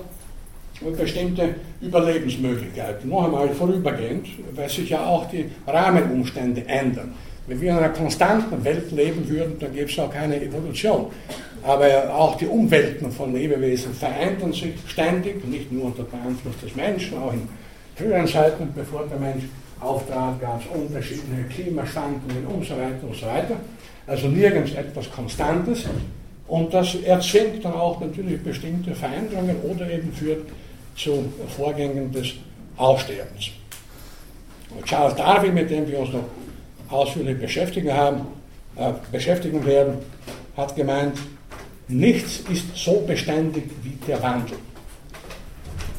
bestimmte 0.97 1.56
Überlebensmöglichkeiten. 1.81 3.10
Noch 3.10 3.26
einmal 3.26 3.49
vorübergehend, 3.49 4.27
weil 4.53 4.69
sich 4.69 4.89
ja 4.89 5.06
auch 5.06 5.30
die 5.30 5.49
Rahmenumstände 5.68 6.65
ändern. 6.68 7.14
Wenn 7.47 7.61
wir 7.61 7.72
in 7.72 7.77
einer 7.77 7.89
konstanten 7.89 8.63
Welt 8.63 8.91
leben 8.91 9.27
würden, 9.30 9.57
dann 9.59 9.73
gäbe 9.73 9.89
es 9.89 9.99
auch 9.99 10.11
keine 10.11 10.41
Evolution. 10.41 11.07
Aber 11.61 12.13
auch 12.13 12.38
die 12.38 12.47
Umwelten 12.47 13.11
von 13.11 13.34
Lebewesen 13.34 13.93
verändern 13.93 14.51
sich 14.51 14.73
ständig, 14.88 15.45
nicht 15.47 15.72
nur 15.72 15.85
unter 15.85 16.03
Beeinfluss 16.03 16.55
des 16.63 16.76
Menschen, 16.76 17.17
auch 17.17 17.34
in 17.34 17.47
früheren 17.95 18.27
Zeiten, 18.27 18.69
bevor 18.76 19.05
der 19.07 19.19
Mensch 19.19 19.43
auftrat, 19.80 20.39
gab 20.41 20.61
es 20.61 20.67
unterschiedliche 20.80 21.43
Klimaschwankungen 21.49 22.45
und 22.47 22.65
so 22.65 22.73
weiter 22.73 23.07
und 23.07 23.15
so 23.15 23.26
weiter. 23.26 23.57
Also 24.07 24.27
nirgends 24.27 24.73
etwas 24.73 25.09
Konstantes. 25.11 25.85
Und 26.47 26.73
das 26.73 26.95
erzwingt 26.95 27.65
dann 27.65 27.73
auch 27.73 27.99
natürlich 27.99 28.41
bestimmte 28.41 28.93
Veränderungen 28.93 29.55
oder 29.63 29.89
eben 29.89 30.11
führt 30.13 30.47
zu 30.95 31.26
Vorgängen 31.55 32.11
des 32.11 32.34
Aussterbens. 32.77 33.49
Charles 34.84 35.15
Darwin, 35.15 35.53
mit 35.53 35.69
dem 35.69 35.88
wir 35.88 35.99
uns 35.99 36.13
noch 36.13 36.26
ausführlich 36.89 37.39
beschäftigen, 37.39 37.93
haben, 37.93 38.27
äh, 38.75 38.91
beschäftigen 39.11 39.65
werden, 39.65 39.97
hat 40.57 40.75
gemeint, 40.75 41.17
nichts 41.87 42.41
ist 42.51 42.75
so 42.75 43.01
beständig 43.01 43.65
wie 43.83 43.97
der 44.07 44.21
Wandel. 44.21 44.57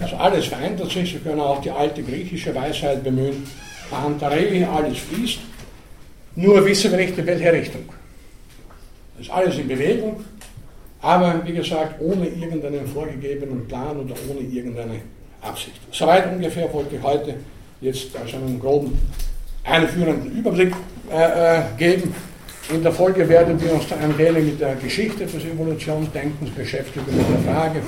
Also 0.00 0.16
alles 0.16 0.46
verändert 0.46 0.90
sich, 0.90 1.10
Sie 1.12 1.18
können 1.18 1.40
auch 1.40 1.60
die 1.60 1.70
alte 1.70 2.02
griechische 2.02 2.54
Weisheit 2.54 3.02
bemühen, 3.02 3.46
Pantarei, 3.90 4.66
alles 4.66 4.98
fließt, 4.98 5.38
nur 6.36 6.64
wissen 6.66 6.90
wir 6.90 6.98
nicht 6.98 7.16
in 7.16 7.26
welche 7.26 7.52
Richtung. 7.52 7.84
Das 9.16 9.26
ist 9.26 9.32
alles 9.32 9.58
in 9.58 9.68
Bewegung, 9.68 10.22
aber 11.00 11.40
wie 11.46 11.52
gesagt, 11.52 12.00
ohne 12.00 12.26
irgendeinen 12.26 12.86
vorgegebenen 12.86 13.66
Plan 13.66 13.98
oder 13.98 14.14
ohne 14.28 14.40
irgendeine 14.40 15.00
Absicht. 15.40 15.80
Soweit 15.92 16.30
ungefähr 16.30 16.70
wollte 16.72 16.96
ich 16.96 17.02
heute 17.02 17.36
jetzt 17.80 18.14
also 18.16 18.36
einen 18.36 18.58
groben 18.58 18.98
einführenden 19.66 20.38
Überblick 20.38 20.72
äh, 21.10 21.58
äh, 21.58 21.62
geben. 21.76 22.14
In 22.72 22.82
der 22.82 22.92
Folge 22.92 23.28
werden 23.28 23.60
wir 23.60 23.74
uns 23.74 23.84
ein 23.92 24.18
wenig 24.18 24.44
mit 24.44 24.60
der 24.60 24.74
Geschichte 24.76 25.24
des 25.24 25.44
Evolutionsdenkens 25.44 26.50
beschäftigen, 26.50 27.06
mit 27.06 27.46
der 27.46 27.52
Frage 27.52 27.80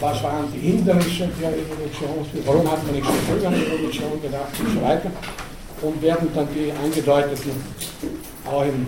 was 0.00 0.22
waren 0.22 0.52
die 0.52 0.58
Hindernisse 0.58 1.28
der 1.40 1.50
Evolution, 1.50 2.26
warum 2.44 2.70
hat 2.70 2.84
man 2.84 2.94
nicht 2.94 3.06
so 3.06 3.12
früh 3.12 3.46
an 3.46 3.54
Evolution 3.54 4.20
gedacht 4.20 4.52
und 4.58 4.74
so 4.74 4.82
weiter. 4.82 5.10
und 5.82 6.02
werden 6.02 6.28
dann 6.34 6.48
die 6.54 6.72
angedeuteten, 6.72 7.52
auch 8.46 8.62
in, 8.62 8.86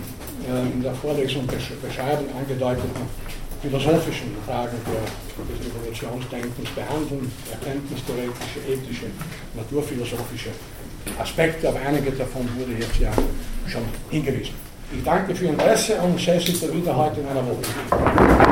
äh, 0.49 0.73
in 0.73 0.81
der 0.81 0.93
Vorlesung 0.93 1.45
beschreiben, 1.47 2.25
angedeuteten 2.37 3.29
philosophischen 3.61 4.31
Fragen 4.45 4.77
der, 4.87 5.03
des 5.03 5.67
Evolutionsdenkens 5.67 6.69
behandeln, 6.71 7.31
erkenntnistheoretische, 7.51 8.59
ethische, 8.65 9.07
naturphilosophische 9.55 10.49
Aspekte, 11.19 11.69
aber 11.69 11.79
einige 11.87 12.11
davon 12.11 12.47
wurde 12.57 12.73
jetzt 12.79 12.99
ja 12.99 13.11
schon 13.67 13.83
hingewiesen. 14.09 14.53
Ich 14.91 15.03
danke 15.03 15.35
für 15.35 15.45
Ihr 15.45 15.51
Interesse 15.51 15.95
und 16.01 16.19
sehe 16.19 16.39
Sie 16.39 16.53
wieder 16.73 16.95
heute 16.95 17.19
in 17.21 17.27
einer 17.27 17.45
Woche. 17.45 18.49